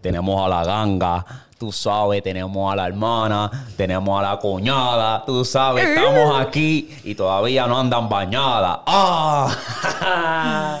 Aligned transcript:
Tenemos 0.00 0.44
a 0.44 0.48
la 0.48 0.64
ganga, 0.64 1.24
tú 1.58 1.72
sabes, 1.72 2.22
tenemos 2.22 2.70
a 2.72 2.76
la 2.76 2.86
hermana, 2.86 3.50
tenemos 3.76 4.18
a 4.18 4.22
la 4.22 4.38
cuñada, 4.38 5.24
tú 5.24 5.44
sabes, 5.44 5.88
estamos 5.88 6.38
aquí 6.40 6.90
y 7.04 7.14
todavía 7.14 7.66
no 7.66 7.78
andan 7.78 8.08
bañadas. 8.08 8.80
¡Ah! 8.86 9.50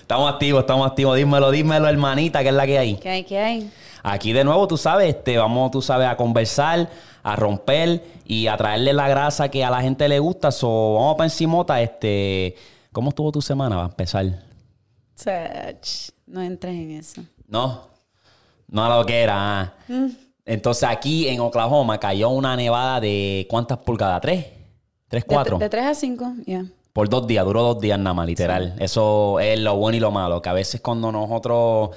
estamos 0.00 0.32
activos, 0.32 0.60
estamos 0.60 0.90
activos. 0.90 1.16
Dímelo, 1.16 1.50
dímelo, 1.50 1.88
hermanita, 1.88 2.42
¿qué 2.42 2.48
es 2.48 2.54
la 2.54 2.66
que 2.66 2.78
hay? 2.78 2.96
¿Qué 2.96 3.08
hay? 3.08 3.24
¿Qué 3.24 3.38
hay? 3.38 3.70
Aquí 4.02 4.32
de 4.32 4.42
nuevo, 4.42 4.66
tú 4.66 4.76
sabes, 4.76 5.08
este, 5.08 5.38
vamos, 5.38 5.70
tú 5.70 5.80
sabes, 5.80 6.08
a 6.08 6.16
conversar, 6.16 6.88
a 7.22 7.36
romper 7.36 8.02
y 8.24 8.48
a 8.48 8.56
traerle 8.56 8.92
la 8.92 9.08
grasa 9.08 9.48
que 9.48 9.64
a 9.64 9.70
la 9.70 9.80
gente 9.80 10.08
le 10.08 10.18
gusta. 10.18 10.50
So, 10.50 10.94
vamos 10.94 11.14
para 11.16 11.26
encimota, 11.26 11.80
este... 11.80 12.56
¿Cómo 12.90 13.10
estuvo 13.10 13.30
tu 13.30 13.42
semana? 13.42 13.76
Va 13.76 13.82
a 13.82 13.86
empezar. 13.86 14.47
No 16.26 16.42
entres 16.42 16.74
en 16.74 16.90
eso. 16.92 17.22
No, 17.46 17.88
no 18.68 18.84
a 18.84 18.96
lo 18.98 19.06
que 19.06 19.20
era. 19.20 19.60
ah. 19.60 20.08
Entonces 20.44 20.88
aquí 20.88 21.28
en 21.28 21.40
Oklahoma 21.40 21.98
cayó 21.98 22.30
una 22.30 22.56
nevada 22.56 23.00
de 23.00 23.46
¿cuántas 23.50 23.78
pulgadas? 23.78 24.20
¿Tres? 24.22 24.46
¿Tres, 25.08 25.24
cuatro? 25.26 25.58
De, 25.58 25.68
3 25.68 25.84
a 25.84 25.94
5, 25.94 26.32
ya. 26.46 26.64
Por 26.92 27.08
dos 27.08 27.26
días, 27.26 27.44
duró 27.44 27.62
dos 27.62 27.80
días 27.80 27.98
nada 27.98 28.14
más, 28.14 28.26
literal. 28.26 28.74
Eso 28.78 29.40
es 29.40 29.58
lo 29.60 29.76
bueno 29.76 29.96
y 29.96 30.00
lo 30.00 30.10
malo, 30.10 30.42
que 30.42 30.48
a 30.48 30.52
veces 30.52 30.80
cuando 30.80 31.12
nosotros 31.12 31.90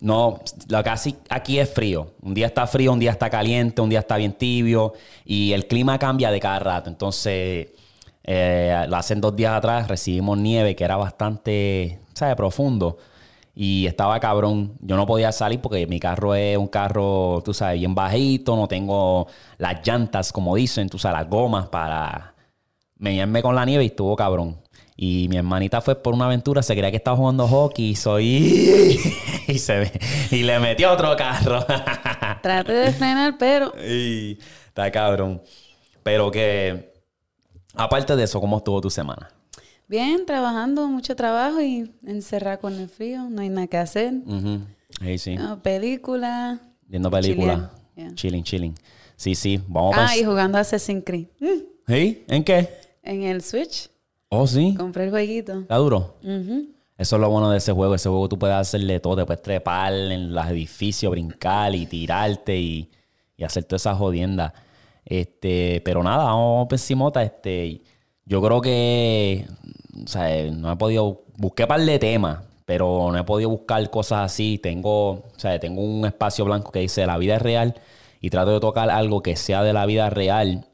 no, 0.00 0.40
lo 0.68 0.82
que 0.84 0.90
aquí 1.30 1.58
es 1.58 1.72
frío. 1.72 2.12
Un 2.22 2.34
día 2.34 2.46
está 2.46 2.66
frío, 2.66 2.92
un 2.92 2.98
día 2.98 3.10
está 3.10 3.30
caliente, 3.30 3.80
un 3.80 3.88
día 3.88 4.00
está 4.00 4.16
bien 4.16 4.32
tibio 4.32 4.94
y 5.24 5.52
el 5.52 5.66
clima 5.66 5.98
cambia 5.98 6.30
de 6.30 6.40
cada 6.40 6.58
rato. 6.58 6.90
Entonces, 6.90 7.68
eh, 8.24 8.86
hace 8.92 9.14
dos 9.16 9.34
días 9.34 9.52
atrás 9.54 9.88
recibimos 9.88 10.38
nieve 10.38 10.74
que 10.76 10.84
era 10.84 10.96
bastante, 10.96 12.00
¿sabes? 12.16 12.34
Profundo. 12.34 12.98
Y 13.54 13.86
estaba 13.86 14.18
cabrón. 14.20 14.76
Yo 14.80 14.96
no 14.96 15.06
podía 15.06 15.32
salir 15.32 15.60
porque 15.60 15.86
mi 15.86 16.00
carro 16.00 16.34
es 16.34 16.56
un 16.58 16.68
carro, 16.68 17.42
tú 17.44 17.54
sabes, 17.54 17.78
bien 17.78 17.94
bajito. 17.94 18.56
No 18.56 18.68
tengo 18.68 19.28
las 19.58 19.86
llantas, 19.86 20.32
como 20.32 20.56
dicen, 20.56 20.88
tú 20.88 20.98
sabes, 20.98 21.20
las 21.20 21.30
gomas 21.30 21.68
para 21.68 22.34
meñarme 22.98 23.42
con 23.42 23.54
la 23.54 23.64
nieve 23.64 23.84
y 23.84 23.88
estuvo 23.88 24.16
cabrón. 24.16 24.60
Y 24.96 25.28
mi 25.28 25.36
hermanita 25.36 25.82
fue 25.82 25.94
por 25.94 26.14
una 26.14 26.24
aventura, 26.24 26.62
se 26.62 26.74
creía 26.74 26.90
que 26.90 26.96
estaba 26.96 27.16
jugando 27.16 27.46
hockey 27.46 27.90
y 27.90 27.96
soy. 27.96 28.98
y 29.46 29.58
se 29.58 29.78
ve. 29.78 29.92
Y 30.30 30.42
le 30.42 30.58
metió 30.58 30.92
otro 30.92 31.14
carro. 31.16 31.64
Trate 32.42 32.72
de 32.72 32.92
frenar, 32.92 33.36
pero 33.38 33.74
y 33.78 34.38
está 34.68 34.90
cabrón. 34.90 35.42
Pero 36.02 36.30
que. 36.30 36.94
Aparte 37.74 38.16
de 38.16 38.24
eso, 38.24 38.40
¿cómo 38.40 38.56
estuvo 38.56 38.80
tu 38.80 38.88
semana? 38.88 39.35
Bien, 39.88 40.26
trabajando, 40.26 40.88
mucho 40.88 41.16
trabajo 41.16 41.60
y 41.60 41.92
encerrada 42.04 42.58
con 42.58 42.74
el 42.74 42.88
frío, 42.88 43.28
no 43.30 43.42
hay 43.42 43.48
nada 43.48 43.66
que 43.66 43.76
hacer. 43.76 44.14
Ujú. 44.26 44.60
Sí, 45.00 45.18
sí. 45.18 45.36
No, 45.36 45.62
película. 45.62 46.60
Viendo 46.86 47.10
yeah. 47.10 48.14
Chilling, 48.14 48.44
chilling. 48.44 48.74
Sí, 49.16 49.34
sí. 49.34 49.60
Vamos 49.68 49.96
a 49.96 50.08
Ah, 50.08 50.16
y 50.16 50.24
jugando 50.24 50.58
Assassin's 50.58 51.02
Creed. 51.04 51.26
Mm, 51.40 51.92
¿Sí? 51.92 52.24
¿En 52.28 52.44
qué? 52.44 52.68
En 53.02 53.22
el 53.22 53.42
Switch, 53.42 53.90
Oh, 54.28 54.46
sí. 54.46 54.74
compré 54.76 55.04
el 55.04 55.10
jueguito. 55.10 55.60
¿Está 55.60 55.76
duro? 55.76 56.16
Eso 56.98 57.16
es 57.16 57.20
lo 57.20 57.30
bueno 57.30 57.50
de 57.50 57.58
ese 57.58 57.72
juego. 57.72 57.94
Ese 57.94 58.08
juego 58.08 58.28
tú 58.28 58.38
puedes 58.38 58.56
hacerle 58.56 59.00
todo. 59.00 59.16
Te 59.16 59.26
puedes 59.26 59.42
trepar 59.42 59.92
en 59.92 60.32
los 60.34 60.46
edificios, 60.46 61.10
brincar 61.10 61.74
y 61.74 61.86
tirarte 61.86 62.58
y, 62.58 62.90
y 63.36 63.44
hacer 63.44 63.64
toda 63.64 63.76
esa 63.76 63.94
jodienda. 63.94 64.52
Este, 65.04 65.80
pero 65.84 66.02
nada, 66.02 66.24
vamos 66.24 66.66
pesimota. 66.68 67.22
Este, 67.22 67.82
yo 68.24 68.42
creo 68.42 68.60
que, 68.60 69.46
o 70.04 70.06
sea, 70.08 70.50
no 70.50 70.72
he 70.72 70.76
podido, 70.76 71.24
busqué 71.36 71.66
par 71.66 71.80
de 71.80 71.98
temas, 71.98 72.40
pero 72.64 73.10
no 73.12 73.18
he 73.18 73.24
podido 73.24 73.50
buscar 73.50 73.88
cosas 73.90 74.20
así. 74.32 74.58
Tengo, 74.58 75.10
o 75.10 75.24
sea, 75.36 75.58
tengo 75.60 75.82
un 75.82 76.04
espacio 76.06 76.44
blanco 76.44 76.72
que 76.72 76.80
dice 76.80 77.06
la 77.06 77.18
vida 77.18 77.36
es 77.36 77.42
real 77.42 77.74
y 78.20 78.30
trato 78.30 78.52
de 78.52 78.60
tocar 78.60 78.90
algo 78.90 79.22
que 79.22 79.36
sea 79.36 79.62
de 79.62 79.72
la 79.72 79.86
vida 79.86 80.10
real 80.10 80.66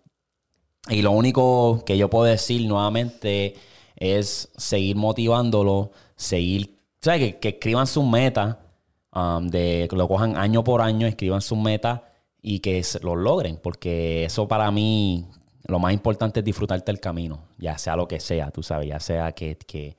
y 0.88 1.02
lo 1.02 1.12
único 1.12 1.82
que 1.86 1.96
yo 1.96 2.10
puedo 2.10 2.24
decir 2.24 2.66
nuevamente 2.66 3.54
es 3.96 4.50
seguir 4.56 4.96
motivándolo, 4.96 5.92
seguir, 6.16 6.78
¿sabes? 7.00 7.20
Que, 7.20 7.38
que 7.38 7.48
escriban 7.50 7.86
sus 7.86 8.04
metas, 8.04 8.56
um, 9.14 9.46
de, 9.48 9.86
que 9.88 9.96
lo 9.96 10.08
cojan 10.08 10.36
año 10.36 10.64
por 10.64 10.80
año, 10.82 11.06
escriban 11.06 11.40
sus 11.40 11.58
metas 11.58 12.00
y 12.40 12.58
que 12.60 12.82
se- 12.82 12.98
lo 13.00 13.14
logren, 13.14 13.58
porque 13.62 14.24
eso 14.24 14.48
para 14.48 14.70
mí, 14.72 15.26
lo 15.64 15.78
más 15.78 15.92
importante 15.92 16.40
es 16.40 16.44
disfrutarte 16.44 16.90
el 16.90 17.00
camino, 17.00 17.44
ya 17.58 17.78
sea 17.78 17.96
lo 17.96 18.08
que 18.08 18.20
sea, 18.20 18.50
tú 18.50 18.62
sabes, 18.62 18.88
ya 18.88 19.00
sea 19.00 19.32
que, 19.32 19.56
que, 19.56 19.96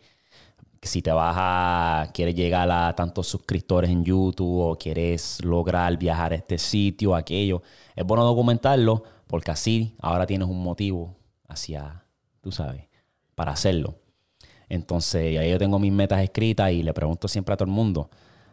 si 0.82 1.02
te 1.02 1.12
vas 1.12 1.36
a, 1.38 2.12
quieres 2.14 2.36
llegar 2.36 2.70
a 2.70 2.94
tantos 2.94 3.28
suscriptores 3.28 3.90
en 3.90 4.04
YouTube 4.04 4.60
o 4.60 4.78
quieres 4.78 5.44
lograr 5.44 5.98
viajar 5.98 6.34
a 6.34 6.36
este 6.36 6.58
sitio, 6.58 7.16
aquello, 7.16 7.62
es 7.96 8.06
bueno 8.06 8.26
documentarlo 8.26 9.04
porque 9.28 9.52
así 9.52 9.96
ahora 10.02 10.26
tienes 10.26 10.50
un 10.50 10.62
motivo 10.62 11.16
hacia, 11.48 12.04
tú 12.42 12.52
sabes, 12.52 12.90
para 13.36 13.54
hacerlo. 13.54 13.96
Entonces, 14.68 15.40
ahí 15.40 15.52
yo 15.52 15.58
tengo 15.58 15.80
mis 15.80 15.94
metas 15.94 16.22
escritas 16.22 16.72
y 16.72 16.84
le 16.84 16.94
pregunto 16.94 17.30
siempre 17.30 17.54
a 17.54 17.58
todo 17.58 17.68
el 17.68 17.74
mundo, 17.74 18.10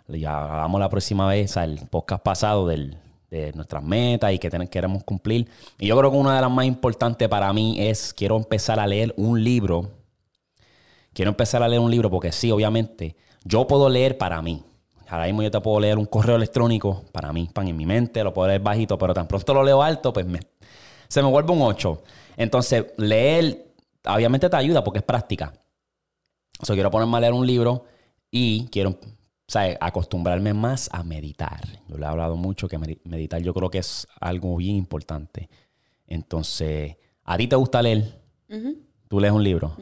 ya 0.06 0.38
hagamos 0.38 0.80
la 0.80 0.88
próxima 0.88 1.26
vez 1.26 1.56
al 1.56 1.88
podcast 1.90 2.22
pasado 2.22 2.68
del, 2.68 2.96
de 3.30 3.52
nuestras 3.52 3.82
metas 3.82 4.32
y 4.32 4.38
que 4.38 4.50
ten- 4.50 4.66
queremos 4.68 5.04
cumplir. 5.04 5.48
Y 5.78 5.86
yo 5.86 5.96
creo 5.96 6.10
que 6.10 6.16
una 6.16 6.34
de 6.34 6.40
las 6.42 6.50
más 6.50 6.66
importantes 6.66 7.28
para 7.28 7.52
mí 7.52 7.76
es, 7.78 8.12
quiero 8.12 8.36
empezar 8.36 8.78
a 8.80 8.86
leer 8.86 9.14
un 9.16 9.42
libro 9.42 9.90
quiero 11.12 11.30
empezar 11.30 11.62
a 11.62 11.68
leer 11.68 11.80
un 11.80 11.90
libro 11.90 12.10
porque 12.10 12.32
sí, 12.32 12.50
obviamente, 12.50 13.16
yo 13.44 13.66
puedo 13.66 13.88
leer 13.88 14.16
para 14.16 14.40
mí. 14.42 14.62
Ahora 15.08 15.24
mismo 15.26 15.42
yo 15.42 15.50
te 15.50 15.60
puedo 15.60 15.80
leer 15.80 15.98
un 15.98 16.06
correo 16.06 16.36
electrónico 16.36 17.04
para 17.10 17.32
mí, 17.32 17.48
pan 17.52 17.66
en 17.66 17.76
mi 17.76 17.84
mente, 17.84 18.22
lo 18.22 18.32
puedo 18.32 18.46
leer 18.48 18.60
bajito, 18.60 18.96
pero 18.96 19.12
tan 19.12 19.26
pronto 19.26 19.52
lo 19.52 19.64
leo 19.64 19.82
alto, 19.82 20.12
pues 20.12 20.24
se 21.08 21.22
me 21.22 21.28
vuelve 21.28 21.52
un 21.52 21.62
8. 21.62 22.02
Entonces, 22.36 22.86
leer 22.96 23.66
obviamente 24.06 24.48
te 24.48 24.56
ayuda 24.56 24.84
porque 24.84 25.00
es 25.00 25.04
práctica. 25.04 25.52
O 26.60 26.64
sea, 26.66 26.74
quiero 26.74 26.90
ponerme 26.90 27.16
a 27.16 27.20
leer 27.20 27.32
un 27.32 27.46
libro 27.46 27.86
y 28.30 28.66
quiero 28.68 28.96
¿sabes? 29.50 29.76
acostumbrarme 29.80 30.54
más 30.54 30.88
a 30.92 31.02
meditar. 31.02 31.60
Yo 31.88 31.96
le 31.98 32.04
he 32.04 32.08
hablado 32.08 32.36
mucho 32.36 32.68
que 32.68 32.78
medi- 32.78 33.00
meditar 33.02 33.42
yo 33.42 33.52
creo 33.52 33.68
que 33.68 33.78
es 33.78 34.06
algo 34.20 34.54
bien 34.56 34.76
importante. 34.76 35.48
Entonces, 36.06 36.96
¿a 37.24 37.36
ti 37.36 37.48
te 37.48 37.56
gusta 37.56 37.82
leer? 37.82 38.20
Ujú. 38.48 38.76
¿Tú 39.08 39.18
lees 39.20 39.32
un 39.32 39.42
libro? 39.42 39.76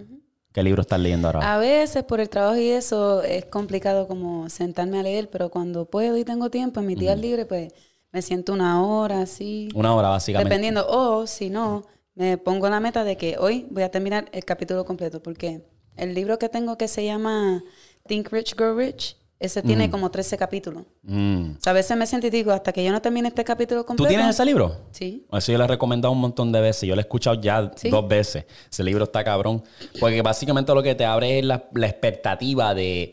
¿Qué 0.52 0.62
libro 0.62 0.80
estás 0.80 0.98
leyendo 0.98 1.28
ahora? 1.28 1.54
A 1.54 1.58
veces 1.58 2.02
por 2.04 2.18
el 2.20 2.30
trabajo 2.30 2.56
y 2.56 2.68
eso 2.68 3.22
es 3.22 3.44
complicado 3.44 4.08
como 4.08 4.48
sentarme 4.48 4.98
a 4.98 5.02
leer, 5.02 5.28
pero 5.28 5.50
cuando 5.50 5.84
puedo 5.84 6.16
y 6.16 6.24
tengo 6.24 6.48
tiempo 6.50 6.80
en 6.80 6.86
mis 6.86 6.98
días 6.98 7.18
libres, 7.18 7.44
pues 7.46 7.72
me 8.10 8.22
siento 8.22 8.54
una 8.54 8.82
hora 8.82 9.20
así, 9.20 9.68
Una 9.74 9.94
hora, 9.94 10.08
básicamente. 10.08 10.48
dependiendo. 10.48 10.86
O 10.88 11.26
si 11.26 11.50
no, 11.50 11.84
me 12.14 12.38
pongo 12.38 12.70
la 12.70 12.80
meta 12.80 13.04
de 13.04 13.18
que 13.18 13.36
hoy 13.38 13.66
voy 13.70 13.82
a 13.82 13.90
terminar 13.90 14.30
el 14.32 14.46
capítulo 14.46 14.86
completo, 14.86 15.22
porque 15.22 15.62
el 15.96 16.14
libro 16.14 16.38
que 16.38 16.48
tengo 16.48 16.78
que 16.78 16.88
se 16.88 17.04
llama 17.04 17.62
Think 18.06 18.30
Rich, 18.32 18.54
Grow 18.56 18.74
Rich, 18.78 19.17
ese 19.40 19.62
tiene 19.62 19.88
como 19.90 20.10
13 20.10 20.36
capítulos. 20.36 20.82
Mm. 21.02 21.52
O 21.58 21.60
sea, 21.60 21.70
a 21.70 21.74
veces 21.74 21.96
me 21.96 22.06
siento 22.06 22.26
y 22.26 22.30
digo, 22.30 22.50
hasta 22.50 22.72
que 22.72 22.82
yo 22.84 22.90
no 22.90 23.00
termine 23.00 23.28
este 23.28 23.44
capítulo 23.44 23.82
¿Tú 23.82 23.86
completo. 23.86 24.08
tienes 24.08 24.28
ese 24.30 24.44
libro? 24.44 24.76
Sí. 24.90 25.26
Eso 25.32 25.52
yo 25.52 25.58
le 25.58 25.64
he 25.64 25.68
recomendado 25.68 26.10
un 26.12 26.20
montón 26.20 26.50
de 26.50 26.60
veces. 26.60 26.88
Yo 26.88 26.96
lo 26.96 27.00
he 27.00 27.02
escuchado 27.02 27.40
ya 27.40 27.70
Sí. 27.76 27.88
dos 27.88 28.08
veces. 28.08 28.46
Ese 28.70 28.82
libro 28.82 29.04
está 29.04 29.22
cabrón. 29.22 29.62
Porque 30.00 30.22
básicamente 30.22 30.74
lo 30.74 30.82
que 30.82 30.94
te 30.96 31.04
abre 31.04 31.38
es 31.38 31.44
la, 31.44 31.64
la 31.72 31.86
expectativa 31.86 32.74
de 32.74 33.12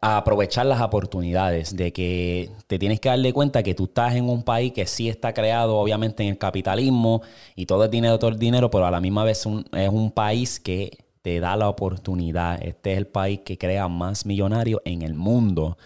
aprovechar 0.00 0.66
las 0.66 0.80
oportunidades. 0.82 1.74
De 1.74 1.92
que 1.92 2.50
te 2.66 2.78
tienes 2.78 3.00
que 3.00 3.08
darle 3.08 3.32
cuenta 3.32 3.62
que 3.62 3.74
tú 3.74 3.84
estás 3.84 4.14
en 4.14 4.28
un 4.28 4.42
país 4.42 4.72
que 4.72 4.86
sí 4.86 5.08
está 5.08 5.32
creado, 5.32 5.76
obviamente, 5.76 6.22
en 6.22 6.30
el 6.30 6.38
capitalismo 6.38 7.22
y 7.56 7.66
todo 7.66 7.84
es 7.84 7.90
dinero, 7.90 8.18
todo 8.18 8.30
es 8.32 8.38
dinero, 8.38 8.70
pero 8.70 8.86
a 8.86 8.90
la 8.90 9.00
misma 9.00 9.24
vez 9.24 9.46
un- 9.46 9.64
es 9.72 9.88
un 9.88 10.10
país 10.10 10.60
que 10.60 10.96
te 11.24 11.40
da 11.40 11.56
la 11.56 11.70
oportunidad. 11.70 12.62
Este 12.62 12.92
es 12.92 12.98
el 12.98 13.06
país 13.06 13.40
que 13.46 13.56
crea 13.56 13.88
más 13.88 14.26
millonarios 14.26 14.82
en 14.84 15.00
el 15.00 15.14
mundo. 15.14 15.78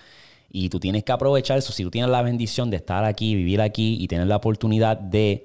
Y 0.50 0.69
tú 0.69 0.81
tienes 0.81 1.04
que 1.04 1.12
aprovechar 1.12 1.59
eso. 1.59 1.73
Si 1.73 1.85
tú 1.85 1.93
tienes 1.93 2.11
la 2.11 2.23
bendición 2.23 2.70
de 2.70 2.79
estar 2.79 3.05
aquí, 3.05 3.37
vivir 3.37 3.61
aquí 3.61 3.99
y 4.00 4.08
tener 4.08 4.26
la 4.26 4.35
oportunidad 4.35 4.96
de 4.96 5.44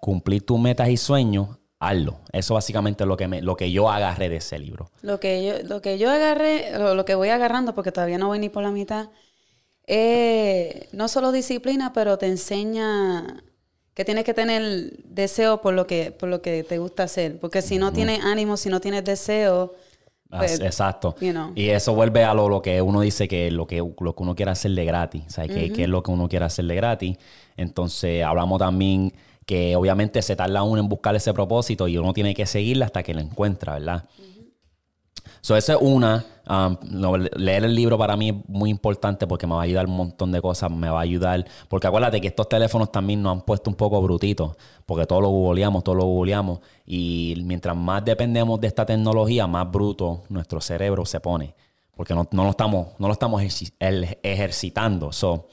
cumplir 0.00 0.44
tus 0.44 0.58
metas 0.58 0.88
y 0.88 0.96
sueños, 0.96 1.50
hazlo. 1.78 2.18
Eso 2.32 2.54
básicamente 2.54 3.04
es 3.04 3.08
lo 3.08 3.16
que, 3.16 3.28
me, 3.28 3.40
lo 3.40 3.54
que 3.54 3.70
yo 3.70 3.88
agarré 3.88 4.28
de 4.28 4.38
ese 4.38 4.58
libro. 4.58 4.90
Lo 5.02 5.20
que 5.20 5.46
yo, 5.46 5.68
lo 5.68 5.80
que 5.82 5.98
yo 5.98 6.10
agarré, 6.10 6.76
lo, 6.76 7.04
que 7.04 7.14
voy 7.14 7.28
agarrando, 7.28 7.76
porque 7.76 7.92
todavía 7.92 8.18
no 8.18 8.26
voy 8.26 8.40
ni 8.40 8.48
por 8.48 8.64
la 8.64 8.72
mitad, 8.72 9.10
es 9.84 10.92
no 10.92 11.06
solo 11.06 11.30
disciplina, 11.30 11.92
pero 11.92 12.18
te 12.18 12.26
enseña 12.26 13.44
que 13.98 14.04
tienes 14.04 14.22
que 14.22 14.32
tener 14.32 14.92
deseo 15.06 15.60
por 15.60 15.74
lo 15.74 15.88
que, 15.88 16.12
por 16.12 16.28
lo 16.28 16.40
que 16.40 16.62
te 16.62 16.78
gusta 16.78 17.02
hacer. 17.02 17.40
Porque 17.40 17.62
si 17.62 17.78
no 17.78 17.92
tienes 17.92 18.24
ánimo, 18.24 18.56
si 18.56 18.68
no 18.68 18.80
tienes 18.80 19.04
deseo, 19.04 19.74
pues, 20.30 20.60
Exacto. 20.60 21.16
you 21.20 21.32
know. 21.32 21.50
Y 21.56 21.70
eso 21.70 21.96
vuelve 21.96 22.22
a 22.22 22.32
lo, 22.32 22.48
lo 22.48 22.62
que 22.62 22.80
uno 22.80 23.00
dice 23.00 23.26
que 23.26 23.50
lo 23.50 23.66
que, 23.66 23.78
lo 23.78 24.14
que 24.14 24.22
uno 24.22 24.36
quiere 24.36 24.52
hacerle 24.52 24.84
gratis. 24.84 25.24
¿Sabes? 25.26 25.50
¿Qué, 25.50 25.72
qué 25.72 25.82
es 25.82 25.88
lo 25.88 26.04
que 26.04 26.12
uno 26.12 26.28
quiere 26.28 26.44
hacerle 26.44 26.76
gratis? 26.76 27.16
Entonces, 27.56 28.22
hablamos 28.22 28.60
también 28.60 29.12
que 29.44 29.74
obviamente 29.74 30.22
se 30.22 30.36
tarda 30.36 30.62
uno 30.62 30.80
en 30.80 30.88
buscar 30.88 31.16
ese 31.16 31.34
propósito 31.34 31.88
y 31.88 31.98
uno 31.98 32.12
tiene 32.12 32.36
que 32.36 32.46
seguirla 32.46 32.84
hasta 32.84 33.02
que 33.02 33.14
lo 33.14 33.20
encuentra, 33.20 33.80
¿verdad? 33.80 34.04
So, 35.40 35.56
esa 35.56 35.74
es 35.74 35.78
una. 35.80 36.24
Um, 36.48 36.76
leer 37.36 37.64
el 37.64 37.74
libro 37.74 37.98
para 37.98 38.16
mí 38.16 38.30
es 38.30 38.34
muy 38.48 38.70
importante 38.70 39.26
porque 39.26 39.46
me 39.46 39.54
va 39.54 39.60
a 39.60 39.64
ayudar 39.64 39.86
un 39.86 39.96
montón 39.96 40.32
de 40.32 40.40
cosas. 40.40 40.70
Me 40.70 40.88
va 40.88 40.98
a 40.98 41.02
ayudar. 41.02 41.44
Porque 41.68 41.86
acuérdate 41.86 42.20
que 42.20 42.28
estos 42.28 42.48
teléfonos 42.48 42.90
también 42.90 43.22
nos 43.22 43.32
han 43.32 43.40
puesto 43.42 43.70
un 43.70 43.76
poco 43.76 44.00
brutitos. 44.00 44.56
Porque 44.86 45.06
todo 45.06 45.20
lo 45.20 45.28
googleamos, 45.28 45.84
todo 45.84 45.96
lo 45.96 46.04
googleamos. 46.04 46.60
Y 46.86 47.34
mientras 47.44 47.76
más 47.76 48.04
dependemos 48.04 48.60
de 48.60 48.68
esta 48.68 48.86
tecnología, 48.86 49.46
más 49.46 49.70
bruto 49.70 50.22
nuestro 50.28 50.60
cerebro 50.60 51.04
se 51.04 51.20
pone. 51.20 51.54
Porque 51.94 52.14
no, 52.14 52.26
no 52.30 52.44
lo 52.44 52.50
estamos, 52.50 52.88
no 52.98 53.08
lo 53.08 53.12
estamos 53.12 53.42
ejercitando. 54.22 55.12
So, 55.12 55.48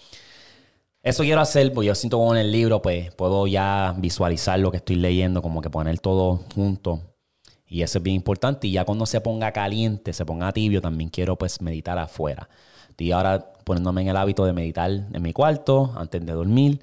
eso 1.05 1.21
quiero 1.21 1.39
hacer, 1.39 1.71
porque 1.71 1.85
yo 1.85 1.93
siento 1.93 2.17
como 2.17 2.33
en 2.33 2.41
el 2.41 2.51
libro, 2.51 2.81
pues 2.81 3.13
puedo 3.13 3.45
ya 3.45 3.93
visualizar 3.95 4.57
lo 4.57 4.71
que 4.71 4.77
estoy 4.77 4.95
leyendo, 4.95 5.43
como 5.43 5.61
que 5.61 5.69
poner 5.69 5.99
todo 5.99 6.39
junto. 6.55 7.14
Y 7.75 7.83
eso 7.83 7.97
es 7.97 8.03
bien 8.05 8.15
importante. 8.15 8.67
Y 8.67 8.71
ya 8.71 8.85
cuando 8.85 9.05
se 9.05 9.19
ponga 9.19 9.51
caliente, 9.51 10.13
se 10.13 10.25
ponga 10.25 10.53
tibio, 10.53 10.81
también 10.81 11.09
quiero 11.09 11.35
pues 11.37 11.59
meditar 11.59 11.97
afuera. 11.99 12.47
Estoy 12.89 13.11
ahora 13.11 13.51
poniéndome 13.65 14.03
en 14.03 14.07
el 14.07 14.15
hábito 14.15 14.45
de 14.45 14.53
meditar 14.53 14.89
en 14.89 15.21
mi 15.21 15.33
cuarto 15.33 15.93
antes 15.97 16.25
de 16.25 16.31
dormir. 16.31 16.81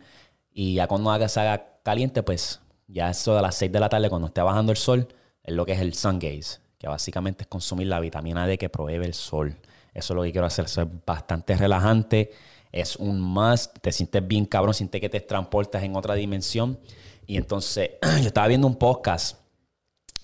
Y 0.53 0.75
ya 0.75 0.87
cuando 0.89 1.11
haga, 1.11 1.31
se 1.31 1.41
haga 1.41 1.79
caliente, 1.83 2.23
pues 2.23 2.61
ya 2.89 3.09
eso 3.09 3.35
de 3.35 3.41
las 3.41 3.55
6 3.55 3.73
de 3.73 3.81
la 3.81 3.89
tarde, 3.89 4.11
cuando 4.11 4.27
esté 4.27 4.43
bajando 4.43 4.71
el 4.71 4.77
sol, 4.77 5.09
es 5.43 5.55
lo 5.55 5.65
que 5.65 5.73
es 5.73 5.81
el 5.81 5.94
sun 5.94 6.19
gaze, 6.19 6.61
que 6.77 6.89
básicamente 6.89 7.44
es 7.44 7.49
consumir 7.49 7.87
la 7.87 7.99
vitamina 7.99 8.47
D 8.47 8.59
que 8.59 8.69
provee 8.69 8.97
el 8.97 9.15
sol. 9.15 9.56
Eso 9.94 10.12
es 10.12 10.15
lo 10.15 10.23
que 10.25 10.33
quiero 10.33 10.47
hacer. 10.47 10.67
Eso 10.67 10.83
es 10.83 10.89
bastante 11.06 11.56
relajante. 11.56 12.33
Es 12.71 12.97
un 12.97 13.19
must. 13.19 13.79
Te 13.81 13.93
sientes 13.93 14.29
bien 14.29 14.44
cabrón, 14.44 14.75
sientes 14.75 15.00
que 15.00 15.09
te 15.09 15.23
transportas 15.23 15.83
en 15.85 15.97
otra 15.97 16.12
dimensión. 16.17 16.79
Y 17.27 17.39
entonces, 17.39 17.93
yo 18.21 18.27
estaba 18.27 18.47
viendo 18.47 18.67
un 18.67 18.77
podcast 18.77 19.42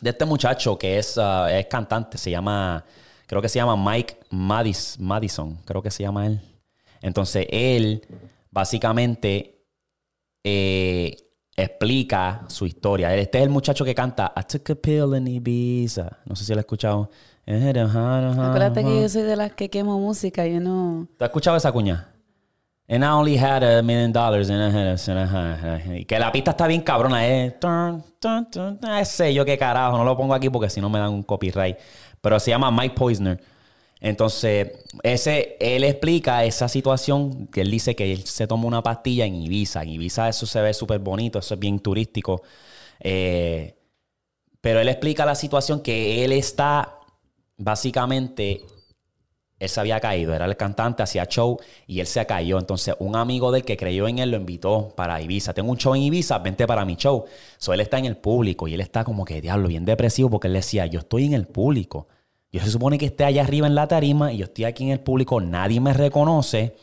de 0.01 0.11
este 0.11 0.25
muchacho 0.25 0.79
que 0.79 0.99
es, 0.99 1.19
ah, 1.19 1.49
es 1.51 1.67
cantante, 1.67 2.19
se 2.19 2.31
llama, 2.31 2.85
creo 3.27 3.43
que 3.43 3.49
se 3.49 3.59
llama 3.59 3.77
Mike 3.77 4.21
Madis, 4.31 4.97
Madison, 4.99 5.57
creo 5.65 5.83
que 5.83 5.91
se 5.91 6.03
llama 6.03 6.27
él. 6.27 6.41
Entonces 7.01 7.47
él 7.51 8.07
básicamente 8.51 9.65
eh, 10.45 11.17
explica 11.57 12.45
su 12.49 12.67
historia. 12.67 13.15
Este 13.15 13.39
es 13.39 13.45
el 13.45 13.51
muchacho 13.51 13.85
que 13.85 13.95
canta 13.95 14.33
I 14.37 14.43
took 14.47 14.71
a 14.71 14.75
pill 14.75 15.15
in 15.17 15.27
Ibiza. 15.27 16.19
No 16.25 16.37
sé 16.37 16.45
si 16.45 16.53
lo 16.53 16.59
has 16.59 16.65
escuchado. 16.65 17.11
Acuérdate 17.47 18.85
que 18.85 19.01
yo 19.01 19.09
soy 19.09 19.23
de 19.23 19.37
las 19.37 19.53
que 19.53 19.71
quemo 19.71 19.99
música, 19.99 20.47
yo 20.47 20.61
no... 20.61 21.09
¿Tú 21.17 21.25
has 21.25 21.29
escuchado 21.29 21.57
esa 21.57 21.73
cuña? 21.73 22.13
And 22.91 23.05
I 23.05 23.09
only 23.09 23.37
had 23.37 23.63
a 23.63 23.83
million 23.83 24.13
dollars. 24.13 24.49
a- 24.51 24.97
que 26.07 26.19
la 26.19 26.33
pista 26.33 26.53
está 26.53 26.67
bien 26.67 26.81
cabrona. 26.81 27.27
Es 27.27 27.61
tun. 27.61 28.03
Ese 28.99 29.35
yo 29.35 29.45
qué 29.45 29.59
carajo. 29.59 29.99
No 29.99 30.05
lo 30.05 30.17
pongo 30.17 30.33
aquí 30.35 30.49
porque 30.49 30.71
si 30.71 30.81
no 30.81 30.89
me 30.89 30.99
dan 30.99 31.11
un 31.11 31.23
copyright. 31.23 31.77
Pero 32.21 32.41
se 32.41 32.51
llama 32.51 32.71
Mike 32.71 32.95
Poisner. 32.95 33.39
Entonces, 34.01 34.85
ese, 35.03 35.57
él 35.61 35.85
explica 35.85 36.45
esa 36.45 36.69
situación 36.69 37.49
que 37.49 37.61
él 37.63 37.71
dice 37.71 37.95
que 37.97 38.13
él 38.13 38.25
se 38.25 38.47
toma 38.47 38.67
una 38.67 38.83
pastilla 38.83 39.27
en 39.27 39.35
Ibiza. 39.35 39.83
En 39.83 39.91
Ibiza 39.91 40.29
eso 40.29 40.47
se 40.47 40.61
ve 40.63 40.73
súper 40.73 41.01
bonito, 41.01 41.39
eso 41.41 41.55
es 41.55 41.61
bien 41.61 41.81
turístico. 41.81 42.43
Eh, 43.01 43.77
pero 44.61 44.81
él 44.81 44.89
explica 44.89 45.27
la 45.27 45.35
situación 45.35 45.81
que 45.81 46.25
él 46.25 46.33
está 46.33 46.97
básicamente 47.57 48.65
él 49.59 49.69
se 49.69 49.81
había 49.81 49.99
caído, 49.99 50.35
era 50.35 50.45
el 50.45 50.57
cantante, 50.57 51.03
hacía 51.03 51.27
show 51.27 51.59
y 51.87 52.01
él 52.01 52.07
se 52.07 52.25
cayó. 52.27 52.59
Entonces, 52.59 52.95
un 53.01 53.17
amigo 53.17 53.51
del 53.51 53.65
que 53.65 53.77
creyó 53.77 54.07
en 54.07 54.21
él 54.21 54.31
lo 54.31 54.37
invitó 54.37 54.95
para 54.97 55.21
Ibiza. 55.21 55.53
Tengo 55.53 55.71
un 55.71 55.79
show 55.79 55.95
en 55.95 56.03
Ibiza, 56.03 56.39
vente 56.39 56.67
para 56.67 56.85
mi 56.85 56.97
show. 56.97 57.25
So, 57.57 57.73
él 57.73 57.81
está 57.81 57.99
en 57.99 58.05
el 58.05 58.17
público 58.17 58.69
y 58.69 58.75
él 58.75 58.81
está 58.81 59.03
como 59.03 59.25
que, 59.25 59.41
diablo, 59.41 59.69
bien 59.69 59.85
depresivo 59.85 60.31
porque 60.31 60.47
él 60.47 60.55
decía, 60.55 60.87
yo 60.87 61.01
estoy 61.01 61.25
en 61.25 61.35
el 61.35 61.47
público. 61.47 62.07
Yo 62.53 62.61
se 62.63 62.71
supone 62.71 62.99
que 62.99 63.07
esté 63.07 63.25
allá 63.25 63.43
arriba 63.43 63.67
en 63.67 63.75
la 63.75 63.89
tarima 63.89 64.33
y 64.33 64.39
yo 64.39 64.45
estoy 64.45 64.65
aquí 64.65 64.85
en 64.85 64.91
el 64.91 65.01
público, 65.01 65.41
nadie 65.41 65.81
me 65.81 65.93
reconoce. 65.93 66.77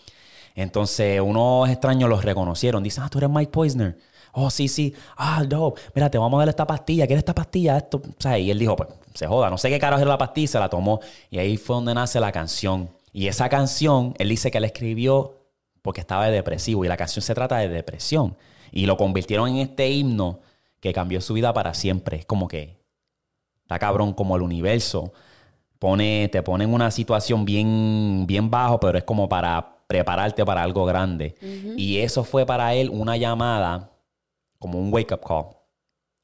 Entonces, 0.54 1.20
unos 1.22 1.70
extraños 1.70 2.10
los 2.10 2.24
reconocieron. 2.24 2.84
Dicen, 2.84 3.04
ah, 3.04 3.10
tú 3.10 3.18
eres 3.18 3.30
Mike 3.30 3.52
Poisner. 3.52 3.98
Oh, 4.32 4.50
sí, 4.50 4.68
sí. 4.68 4.94
Ah, 5.18 5.44
no. 5.50 5.74
Mira, 5.94 6.10
te 6.10 6.18
vamos 6.18 6.38
a 6.38 6.42
dar 6.42 6.50
esta 6.50 6.68
pastilla. 6.68 7.08
¿Quieres 7.08 7.22
esta 7.22 7.36
pastilla? 7.36 7.78
Esto. 7.78 7.98
O 7.98 8.22
sea, 8.22 8.38
y 8.38 8.52
él 8.52 8.60
dijo, 8.60 8.76
pues, 8.76 8.90
se 9.16 9.28
joda. 9.28 9.50
No 9.50 9.58
sé 9.58 9.70
qué 9.70 9.80
carajo 9.80 10.02
era 10.02 10.18
la 10.18 10.32
Se 10.48 10.60
la 10.60 10.70
tomó. 10.70 11.00
Y 11.30 11.40
ahí 11.40 11.58
fue 11.58 11.76
donde 11.76 11.94
nace 11.94 12.20
la 12.20 12.32
canción. 12.32 12.90
Y 13.12 13.28
esa 13.28 13.50
canción, 13.50 14.14
él 14.18 14.30
dice 14.30 14.52
que 14.52 14.60
la 14.60 14.68
escribió 14.68 15.36
porque 15.82 16.02
estaba 16.02 16.26
de 16.28 16.32
depresivo. 16.32 16.86
Y 16.86 16.88
la 16.88 16.98
canción 16.98 17.24
se 17.24 17.34
trata 17.34 17.58
de 17.58 17.70
depresión. 17.70 18.38
Y 18.72 18.86
lo 18.86 18.98
convirtieron 18.98 19.50
en 19.50 19.58
este 19.58 19.90
himno 19.90 20.40
que 20.80 20.94
cambió 20.94 21.22
su 21.22 21.34
vida 21.34 21.54
para 21.54 21.74
siempre. 21.74 22.18
Es 22.18 22.26
como 22.26 22.48
que 22.48 22.78
está 23.62 23.80
cabrón 23.80 24.14
como 24.14 24.36
el 24.36 24.42
universo 24.42 25.14
pone, 25.80 26.30
te 26.32 26.42
pone 26.42 26.64
en 26.64 26.74
una 26.74 26.92
situación 26.92 27.46
bien, 27.46 28.26
bien 28.28 28.50
bajo, 28.50 28.80
pero 28.80 28.98
es 28.98 29.04
como 29.04 29.30
para 29.30 29.78
prepararte 29.88 30.44
para 30.46 30.64
algo 30.64 30.86
grande. 30.86 31.36
Y 31.78 31.98
eso 32.00 32.24
fue 32.24 32.46
para 32.46 32.74
él 32.74 32.90
una 32.90 33.18
llamada, 33.18 33.92
como 34.60 34.80
un 34.80 34.92
wake 34.92 35.14
up 35.14 35.22
call. 35.22 35.46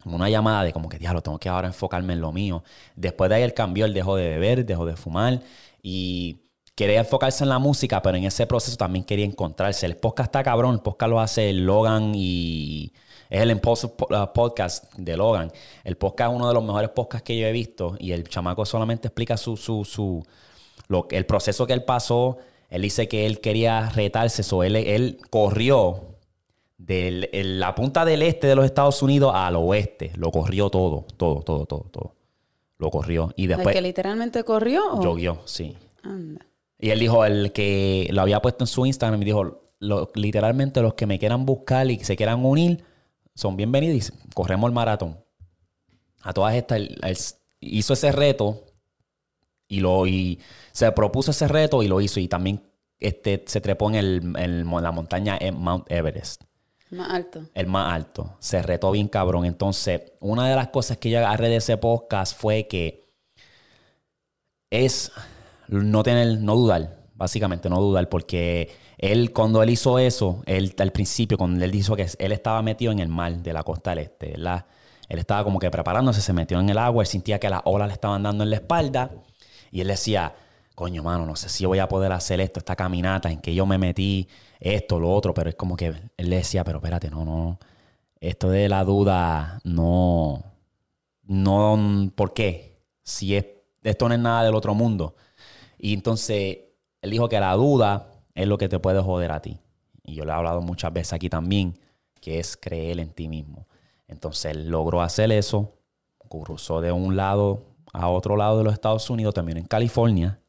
Una 0.06 0.30
llamada 0.30 0.63
de 0.63 0.74
como 0.74 0.89
que, 0.89 0.98
diablo, 0.98 1.21
tengo 1.21 1.38
que 1.39 1.50
ahora 1.50 1.68
enfocarme 1.68 2.13
en 2.13 2.21
lo 2.21 2.31
mío. 2.31 2.63
Después 2.95 3.30
de 3.30 3.36
ahí 3.36 3.44
él 3.44 3.53
cambió, 3.53 3.86
él 3.86 3.94
dejó 3.94 4.15
de 4.15 4.30
beber, 4.30 4.65
dejó 4.65 4.86
de 4.86 4.95
fumar 4.95 5.42
y 5.81 6.42
quería 6.75 7.00
enfocarse 7.00 7.44
en 7.44 7.50
la 7.50 7.59
música, 7.59 8.01
pero 8.01 8.18
en 8.18 8.24
ese 8.24 8.48
proceso 8.48 8.77
también 8.77 9.06
quería 9.06 9.25
encontrarse. 9.25 9.86
El 9.86 9.98
podcast 9.98 10.27
está 10.27 10.44
cabrón, 10.44 10.75
el 10.75 10.81
podcast 10.81 11.09
lo 11.09 11.19
hace 11.19 11.53
Logan 11.53 12.13
y 12.15 12.94
es 13.30 13.42
el 13.42 13.51
Impulsive 13.51 13.94
uh, 14.00 14.33
Podcast 14.33 14.94
de 14.95 15.15
Logan. 15.15 15.51
El 15.83 15.98
podcast 15.98 16.31
es 16.31 16.36
uno 16.36 16.48
de 16.48 16.53
los 16.53 16.63
mejores 16.63 16.89
podcasts 16.89 17.25
que 17.25 17.38
yo 17.38 17.48
he 17.48 17.51
visto 17.51 17.95
y 18.00 18.12
el 18.12 18.27
chamaco 18.27 18.65
solamente 18.65 19.07
explica 19.07 19.38
su, 19.38 19.57
su, 19.57 19.86
su, 19.86 20.25
lo, 20.88 21.07
el 21.12 21.25
proceso 21.25 21.68
que 21.68 21.74
él 21.74 21.83
pasó. 21.83 22.38
Él 22.69 22.81
dice 22.83 23.07
que 23.07 23.25
él 23.25 23.42
quería 23.42 23.89
retarse, 23.89 24.44
so 24.44 24.63
él, 24.63 24.75
él 24.75 25.19
corrió 25.30 26.11
de 26.86 27.30
la 27.44 27.75
punta 27.75 28.06
del 28.06 28.24
este 28.24 28.48
de 28.48 28.56
los 28.56 28.66
Estados 28.66 29.01
Unidos 29.04 29.31
al 29.36 29.56
oeste. 29.56 30.12
Lo 30.16 30.31
corrió 30.31 30.69
todo, 30.69 31.06
todo, 31.18 31.42
todo, 31.42 31.66
todo, 31.66 31.86
todo. 31.92 32.16
Lo 32.80 32.89
corrió. 32.89 33.31
Y 33.36 33.44
¿El 33.44 33.50
después 33.50 33.75
que 33.75 33.81
literalmente 33.81 34.44
corrió? 34.44 34.81
o- 34.94 35.42
sí. 35.45 35.78
Anda. 36.04 36.45
Y 36.80 36.89
él 36.89 37.00
dijo, 37.00 37.24
el 37.25 37.51
que 37.51 38.10
lo 38.12 38.22
había 38.22 38.42
puesto 38.42 38.63
en 38.63 38.68
su 38.68 38.86
Instagram, 38.88 39.22
y 39.22 39.25
dijo, 39.25 39.62
lo- 39.80 40.12
literalmente 40.16 40.81
los 40.81 40.95
que 40.95 41.06
me 41.06 41.19
quieran 41.19 41.45
buscar 41.45 41.89
y 41.92 42.00
se 42.04 42.16
quieran 42.16 42.44
unir, 42.44 42.84
son 43.36 43.56
bienvenidos 43.56 44.10
y 44.10 44.34
corremos 44.34 44.68
el 44.68 44.74
maratón. 44.74 45.18
A 46.24 46.34
todas 46.34 46.56
estas, 46.56 46.77
él- 46.80 46.98
él 47.04 47.18
hizo 47.60 47.94
ese 47.94 48.12
reto 48.12 48.66
y, 49.68 49.80
lo, 49.80 50.07
y 50.07 50.39
se 50.72 50.92
propuso 50.92 51.30
ese 51.30 51.48
reto 51.48 51.84
y 51.84 51.88
lo 51.88 52.01
hizo. 52.01 52.19
Y 52.19 52.27
también 52.27 52.63
este, 53.00 53.44
se 53.45 53.62
trepó 53.62 53.88
en, 53.89 53.95
el, 53.95 54.34
en 54.38 54.66
la 54.81 54.92
montaña 54.92 55.38
en 55.39 55.56
Mount 55.60 55.86
Everest 55.92 56.41
Más 56.91 57.10
alto. 57.10 57.43
el 57.53 57.67
más 57.67 57.93
alto. 57.93 58.36
Se 58.39 58.62
retó 58.62 58.91
bien 58.91 59.07
cabrón. 59.07 59.45
Entonces, 59.45 60.12
una 60.19 60.50
de 60.50 60.55
las 60.55 60.67
cosas 60.67 60.98
que 60.98 61.10
yo 61.10 61.19
agarré 61.19 61.48
de 61.48 61.55
ese 61.57 61.77
podcast 61.77 62.38
fue 62.38 62.67
que 62.67 63.07
es 64.69 65.12
no 65.67 66.03
tener, 66.03 66.39
no 66.39 66.55
dudar, 66.55 66.98
básicamente 67.15 67.69
no 67.69 67.79
dudar, 67.79 68.10
porque 68.10 68.71
él, 68.98 69.31
cuando 69.31 69.63
él 69.63 69.69
hizo 69.69 70.00
eso, 70.00 70.41
él 70.45 70.74
al 70.79 70.91
principio, 70.91 71.38
cuando 71.38 71.63
él 71.63 71.71
dijo 71.71 71.95
que 71.95 72.07
él 72.17 72.31
estaba 72.31 72.62
metido 72.62 72.91
en 72.91 73.00
el 73.00 73.07
mar 73.07 73.38
de 73.38 73.53
la 73.53 73.63
costa 73.63 73.91
del 73.91 74.00
este, 74.00 74.31
¿verdad? 74.31 74.65
Él 75.07 75.19
estaba 75.19 75.43
como 75.43 75.60
que 75.60 75.69
preparándose, 75.69 76.21
se 76.21 76.33
metió 76.33 76.60
en 76.60 76.69
el 76.69 76.77
agua, 76.77 77.03
él 77.03 77.07
sentía 77.07 77.39
que 77.39 77.50
las 77.50 77.62
olas 77.65 77.88
le 77.88 77.93
estaban 77.93 78.24
dando 78.24 78.43
en 78.43 78.50
la 78.50 78.57
espalda, 78.57 79.12
y 79.71 79.81
él 79.81 79.88
decía, 79.88 80.33
coño, 80.75 81.04
mano, 81.04 81.25
no 81.25 81.36
sé 81.36 81.50
si 81.50 81.66
voy 81.66 81.80
a 81.80 81.88
poder 81.88 82.12
hacer 82.12 82.42
esto, 82.42 82.60
esta 82.60 82.75
caminata 82.75 83.32
en 83.32 83.40
que 83.42 83.54
yo 83.54 83.66
me 83.66 83.78
metí, 83.78 84.28
esto, 84.60 85.00
lo 85.00 85.12
otro, 85.12 85.34
pero 85.34 85.50
es 85.50 85.56
como 85.56 85.75
que 85.75 85.88
él 86.18 86.30
le 86.30 86.38
decía, 86.38 86.63
pero 86.63 86.80
espérate, 86.80 87.10
no, 87.10 87.25
no, 87.25 87.60
esto 88.20 88.50
de 88.50 88.70
la 88.70 88.84
duda, 88.84 89.60
no, 89.63 90.44
no, 91.24 92.12
¿por 92.16 92.34
qué? 92.34 92.80
Si 93.04 93.36
es, 93.36 93.46
esto 93.84 94.08
no 94.08 94.16
es 94.16 94.20
nada 94.20 94.44
del 94.44 94.56
otro 94.56 94.74
mundo. 94.75 95.16
Y 95.78 95.94
entonces 95.94 96.60
él 97.01 97.10
dijo 97.10 97.28
que 97.30 97.40
la 97.40 97.54
duda 97.56 98.12
es 98.36 98.48
lo 98.48 98.58
que 98.58 98.70
te 98.70 98.80
puede 98.80 99.01
joder 99.01 99.32
a 99.32 99.42
ti. 99.42 99.60
Y 100.04 100.16
yo 100.16 100.25
le 100.25 100.32
he 100.32 100.36
hablado 100.36 100.62
muchas 100.62 100.94
veces 100.94 101.13
aquí 101.13 101.30
también, 101.30 101.80
que 102.20 102.40
es 102.40 102.56
creer 102.58 103.00
en 103.00 103.12
ti 103.12 103.28
mismo. 103.28 103.68
Entonces 104.08 104.51
él 104.51 104.70
logró 104.70 105.01
hacer 105.01 105.32
eso, 105.32 105.74
cruzó 106.40 106.82
de 106.82 106.92
un 106.92 107.16
lado 107.16 107.63
a 107.94 108.08
otro 108.08 108.38
lado 108.38 108.58
de 108.58 108.63
los 108.63 108.74
Estados 108.74 109.10
Unidos, 109.10 109.34
también 109.34 109.58
en 109.58 109.66
California, 109.66 110.40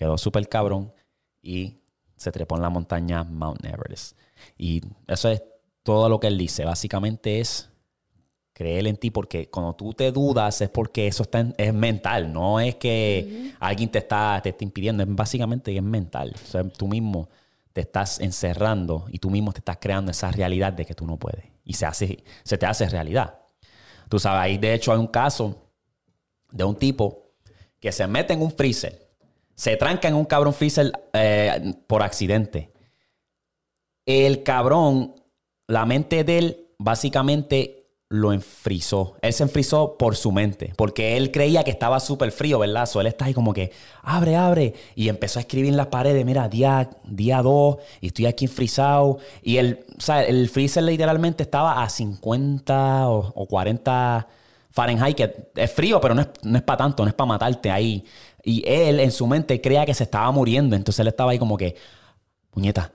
quedó 0.00 0.16
súper 0.16 0.48
cabrón 0.48 0.94
y 1.42 1.76
se 2.16 2.32
trepó 2.32 2.56
en 2.56 2.62
la 2.62 2.70
montaña 2.70 3.22
Mount 3.22 3.62
Everest. 3.66 4.16
Y 4.56 4.80
eso 5.06 5.28
es 5.28 5.42
todo 5.82 6.08
lo 6.08 6.18
que 6.18 6.28
él 6.28 6.38
dice. 6.38 6.64
Básicamente 6.64 7.38
es 7.38 7.68
creer 8.54 8.86
en 8.86 8.96
ti 8.96 9.10
porque 9.10 9.50
cuando 9.50 9.74
tú 9.74 9.92
te 9.92 10.10
dudas 10.10 10.60
es 10.62 10.70
porque 10.70 11.06
eso 11.06 11.22
está 11.22 11.40
en- 11.40 11.54
es 11.58 11.72
mental, 11.74 12.32
no 12.32 12.60
es 12.60 12.76
que 12.76 13.52
alguien 13.60 13.90
te 13.90 13.98
está, 13.98 14.40
te 14.42 14.48
está 14.50 14.64
impidiendo, 14.64 15.02
es 15.02 15.08
básicamente 15.14 15.76
es 15.76 15.82
mental. 15.82 16.32
O 16.34 16.46
sea, 16.46 16.64
tú 16.64 16.88
mismo 16.88 17.28
te 17.74 17.82
estás 17.82 18.20
encerrando 18.20 19.04
y 19.10 19.18
tú 19.18 19.28
mismo 19.30 19.52
te 19.52 19.58
estás 19.58 19.76
creando 19.80 20.10
esa 20.10 20.30
realidad 20.32 20.72
de 20.72 20.86
que 20.86 20.94
tú 20.94 21.06
no 21.06 21.18
puedes. 21.18 21.44
Y 21.64 21.74
se, 21.74 21.84
hace, 21.86 22.24
se 22.42 22.56
te 22.56 22.64
hace 22.66 22.88
realidad. 22.88 23.38
Tú 24.08 24.18
sabes, 24.18 24.40
ahí 24.40 24.56
de 24.58 24.72
hecho 24.74 24.92
hay 24.92 24.98
un 24.98 25.06
caso 25.08 25.70
de 26.50 26.64
un 26.64 26.74
tipo 26.76 27.32
que 27.78 27.92
se 27.92 28.06
mete 28.06 28.32
en 28.32 28.40
un 28.42 28.50
freezer, 28.50 29.09
se 29.60 29.76
tranca 29.76 30.08
en 30.08 30.14
un 30.14 30.24
cabrón 30.24 30.54
freezer 30.54 30.90
eh, 31.12 31.74
por 31.86 32.02
accidente. 32.02 32.72
El 34.06 34.42
cabrón, 34.42 35.14
la 35.66 35.84
mente 35.84 36.24
de 36.24 36.38
él, 36.38 36.66
básicamente 36.78 37.90
lo 38.08 38.32
enfrizó. 38.32 39.16
Él 39.20 39.34
se 39.34 39.42
enfrizó 39.42 39.98
por 39.98 40.16
su 40.16 40.32
mente, 40.32 40.72
porque 40.78 41.18
él 41.18 41.30
creía 41.30 41.62
que 41.62 41.70
estaba 41.70 42.00
súper 42.00 42.32
frío, 42.32 42.58
¿verdad? 42.58 42.86
So, 42.86 43.02
él 43.02 43.08
está 43.08 43.26
ahí 43.26 43.34
como 43.34 43.52
que, 43.52 43.70
abre, 44.02 44.34
abre. 44.34 44.72
Y 44.94 45.10
empezó 45.10 45.38
a 45.38 45.42
escribir 45.42 45.68
en 45.68 45.76
las 45.76 45.88
paredes, 45.88 46.24
mira, 46.24 46.48
día, 46.48 46.88
día 47.04 47.42
2, 47.42 47.76
y 48.00 48.06
estoy 48.06 48.24
aquí 48.24 48.46
enfrizado. 48.46 49.18
Y 49.42 49.58
el, 49.58 49.84
o 49.94 50.00
sea, 50.00 50.24
el 50.24 50.48
freezer 50.48 50.84
literalmente 50.84 51.42
estaba 51.42 51.82
a 51.82 51.90
50 51.90 53.10
o, 53.10 53.46
40 53.46 54.26
Fahrenheit, 54.70 55.16
que 55.16 55.50
es 55.54 55.70
frío, 55.70 56.00
pero 56.00 56.14
no 56.14 56.22
es, 56.22 56.28
no 56.44 56.56
es 56.56 56.62
para 56.62 56.78
tanto, 56.78 57.02
no 57.02 57.10
es 57.10 57.14
para 57.14 57.28
matarte 57.28 57.70
ahí. 57.70 58.06
Y 58.44 58.62
él 58.66 59.00
en 59.00 59.10
su 59.10 59.26
mente 59.26 59.60
creía 59.60 59.86
que 59.86 59.94
se 59.94 60.04
estaba 60.04 60.30
muriendo, 60.30 60.76
entonces 60.76 61.00
él 61.00 61.08
estaba 61.08 61.32
ahí 61.32 61.38
como 61.38 61.56
que, 61.56 61.76
puñeta, 62.50 62.92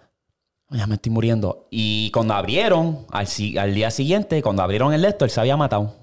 ya 0.69 0.87
me 0.87 0.95
estoy 0.95 1.11
muriendo. 1.11 1.67
Y 1.69 2.11
cuando 2.11 2.33
abrieron, 2.33 3.05
al, 3.11 3.73
día 3.73 3.91
siguiente, 3.91 4.41
cuando 4.41 4.63
abrieron 4.63 4.93
el 4.93 5.01
lector, 5.01 5.27
él 5.27 5.31
se 5.31 5.39
había 5.39 5.57
matado. 5.57 5.93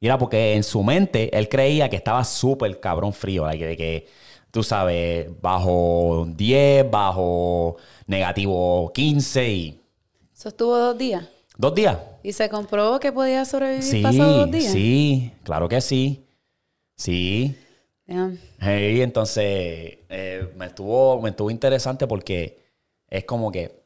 Y 0.00 0.06
era 0.06 0.18
porque 0.18 0.54
en 0.54 0.64
su 0.64 0.82
mente 0.82 1.36
él 1.36 1.48
creía 1.48 1.88
que 1.88 1.96
estaba 1.96 2.24
súper 2.24 2.80
cabrón 2.80 3.12
frío. 3.12 3.46
de 3.46 3.76
que, 3.76 4.08
tú 4.50 4.62
sabes, 4.62 5.28
bajo 5.40 6.26
10, 6.28 6.90
bajo 6.90 7.76
negativo 8.06 8.92
15 8.92 9.52
y... 9.52 9.80
¿Eso 10.34 10.48
estuvo 10.48 10.76
dos 10.76 10.98
días? 10.98 11.24
Dos 11.56 11.74
días. 11.74 11.98
¿Y 12.22 12.32
se 12.32 12.48
comprobó 12.48 12.98
que 12.98 13.12
podía 13.12 13.44
sobrevivir 13.44 13.82
sí, 13.82 14.02
dos 14.02 14.50
días? 14.50 14.72
Sí, 14.72 15.32
claro 15.44 15.68
que 15.68 15.80
sí. 15.80 16.24
Sí. 16.96 17.56
Hey, 18.58 19.00
entonces, 19.00 19.44
eh, 20.08 20.52
me, 20.56 20.66
estuvo, 20.66 21.20
me 21.20 21.30
estuvo 21.30 21.50
interesante 21.50 22.06
porque 22.06 22.62
es 23.08 23.24
como 23.24 23.50
que 23.50 23.82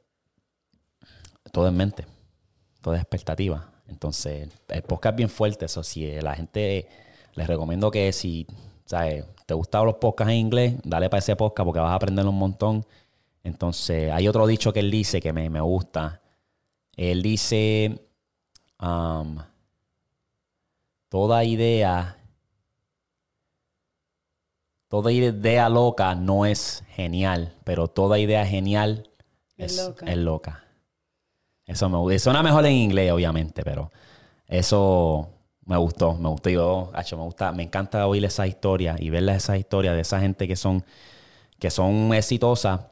todo 1.52 1.68
en 1.68 1.76
mente, 1.76 2.06
toda 2.80 2.98
expectativa. 2.98 3.72
Entonces, 3.88 4.48
el 4.68 4.82
podcast 4.82 5.12
es 5.12 5.16
bien 5.16 5.28
fuerte. 5.28 5.66
Eso 5.66 5.82
si 5.82 6.10
la 6.20 6.34
gente, 6.34 6.88
les 7.34 7.46
recomiendo 7.46 7.90
que 7.90 8.12
si 8.12 8.46
¿sabes? 8.84 9.24
te 9.46 9.54
gustan 9.54 9.86
los 9.86 9.96
podcasts 9.96 10.32
en 10.32 10.38
inglés, 10.38 10.74
dale 10.84 11.08
para 11.08 11.18
ese 11.18 11.36
podcast 11.36 11.64
porque 11.64 11.80
vas 11.80 11.90
a 11.90 11.94
aprender 11.94 12.26
un 12.26 12.38
montón. 12.38 12.84
Entonces, 13.44 14.10
hay 14.10 14.26
otro 14.26 14.46
dicho 14.46 14.72
que 14.72 14.80
él 14.80 14.90
dice 14.90 15.20
que 15.20 15.32
me, 15.32 15.60
gusta. 15.60 16.20
Él 16.96 17.22
dice, 17.22 18.08
um, 18.80 19.38
toda 21.08 21.44
idea, 21.44 22.15
toda 24.88 25.12
idea 25.12 25.68
loca 25.68 26.14
no 26.14 26.46
es 26.46 26.84
genial, 26.90 27.54
pero 27.64 27.88
toda 27.88 28.18
idea 28.18 28.46
genial 28.46 29.10
es, 29.56 29.76
Es 30.06 30.16
loca. 30.16 30.64
Eso 31.66 31.88
me. 31.88 32.18
Suena 32.18 32.42
mejor 32.42 32.64
en 32.66 32.72
inglés, 32.72 33.10
obviamente, 33.10 33.62
pero 33.62 33.90
eso 34.46 35.28
me 35.64 35.76
gustó, 35.76 36.14
me 36.14 36.28
gustó. 36.28 36.48
Yo, 36.50 36.92
me 37.16 37.24
gusta, 37.24 37.52
me 37.52 37.64
encanta 37.64 38.06
oír 38.06 38.24
esa 38.24 38.46
historia 38.46 38.96
y 38.98 39.10
ver 39.10 39.28
esas 39.28 39.58
historias 39.58 39.94
de 39.94 40.02
esa 40.02 40.20
gente 40.20 40.46
que 40.46 40.56
son, 40.56 40.84
que 41.58 41.70
son 41.70 42.14
exitosas 42.14 42.82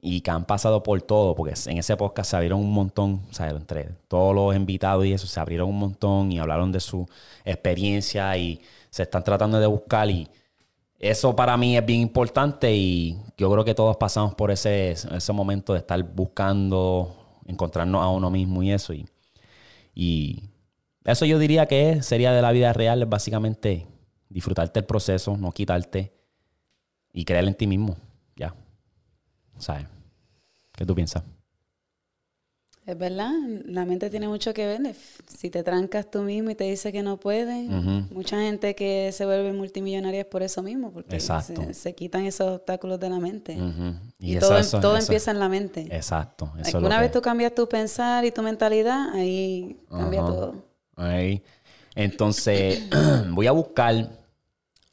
y 0.00 0.20
que 0.22 0.30
han 0.30 0.44
pasado 0.44 0.82
por 0.82 1.00
todo, 1.02 1.34
porque 1.34 1.54
en 1.66 1.78
ese 1.78 1.96
podcast 1.96 2.30
se 2.30 2.36
abrieron 2.36 2.60
un 2.60 2.72
montón, 2.72 3.22
o 3.30 3.34
sea, 3.34 3.48
entre 3.50 3.90
todos 4.08 4.34
los 4.34 4.54
invitados 4.54 5.04
y 5.06 5.12
eso, 5.12 5.26
se 5.26 5.40
abrieron 5.40 5.68
un 5.68 5.78
montón 5.78 6.32
y 6.32 6.38
hablaron 6.38 6.72
de 6.72 6.80
su 6.80 7.06
experiencia 7.44 8.36
y 8.36 8.60
se 8.90 9.02
están 9.02 9.24
tratando 9.24 9.58
de 9.60 9.66
buscar 9.66 10.08
y 10.10 10.28
eso 10.98 11.34
para 11.36 11.56
mí 11.56 11.76
es 11.76 11.84
bien 11.84 12.00
importante 12.00 12.74
y 12.74 13.18
yo 13.36 13.50
creo 13.50 13.64
que 13.64 13.74
todos 13.74 13.96
pasamos 13.96 14.34
por 14.34 14.50
ese, 14.50 14.92
ese 14.92 15.32
momento 15.32 15.72
de 15.72 15.80
estar 15.80 16.02
buscando 16.02 17.40
encontrarnos 17.46 18.02
a 18.02 18.08
uno 18.08 18.30
mismo 18.30 18.62
y 18.62 18.72
eso. 18.72 18.94
Y, 18.94 19.06
y 19.94 20.50
eso 21.04 21.26
yo 21.26 21.38
diría 21.38 21.66
que 21.66 22.02
sería 22.02 22.32
de 22.32 22.42
la 22.42 22.52
vida 22.52 22.72
real, 22.72 23.02
es 23.02 23.08
básicamente 23.08 23.86
disfrutarte 24.28 24.80
el 24.80 24.86
proceso, 24.86 25.36
no 25.36 25.52
quitarte 25.52 26.12
y 27.12 27.24
creer 27.24 27.46
en 27.46 27.54
ti 27.54 27.66
mismo. 27.66 27.96
Ya. 28.36 28.54
¿Sabes? 29.58 29.86
¿Qué 30.72 30.84
tú 30.84 30.94
piensas? 30.94 31.22
Es 32.86 32.98
verdad, 32.98 33.32
la 33.64 33.86
mente 33.86 34.10
tiene 34.10 34.28
mucho 34.28 34.52
que 34.52 34.66
ver. 34.66 34.94
Si 35.26 35.48
te 35.48 35.62
trancas 35.62 36.10
tú 36.10 36.20
mismo 36.20 36.50
y 36.50 36.54
te 36.54 36.64
dice 36.64 36.92
que 36.92 37.02
no 37.02 37.18
puedes, 37.18 37.66
mucha 38.10 38.38
gente 38.40 38.74
que 38.74 39.10
se 39.12 39.24
vuelve 39.24 39.54
multimillonaria 39.54 40.20
es 40.20 40.26
por 40.26 40.42
eso 40.42 40.62
mismo, 40.62 40.92
porque 40.92 41.18
se, 41.18 41.94
quitan 41.94 42.26
esos 42.26 42.56
obstáculos 42.56 43.00
de 43.00 43.08
la 43.08 43.18
mente. 43.18 43.56
Y, 44.18 44.38
todo, 44.38 44.58
em, 44.58 45.00
empieza 45.00 45.30
en 45.30 45.38
la 45.38 45.48
mente. 45.48 45.86
Exacto. 45.90 46.52
Una 46.74 47.00
vez 47.00 47.10
tú 47.10 47.22
cambias 47.22 47.54
tu 47.54 47.66
pensar 47.66 48.24
y 48.26 48.30
tu 48.30 48.42
mentalidad, 48.42 49.14
ahí 49.14 49.78
cambia 49.88 50.20
todo. 50.20 50.54
Ahí. 50.96 51.42
Entonces, 51.94 52.82
voy 53.30 53.46
a 53.46 53.52
buscar 53.52 54.10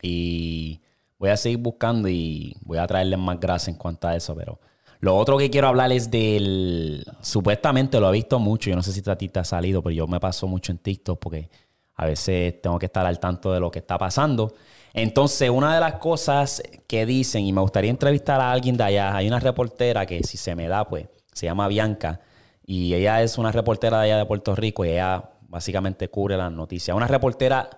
y 0.01 0.79
voy 1.19 1.29
a 1.29 1.35
seguir 1.35 1.59
buscando 1.59 2.07
y 2.07 2.55
voy 2.61 2.77
a 2.77 2.87
traerles 2.87 3.19
más 3.19 3.37
grasa 3.39 3.69
en 3.69 3.75
cuanto 3.75 4.07
a 4.07 4.15
eso, 4.15 4.33
pero 4.33 4.59
lo 5.01 5.17
otro 5.17 5.37
que 5.37 5.49
quiero 5.49 5.67
hablar 5.67 5.91
es 5.91 6.09
del. 6.09 7.03
Supuestamente 7.21 7.99
lo 7.99 8.09
he 8.09 8.13
visto 8.13 8.39
mucho. 8.39 8.69
Yo 8.69 8.75
no 8.75 8.83
sé 8.83 8.93
si 8.93 9.07
a 9.09 9.15
ti 9.15 9.29
te 9.29 9.39
ha 9.39 9.43
salido, 9.43 9.81
pero 9.81 9.93
yo 9.93 10.07
me 10.07 10.19
paso 10.19 10.47
mucho 10.47 10.71
en 10.71 10.77
TikTok 10.77 11.19
porque 11.19 11.49
a 11.95 12.05
veces 12.05 12.61
tengo 12.61 12.77
que 12.79 12.85
estar 12.85 13.05
al 13.05 13.19
tanto 13.19 13.51
de 13.51 13.59
lo 13.59 13.71
que 13.71 13.79
está 13.79 13.97
pasando. 13.97 14.53
Entonces, 14.93 15.49
una 15.49 15.73
de 15.73 15.79
las 15.79 15.95
cosas 15.95 16.61
que 16.87 17.05
dicen, 17.05 17.45
y 17.45 17.51
me 17.51 17.61
gustaría 17.61 17.89
entrevistar 17.89 18.39
a 18.39 18.51
alguien 18.51 18.77
de 18.77 18.83
allá, 18.83 19.15
hay 19.15 19.27
una 19.27 19.39
reportera 19.39 20.05
que 20.05 20.23
si 20.23 20.37
se 20.37 20.53
me 20.55 20.67
da, 20.67 20.87
pues, 20.87 21.07
se 21.33 21.45
llama 21.47 21.67
Bianca, 21.67 22.19
y 22.65 22.93
ella 22.93 23.23
es 23.23 23.37
una 23.37 23.51
reportera 23.51 23.99
de 23.99 24.05
allá 24.05 24.17
de 24.17 24.25
Puerto 24.25 24.55
Rico 24.55 24.85
y 24.85 24.89
ella 24.89 25.31
básicamente 25.47 26.09
cubre 26.09 26.37
las 26.37 26.51
noticias. 26.51 26.95
Una 26.95 27.07
reportera 27.07 27.69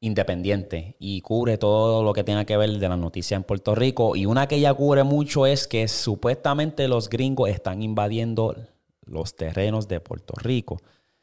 independiente 0.00 0.96
y 0.98 1.20
cubre 1.22 1.58
todo 1.58 2.02
lo 2.02 2.12
que 2.12 2.24
tenga 2.24 2.44
que 2.44 2.56
ver 2.56 2.70
de 2.70 2.88
las 2.88 2.98
noticias 2.98 3.36
en 3.36 3.44
Puerto 3.44 3.74
Rico. 3.74 4.16
Y 4.16 4.26
una 4.26 4.46
que 4.46 4.56
ella 4.56 4.74
cubre 4.74 5.04
mucho 5.04 5.46
es 5.46 5.66
que 5.66 5.88
supuestamente 5.88 6.88
los 6.88 7.08
gringos 7.08 7.48
están 7.48 7.82
invadiendo 7.82 8.54
los 9.04 9.36
terrenos 9.36 9.88
de 9.88 10.00
Puerto 10.00 10.34
Rico. 10.36 10.78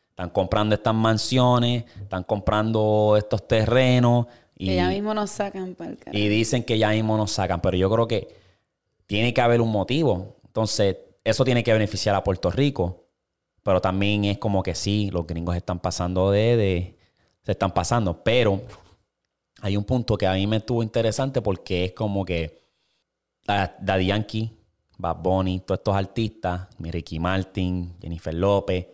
Están 0.10 0.30
comprando 0.30 0.76
estas 0.76 0.94
mansiones, 0.94 1.86
están 2.02 2.24
comprando 2.24 3.16
estos 3.18 3.48
terrenos. 3.48 4.28
Y, 4.56 4.68
que 4.68 4.76
ya 4.76 4.90
mismo 4.90 5.14
nos 5.14 5.32
sacan 5.32 5.76
para 5.76 5.92
el 5.92 5.98
Y 6.12 6.28
dicen 6.28 6.64
que 6.64 6.78
ya 6.78 6.90
mismo 6.90 7.18
nos 7.18 7.32
sacan, 7.32 7.62
pero 7.62 7.78
yo 7.78 7.90
creo 7.90 8.08
que 8.08 8.36
tiene 9.06 9.34
que 9.34 9.42
haber 9.42 9.62
un 9.62 9.72
motivo. 9.72 10.38
Entonces, 10.46 10.98
eso 11.24 11.44
tiene 11.46 11.64
que 11.64 11.74
beneficiar 11.74 12.16
a 12.16 12.24
Puerto 12.24 12.52
Rico, 12.52 13.06
pero 13.64 13.82
también 13.82 14.26
es 14.26 14.38
como 14.38 14.62
que 14.62 14.76
sí, 14.76 15.10
los 15.12 15.26
gringos 15.26 15.56
están 15.56 15.80
pasando 15.80 16.32
de, 16.32 16.58
de 16.58 16.93
se 17.44 17.52
están 17.52 17.74
pasando. 17.74 18.24
Pero 18.24 18.62
hay 19.62 19.78
un 19.78 19.84
punto 19.84 20.18
que 20.18 20.28
a 20.28 20.34
mí 20.34 20.48
me 20.48 20.58
estuvo 20.58 20.84
interesante 20.84 21.42
porque 21.42 21.86
es 21.86 21.92
como 21.94 22.26
que 22.26 22.64
Daddy 23.46 24.08
Yankee, 24.08 24.52
Bad 24.98 25.18
Bunny, 25.22 25.60
todos 25.60 25.80
estos 25.80 25.96
artistas, 25.96 26.68
Ricky 26.80 27.20
Martin, 27.20 27.96
Jennifer 28.02 28.34
López, 28.34 28.88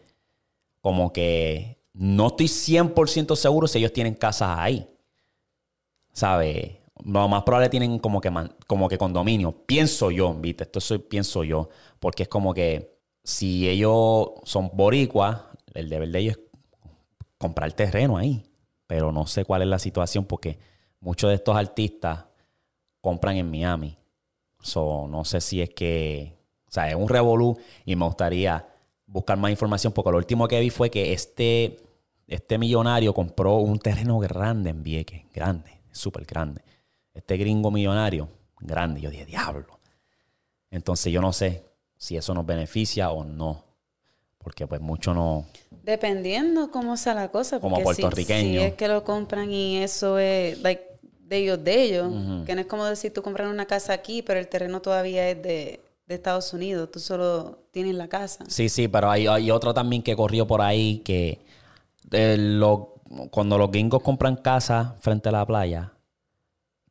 como 0.82 1.12
que 1.14 1.78
no 1.94 2.28
estoy 2.28 2.48
100% 2.48 3.36
seguro 3.36 3.68
si 3.68 3.80
ellos 3.80 3.94
tienen 3.94 4.16
casas 4.16 4.58
ahí. 4.58 4.88
¿Sabes? 6.14 6.78
Lo 7.06 7.28
más 7.28 7.44
probable 7.44 7.70
tienen 7.70 8.00
como 8.00 8.20
que, 8.20 8.32
como 8.68 8.90
que 8.90 8.98
condominio. 8.98 9.52
Pienso 9.66 10.12
yo, 10.12 10.34
¿viste? 10.34 10.64
Esto 10.64 10.82
soy, 10.82 11.00
pienso 11.00 11.44
yo. 11.44 11.70
Porque 12.00 12.24
es 12.24 12.30
como 12.30 12.54
que 12.54 13.00
si 13.24 13.70
ellos 13.70 14.32
son 14.44 14.72
boricuas, 14.74 15.42
el 15.74 15.90
deber 15.90 16.10
de 16.10 16.20
ellos 16.20 16.38
es 16.38 16.49
comprar 17.40 17.74
terreno 17.74 18.18
ahí. 18.18 18.46
Pero 18.86 19.12
no 19.12 19.26
sé 19.26 19.46
cuál 19.46 19.64
es 19.64 19.68
la 19.68 19.80
situación 19.80 20.26
porque 20.26 20.60
muchos 21.00 21.30
de 21.30 21.36
estos 21.36 21.56
artistas 21.56 22.26
compran 23.02 23.38
en 23.38 23.50
Miami. 23.50 23.98
So, 24.62 25.08
no 25.10 25.26
sé 25.26 25.42
si 25.42 25.62
es 25.62 25.70
que, 25.72 26.38
o 26.68 26.72
sea, 26.72 26.90
es 26.90 26.96
un 26.96 27.10
revolú 27.10 27.58
y 27.86 27.96
me 27.96 28.06
gustaría 28.06 28.68
buscar 29.08 29.38
más 29.38 29.52
información 29.52 29.94
porque 29.94 30.12
lo 30.12 30.18
último 30.18 30.48
que 30.48 30.60
vi 30.60 30.70
fue 30.70 30.90
que 30.90 31.14
este, 31.14 31.80
este 32.28 32.58
millonario 32.58 33.14
compró 33.14 33.58
un 33.58 33.80
terreno 33.80 34.20
grande 34.20 34.70
en 34.70 34.84
Vieques, 34.84 35.24
grande, 35.34 35.82
súper 35.92 36.26
grande. 36.26 36.62
Este 37.14 37.38
gringo 37.38 37.72
millonario, 37.72 38.30
grande. 38.60 39.02
Yo 39.02 39.10
dije, 39.10 39.26
diablo. 39.26 39.80
Entonces 40.72 41.12
yo 41.12 41.22
no 41.22 41.34
sé 41.34 41.66
si 41.98 42.18
eso 42.18 42.34
nos 42.34 42.46
beneficia 42.46 43.12
o 43.12 43.24
no. 43.24 43.66
Porque 44.40 44.66
pues 44.66 44.82
mucho 44.82 45.14
no... 45.14 45.46
Dependiendo 45.84 46.72
cómo 46.72 46.98
sea 46.98 47.14
la 47.14 47.30
cosa. 47.30 47.60
Como 47.60 47.82
puertorriqueño. 47.82 48.60
Si, 48.62 48.66
es 48.66 48.74
que 48.74 48.88
lo 48.88 49.04
compran 49.04 49.52
y 49.52 49.78
eso 49.78 50.18
es 50.18 50.60
like, 50.62 50.84
de 51.22 51.38
ellos, 51.38 51.64
de 51.64 51.84
ellos. 51.84 52.46
Que 52.46 52.56
no 52.56 52.62
es 52.62 52.68
como 52.68 52.86
decir 52.86 53.14
tú 53.14 53.22
compras 53.22 53.48
una 53.50 53.66
casa 53.66 53.94
aquí, 53.94 54.22
pero 54.22 54.40
el 54.40 54.48
terreno 54.48 54.82
todavía 54.82 55.30
es 55.30 55.42
de, 55.42 55.82
Estados 56.08 56.54
Unidos. 56.54 56.90
Tú 56.92 57.00
solo 57.00 57.60
tienes 57.72 57.94
la 57.96 58.08
casa. 58.08 58.44
Sí, 58.48 58.68
sí, 58.68 58.88
pero 58.88 59.12
hay, 59.12 59.28
hay 59.28 59.52
otro 59.52 59.74
también 59.76 60.02
que 60.02 60.16
corrió 60.16 60.48
por 60.48 60.62
ahí 60.62 61.00
que 61.00 61.40
cuando 63.30 63.58
los 63.58 63.70
gringos 63.72 64.02
compran 64.02 64.36
casa 64.38 64.96
frente 65.00 65.30
a 65.30 65.32
la 65.32 65.46
playa, 65.46 65.94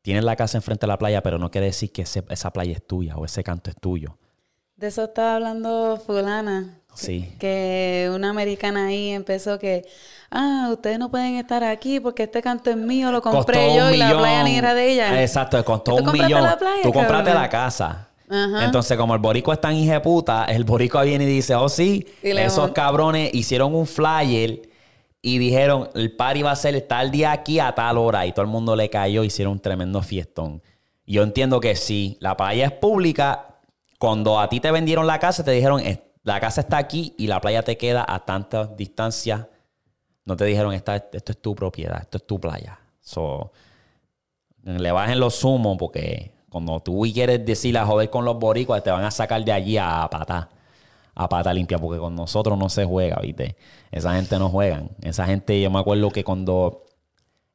tienes 0.03 0.23
la 0.25 0.37
casa 0.37 0.59
enfrente 0.59 0.87
de 0.87 0.89
la 0.89 0.99
playa, 0.99 1.23
pero 1.23 1.39
no 1.39 1.51
quiere 1.51 1.67
decir 1.67 1.91
que 1.91 2.03
ese- 2.03 2.25
esa 2.29 2.53
playa 2.53 2.73
es 2.75 2.87
tuya 2.87 3.17
o 3.17 3.25
ese 3.25 3.43
canto 3.43 3.71
es 3.71 3.77
tuyo. 3.77 4.19
De 4.77 4.87
eso 4.87 5.05
estaba 5.05 5.35
hablando 5.35 5.97
fulana. 6.05 6.78
Sí. 6.95 7.33
Que 7.39 8.11
una 8.13 8.31
americana 8.31 8.87
ahí 8.87 9.11
empezó 9.11 9.59
que, 9.59 9.87
ah, 10.31 10.69
ustedes 10.73 10.99
no 10.99 11.11
pueden 11.11 11.37
estar 11.37 11.63
aquí 11.63 12.01
porque 12.01 12.25
este 12.25 12.43
canto 12.43 12.71
es 12.71 12.77
mío, 12.77 13.13
lo 13.13 13.23
compré 13.23 13.59
Costó 13.61 13.77
yo 13.77 13.87
un 13.89 13.95
y 13.95 13.97
la 13.99 14.19
playa 14.19 14.43
ni 14.43 14.57
era 14.57 14.75
de 14.75 14.93
ella. 14.93 15.23
Exacto, 15.23 15.65
costó 15.65 15.97
¿Tú 15.97 16.05
un 16.05 16.13
millón. 16.13 16.43
la 16.43 16.59
playa, 16.59 16.83
Tú 16.83 16.93
compraste 16.93 17.33
la 17.35 17.49
casa. 17.49 18.09
Ajá. 18.31 18.65
Entonces, 18.65 18.97
como 18.99 19.15
el 19.15 19.21
borico 19.21 19.53
es 19.53 19.61
tan 19.61 19.75
hijeputa, 19.75 20.45
el 20.47 20.65
borico 20.65 21.01
viene 21.03 21.25
y 21.25 21.29
dice, 21.29 21.55
oh 21.55 21.69
sí, 21.69 22.07
esos 22.23 22.73
cabrones 22.73 23.33
hicieron 23.33 23.75
un 23.75 23.87
flyer 23.87 24.63
y 25.23 25.39
dijeron, 25.39 25.89
el 25.95 26.15
party 26.15 26.43
va 26.43 26.51
a 26.51 26.57
ser 26.57 26.81
tal 26.83 27.11
día 27.11 27.33
aquí 27.33 27.59
a 27.61 27.75
tal 27.75 27.97
hora. 27.97 28.27
Y 28.27 28.33
todo 28.33 28.43
el 28.43 28.51
mundo 28.51 28.77
le 28.77 28.91
cayó, 28.91 29.25
hicieron 29.25 29.53
un 29.55 29.61
tremendo 29.61 30.03
fiestón. 30.03 30.63
Yo 31.07 31.23
entiendo 31.23 31.59
que 31.61 31.75
sí, 31.75 32.19
la 32.21 32.37
playa 32.37 32.67
es 32.67 32.73
pública. 32.73 33.47
Cuando 33.99 34.39
a 34.39 34.49
ti 34.49 34.61
te 34.61 34.71
vendieron 34.71 35.07
la 35.07 35.19
casa, 35.19 35.43
te 35.43 35.51
dijeron, 35.53 35.81
"Es- 35.81 35.99
la 36.29 36.41
casa 36.41 36.61
está 36.61 36.79
aquí 36.79 37.15
y 37.19 37.27
la 37.27 37.41
playa 37.41 37.63
te 37.63 37.77
queda 37.77 38.05
a 38.07 38.25
tantas 38.25 38.77
distancias. 38.77 39.47
No 40.25 40.37
te 40.37 40.45
dijeron, 40.45 40.73
"Esta- 40.75 40.97
esto 40.97 41.33
es 41.33 41.39
tu 41.41 41.55
propiedad, 41.55 42.01
esto 42.03 42.19
es 42.19 42.27
tu 42.27 42.39
playa. 42.39 42.79
So, 43.01 43.51
le 44.63 44.93
bajen 44.93 45.19
los 45.19 45.35
zumos 45.41 45.77
porque 45.79 46.33
cuando 46.51 46.81
tú 46.81 47.03
quieres 47.13 47.45
decirle 47.45 47.79
a 47.79 47.87
joder 47.87 48.11
con 48.11 48.25
los 48.25 48.39
boricuas, 48.39 48.83
te 48.83 48.91
van 48.91 49.05
a 49.05 49.11
sacar 49.11 49.45
de 49.45 49.53
allí 49.53 49.77
a 49.79 50.09
pata. 50.11 50.51
A 51.15 51.29
pata 51.29 51.53
limpia, 51.53 51.79
porque 51.79 51.99
con 51.99 52.15
nosotros 52.15 52.57
no 52.57 52.69
se 52.69 52.85
juega, 52.85 53.19
¿viste? 53.21 53.57
Esa 53.91 54.15
gente 54.15 54.39
no 54.39 54.49
juegan. 54.51 54.91
Esa 55.03 55.27
gente, 55.27 55.61
yo 55.61 55.71
me 55.71 55.81
acuerdo 55.81 56.11
que 56.11 56.23
cuando 56.23 56.85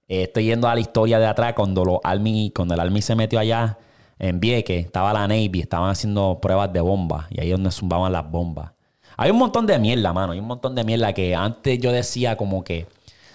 eh, 0.10 0.24
estoy 0.24 0.46
yendo 0.46 0.68
a 0.68 0.76
la 0.76 0.82
historia 0.82 1.18
de 1.18 1.26
atrás, 1.28 1.54
cuando 1.54 1.86
los 1.86 2.00
Army, 2.04 2.52
cuando 2.54 2.74
el 2.74 2.80
Army 2.82 3.02
se 3.02 3.16
metió 3.16 3.40
allá 3.40 3.78
en 4.24 4.40
Vieques, 4.40 4.86
estaba 4.86 5.12
la 5.12 5.28
Navy, 5.28 5.60
estaban 5.60 5.90
haciendo 5.90 6.40
pruebas 6.42 6.72
de 6.72 6.80
bombas 6.80 7.26
y 7.30 7.42
ahí 7.42 7.48
es 7.48 7.54
donde 7.54 7.72
zumbaban 7.72 8.12
las 8.14 8.30
bombas. 8.30 8.72
Hay 9.18 9.30
un 9.32 9.38
montón 9.38 9.68
de 9.68 9.78
mierda, 9.78 10.14
mano. 10.14 10.32
Hay 10.32 10.40
un 10.40 10.48
montón 10.48 10.74
de 10.76 10.84
mierda 10.86 11.12
que 11.12 11.36
antes 11.36 11.78
yo 11.80 11.92
decía 11.92 12.38
como 12.38 12.64
que, 12.64 12.88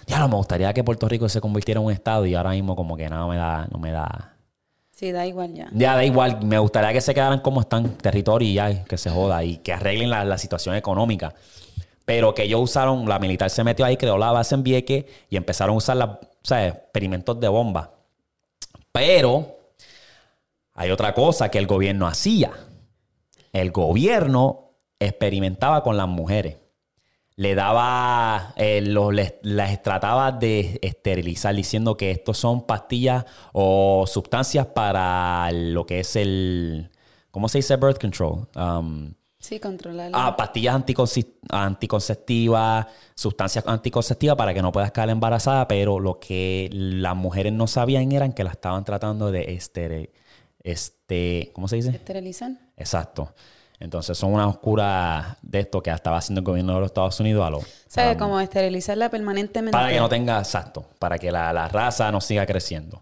ya 0.07 0.27
me 0.27 0.35
gustaría 0.35 0.73
que 0.73 0.83
Puerto 0.83 1.07
Rico 1.07 1.29
se 1.29 1.41
convirtiera 1.41 1.79
en 1.79 1.85
un 1.85 1.91
estado 1.91 2.25
y 2.25 2.33
ahora 2.33 2.51
mismo 2.51 2.75
como 2.75 2.97
que 2.97 3.07
nada 3.07 3.27
me 3.27 3.37
da, 3.37 3.67
no 3.71 3.77
me 3.77 3.91
da. 3.91 4.33
Sí, 4.91 5.11
da 5.11 5.27
igual 5.27 5.53
ya. 5.53 5.69
Ya 5.71 5.95
da 5.95 6.03
igual, 6.03 6.43
me 6.43 6.57
gustaría 6.57 6.91
que 6.91 7.01
se 7.01 7.13
quedaran 7.13 7.39
como 7.39 7.61
están, 7.61 7.89
territorio 7.97 8.49
y 8.49 8.53
ya, 8.55 8.83
que 8.83 8.97
se 8.97 9.11
joda 9.11 9.43
y 9.43 9.57
que 9.57 9.71
arreglen 9.71 10.09
la, 10.09 10.25
la 10.25 10.39
situación 10.39 10.73
económica. 10.75 11.35
Pero 12.03 12.33
que 12.33 12.43
ellos 12.43 12.61
usaron, 12.61 13.07
la 13.07 13.19
militar 13.19 13.51
se 13.51 13.63
metió 13.63 13.85
ahí, 13.85 13.95
creó 13.95 14.17
la 14.17 14.31
base 14.31 14.55
en 14.55 14.63
Vieques 14.63 15.05
y 15.29 15.37
empezaron 15.37 15.75
a 15.75 15.77
usar 15.77 15.97
las, 15.97 16.09
o 16.09 16.19
sea, 16.41 16.67
experimentos 16.67 17.39
de 17.39 17.47
bomba. 17.47 17.91
Pero 18.91 19.58
hay 20.79 20.91
otra 20.91 21.13
cosa 21.13 21.49
que 21.51 21.57
el 21.57 21.67
gobierno 21.67 22.07
hacía. 22.07 22.51
El 23.51 23.71
gobierno 23.71 24.71
experimentaba 24.97 25.83
con 25.83 25.97
las 25.97 26.07
mujeres. 26.07 26.57
Le 27.35 27.53
daba, 27.53 28.53
eh, 28.55 28.81
los- 28.81 29.13
les, 29.13 29.33
las 29.41 29.81
trataba 29.83 30.31
de 30.31 30.79
esterilizar 30.81 31.53
diciendo 31.53 31.97
que 31.97 32.11
estos 32.11 32.37
son 32.37 32.65
pastillas 32.65 33.25
o 33.51 34.05
sustancias 34.07 34.67
para 34.67 35.49
lo 35.51 35.85
que 35.85 35.99
es 35.99 36.15
el, 36.15 36.89
¿cómo 37.31 37.49
se 37.49 37.57
dice? 37.59 37.75
Birth 37.75 37.99
control. 37.99 38.47
Um, 38.55 39.13
Sí, 39.41 39.57
controlar. 39.59 40.11
Ah, 40.13 40.35
pastillas 40.35 40.75
anticonceptivas, 41.49 42.87
sustancias 43.15 43.65
anticonceptivas 43.67 44.35
para 44.35 44.53
que 44.53 44.61
no 44.61 44.71
puedas 44.73 44.91
quedar 44.91 45.09
embarazada, 45.09 45.67
pero 45.67 45.99
lo 45.99 46.19
que 46.19 46.69
las 46.73 47.15
mujeres 47.15 47.53
no 47.53 47.67
sabían 47.67 48.11
eran 48.11 48.33
que 48.33 48.43
la 48.43 48.51
estaban 48.51 48.83
tratando 48.83 49.31
de 49.31 49.53
estere, 49.53 50.11
este, 50.63 51.51
¿cómo 51.53 51.67
se 51.67 51.77
dice? 51.77 51.89
Esterilizar. 51.89 52.51
Exacto. 52.77 53.33
Entonces 53.79 54.17
son 54.17 54.33
una 54.33 54.45
oscura 54.47 55.37
de 55.41 55.61
esto 55.61 55.81
que 55.81 55.89
estaba 55.89 56.17
haciendo 56.17 56.39
el 56.39 56.45
gobierno 56.45 56.73
de 56.73 56.79
los 56.81 56.87
Estados 56.87 57.17
Unidos 57.21 57.47
a 57.47 57.49
los 57.49 57.63
¿Sabes? 57.87 58.17
Como 58.17 58.39
esterilizarla 58.41 59.09
permanentemente. 59.09 59.71
para 59.71 59.89
que 59.89 59.99
no 59.99 60.09
tenga, 60.09 60.37
exacto, 60.39 60.85
para 60.99 61.17
que 61.17 61.31
la, 61.31 61.53
la 61.53 61.69
raza 61.69 62.11
no 62.11 62.19
siga 62.19 62.45
creciendo. 62.45 63.01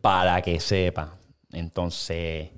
Para 0.00 0.40
que 0.42 0.60
sepa. 0.60 1.14
Entonces 1.52 2.50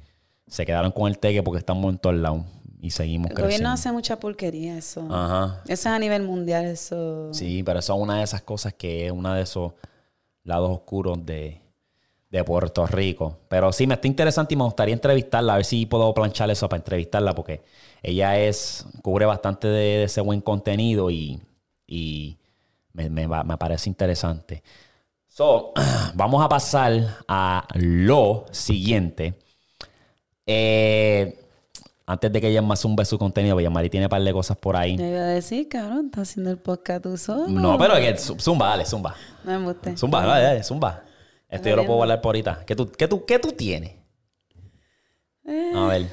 se 0.47 0.67
quedaron 0.67 0.91
con 0.93 1.09
el 1.09 1.19
teque 1.19 1.43
porque 1.43 1.59
estamos 1.59 1.91
en 1.91 1.99
todos 1.99 2.17
lados 2.17 2.43
y 2.81 2.91
seguimos 2.91 3.31
El 3.31 3.35
creciendo. 3.37 3.47
gobierno 3.47 3.71
hace 3.73 3.93
mucha 3.93 4.19
porquería, 4.19 4.77
eso. 4.77 5.07
Ajá. 5.09 5.63
Eso 5.65 5.73
es 5.73 5.87
a 5.87 5.99
nivel 5.99 6.25
mundial, 6.25 6.65
eso. 6.67 7.33
Sí, 7.33 7.63
pero 7.63 7.79
eso 7.79 7.95
es 7.95 8.01
una 8.01 8.19
de 8.19 8.25
esas 8.25 8.43
cosas 8.43 8.75
que 8.75 9.07
es 9.07 9.13
uno 9.13 9.33
de 9.33 9.43
esos 9.43 9.73
lados 10.43 10.71
oscuros 10.71 11.25
de, 11.25 11.62
de 12.33 12.43
Puerto 12.43 12.87
Rico. 12.87 13.39
Pero 13.49 13.73
sí, 13.73 13.87
me 13.87 13.95
está 13.95 14.09
interesante 14.09 14.55
y 14.55 14.57
me 14.57 14.65
gustaría 14.65 14.95
entrevistarla, 14.95 15.53
a 15.53 15.57
ver 15.57 15.65
si 15.67 15.87
puedo 15.87 16.13
planchar 16.15 16.51
eso 16.51 16.69
para 16.69 16.79
entrevistarla, 16.79 17.35
porque 17.35 17.63
ella 18.03 18.39
es, 18.39 18.87
cubre 19.03 19.27
bastante 19.27 19.69
de, 19.69 19.99
de 19.99 20.05
ese 20.05 20.23
buen 20.23 20.41
contenido 20.41 21.11
y, 21.11 21.41
y 21.87 22.39
me, 22.95 23.11
me 23.11 23.29
me 23.29 23.57
parece 23.59 23.91
interesante. 23.91 24.63
So, 25.29 25.73
vamos 26.15 26.43
a 26.43 26.49
pasar 26.49 27.19
a 27.29 27.69
lo 27.75 28.47
siguiente. 28.51 29.39
Eh, 30.47 31.39
antes 32.07 32.33
de 32.33 32.41
que 32.41 32.49
ella 32.49 32.63
más 32.63 32.85
un 32.85 32.97
su 33.05 33.19
contenido, 33.19 33.55
porque 33.55 33.69
Mari 33.69 33.91
tiene 33.91 34.07
un 34.07 34.11
par 34.11 34.23
de 34.23 34.33
cosas 34.33 34.57
por 34.57 34.75
ahí. 34.75 34.97
Yo 34.97 35.05
iba 35.05 35.21
a 35.21 35.27
decir, 35.27 35.69
cabrón, 35.69 36.07
estás 36.07 36.31
haciendo 36.31 36.51
el 36.51 36.59
podcast 36.59 37.03
tú 37.03 37.17
solo. 37.19 37.47
No, 37.49 37.79
pero 37.79 37.95
que 37.97 38.17
zumba, 38.17 38.69
dale, 38.69 38.87
zumba. 38.87 39.15
No 39.45 39.61
me 39.61 39.67
guste. 39.67 39.97
Zumba, 39.99 40.25
dale, 40.27 40.45
dale, 40.45 40.65
zumba. 40.65 41.03
Esto 41.53 41.69
yo 41.69 41.77
lo 41.77 41.85
puedo 41.85 41.97
guardar 41.99 42.21
por 42.21 42.31
ahorita. 42.31 42.65
¿Qué 42.67 42.75
tú, 42.75 42.91
qué 42.91 43.07
tú, 43.07 43.25
qué 43.27 43.39
tú 43.39 43.53
tienes? 43.53 43.93
Eh, 45.45 45.73
A 45.75 45.87
ver, 45.87 46.07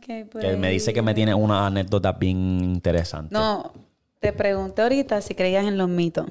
que 0.00 0.56
me 0.58 0.70
dice 0.70 0.92
que 0.92 1.02
me 1.02 1.14
tiene 1.14 1.34
una 1.34 1.66
anécdota 1.66 2.12
bien 2.12 2.60
interesante. 2.62 3.32
No, 3.32 3.72
te 4.18 4.32
pregunté 4.32 4.82
ahorita 4.82 5.20
si 5.20 5.34
creías 5.34 5.64
en 5.66 5.78
los 5.78 5.88
mitos. 5.88 6.26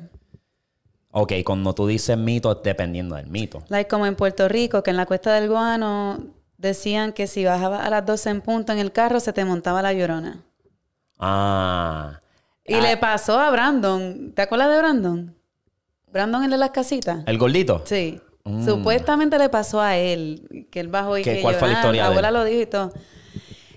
Ok, 1.12 1.32
cuando 1.46 1.74
tú 1.74 1.88
dices 1.88 2.18
mito, 2.18 2.54
dependiendo 2.56 3.16
del 3.16 3.28
mito. 3.28 3.64
Like 3.70 3.90
como 3.90 4.06
en 4.06 4.16
Puerto 4.16 4.50
Rico, 4.50 4.84
que 4.84 4.92
en 4.92 4.98
la 4.98 5.06
cuesta 5.06 5.34
del 5.34 5.50
Guano 5.50 6.20
decían 6.58 7.14
que 7.14 7.28
si 7.28 7.46
bajabas 7.46 7.86
a 7.86 7.90
las 7.90 8.06
12 8.06 8.30
en 8.32 8.42
punto 8.42 8.74
en 8.74 8.80
el 8.80 8.92
carro, 8.92 9.22
se 9.22 9.32
te 9.32 9.46
montaba 9.46 9.82
la 9.82 9.94
llorona. 9.94 10.44
Ah. 11.18 12.20
Y 12.66 12.74
Ah, 12.74 12.82
le 12.82 12.98
pasó 12.98 13.40
a 13.40 13.50
Brandon. 13.52 14.34
¿Te 14.36 14.42
acuerdas 14.42 14.70
de 14.72 14.78
Brandon? 14.78 15.36
Brandon, 16.12 16.44
el 16.44 16.52
de 16.52 16.58
las 16.58 16.72
casitas. 16.72 17.24
¿El 17.28 17.38
gordito? 17.38 17.84
Sí. 17.86 18.20
Supuestamente 18.64 19.38
le 19.40 19.50
pasó 19.50 19.82
a 19.82 19.98
él, 19.98 20.68
que 20.72 20.80
él 20.80 20.88
bajó 20.88 21.18
y 21.18 21.24
¿Qué- 21.24 21.36
que 21.38 21.42
cuál 21.42 21.56
fue 21.56 21.68
la 21.70 21.82
de 21.92 22.02
abuela 22.02 22.28
él? 22.28 22.34
lo 22.36 22.44
dijo 22.44 22.62
y 22.62 22.66
todo. 22.68 22.94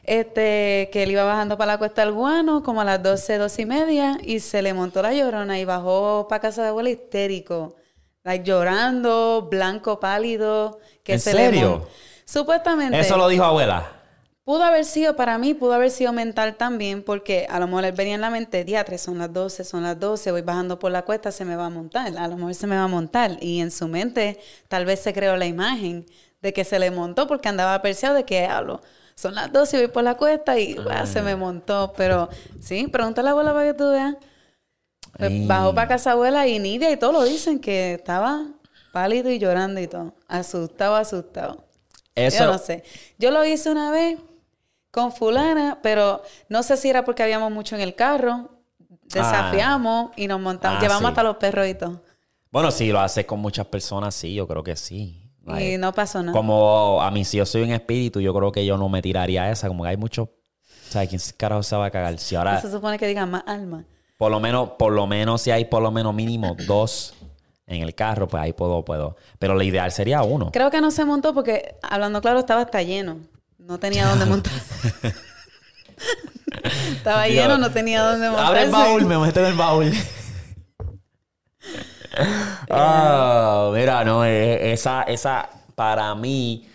Este, 0.04 0.88
que 0.92 1.02
él 1.02 1.10
iba 1.10 1.24
bajando 1.24 1.58
para 1.58 1.72
la 1.72 1.78
cuesta 1.78 2.02
del 2.02 2.12
guano 2.14 2.62
como 2.62 2.80
a 2.80 2.84
las 2.84 3.02
12, 3.02 3.36
12 3.36 3.62
y 3.62 3.66
media 3.66 4.18
y 4.22 4.40
se 4.40 4.62
le 4.62 4.72
montó 4.72 5.02
la 5.02 5.12
llorona 5.12 5.58
y 5.58 5.64
bajó 5.64 6.26
para 6.28 6.40
casa 6.40 6.62
de 6.62 6.68
abuela 6.68 6.88
histérico. 6.90 7.76
Like, 8.24 8.44
llorando, 8.44 9.48
blanco, 9.50 10.00
pálido. 10.00 10.80
Que 11.02 11.14
¿En 11.14 11.20
se 11.20 11.32
serio? 11.32 11.82
Le 11.84 11.88
Supuestamente. 12.24 13.00
Eso 13.00 13.16
lo 13.16 13.28
dijo 13.28 13.44
abuela. 13.44 13.97
Pudo 14.48 14.62
haber 14.62 14.86
sido, 14.86 15.14
para 15.14 15.36
mí, 15.36 15.52
pudo 15.52 15.74
haber 15.74 15.90
sido 15.90 16.10
mental 16.14 16.56
también, 16.56 17.02
porque 17.02 17.46
a 17.50 17.60
lo 17.60 17.66
mejor 17.66 17.84
él 17.84 17.92
venía 17.92 18.14
en 18.14 18.22
la 18.22 18.30
mente, 18.30 18.64
diatre, 18.64 18.96
son 18.96 19.18
las 19.18 19.30
12, 19.30 19.62
son 19.62 19.82
las 19.82 20.00
12, 20.00 20.32
voy 20.32 20.40
bajando 20.40 20.78
por 20.78 20.90
la 20.90 21.02
cuesta, 21.02 21.30
se 21.30 21.44
me 21.44 21.54
va 21.54 21.66
a 21.66 21.68
montar, 21.68 22.16
a 22.16 22.28
lo 22.28 22.36
mejor 22.36 22.54
se 22.54 22.66
me 22.66 22.74
va 22.74 22.84
a 22.84 22.88
montar. 22.88 23.36
Y 23.42 23.60
en 23.60 23.70
su 23.70 23.88
mente, 23.88 24.40
tal 24.68 24.86
vez 24.86 25.00
se 25.00 25.12
creó 25.12 25.36
la 25.36 25.44
imagen 25.44 26.06
de 26.40 26.54
que 26.54 26.64
se 26.64 26.78
le 26.78 26.90
montó 26.90 27.26
porque 27.26 27.50
andaba 27.50 27.74
aperciado 27.74 28.14
de 28.14 28.24
que 28.24 28.46
hablo. 28.46 28.80
Son 29.16 29.34
las 29.34 29.52
12 29.52 29.76
y 29.76 29.80
voy 29.80 29.88
por 29.88 30.02
la 30.02 30.14
cuesta 30.14 30.58
y 30.58 30.78
ah, 30.88 31.04
se 31.04 31.20
me 31.20 31.36
montó. 31.36 31.92
Pero 31.94 32.30
sí, 32.58 32.86
pregúntale 32.86 33.28
a 33.28 33.28
la 33.28 33.30
abuela 33.32 33.52
para 33.52 33.66
que 33.66 33.74
tú 33.74 33.90
veas. 33.90 34.16
Pues 35.18 35.46
bajó 35.46 35.74
para 35.74 35.88
casa 35.88 36.12
abuela 36.12 36.46
y 36.46 36.58
Nidia 36.58 36.90
y 36.90 36.96
todo 36.96 37.12
lo 37.12 37.22
dicen 37.22 37.58
que 37.58 37.92
estaba 37.92 38.46
pálido 38.94 39.30
y 39.30 39.38
llorando 39.38 39.78
y 39.78 39.88
todo. 39.88 40.14
Asustado, 40.26 40.96
asustado. 40.96 41.66
Eso. 42.14 42.44
Yo 42.44 42.50
no 42.50 42.56
sé. 42.56 42.82
Yo 43.18 43.30
lo 43.30 43.44
hice 43.44 43.70
una 43.70 43.90
vez 43.90 44.18
con 44.90 45.12
fulana, 45.12 45.78
pero 45.82 46.22
no 46.48 46.62
sé 46.62 46.76
si 46.76 46.88
era 46.88 47.04
porque 47.04 47.22
habíamos 47.22 47.52
mucho 47.52 47.74
en 47.76 47.82
el 47.82 47.94
carro. 47.94 48.50
Desafiamos 49.04 50.10
y 50.16 50.26
nos 50.26 50.40
montamos. 50.40 50.78
Ah, 50.78 50.82
Llevamos 50.82 51.02
sí. 51.02 51.08
hasta 51.08 51.22
los 51.22 51.36
perros 51.36 51.66
y 51.66 51.74
todo. 51.74 52.02
Bueno, 52.50 52.70
si 52.70 52.90
lo 52.90 53.00
haces 53.00 53.26
con 53.26 53.40
muchas 53.40 53.66
personas, 53.66 54.14
sí, 54.14 54.34
yo 54.34 54.46
creo 54.46 54.62
que 54.62 54.76
sí. 54.76 55.24
Y 55.58 55.78
no 55.78 55.92
pasó 55.92 56.22
nada. 56.22 56.32
Como 56.32 57.00
a 57.00 57.10
mí, 57.10 57.24
si 57.24 57.38
yo 57.38 57.46
soy 57.46 57.62
un 57.62 57.70
espíritu, 57.70 58.20
yo 58.20 58.34
creo 58.34 58.52
que 58.52 58.66
yo 58.66 58.76
no 58.76 58.88
me 58.88 59.00
tiraría 59.00 59.44
a 59.44 59.50
esa. 59.50 59.68
Como 59.68 59.82
que 59.84 59.90
hay 59.90 59.96
muchos. 59.96 60.28
¿Sabes 60.88 61.08
quién 61.08 61.20
carajo 61.36 61.62
se 61.62 61.76
va 61.76 61.86
a 61.86 61.90
cagar? 61.90 62.18
Si 62.18 62.34
ahora. 62.34 62.60
Se 62.60 62.70
supone 62.70 62.98
que 62.98 63.06
digan 63.06 63.30
más 63.30 63.44
alma. 63.46 63.84
Por 64.16 64.30
lo 64.30 64.40
menos, 64.40 64.70
por 64.78 64.92
lo 64.92 65.06
menos, 65.06 65.42
si 65.42 65.50
hay 65.50 65.64
por 65.64 65.82
lo 65.82 65.90
menos 65.90 66.14
mínimo 66.14 66.56
dos 66.66 67.14
en 67.66 67.82
el 67.82 67.94
carro, 67.94 68.26
pues 68.28 68.42
ahí 68.42 68.52
puedo, 68.52 68.84
puedo. 68.84 69.16
Pero 69.38 69.54
lo 69.54 69.62
ideal 69.62 69.92
sería 69.92 70.22
uno. 70.22 70.50
Creo 70.52 70.70
que 70.70 70.80
no 70.80 70.90
se 70.90 71.04
montó 71.04 71.34
porque, 71.34 71.76
hablando 71.82 72.20
claro, 72.20 72.40
estaba 72.40 72.62
hasta 72.62 72.82
lleno. 72.82 73.18
No 73.68 73.78
tenía 73.78 74.08
dónde 74.08 74.24
montar. 74.24 74.54
estaba 76.88 77.28
lleno, 77.28 77.58
no 77.58 77.70
tenía 77.70 78.02
dónde 78.02 78.28
montar. 78.28 78.46
Abre 78.46 78.62
el 78.62 78.70
baúl, 78.70 79.04
me 79.04 79.18
meto 79.18 79.40
en 79.40 79.46
el 79.46 79.54
baúl. 79.54 79.92
Ah, 82.70 83.70
mira, 83.72 84.02
no, 84.02 84.24
eh, 84.24 84.72
esa, 84.72 85.02
esa, 85.02 85.48
para 85.76 86.12
mí, 86.16 86.68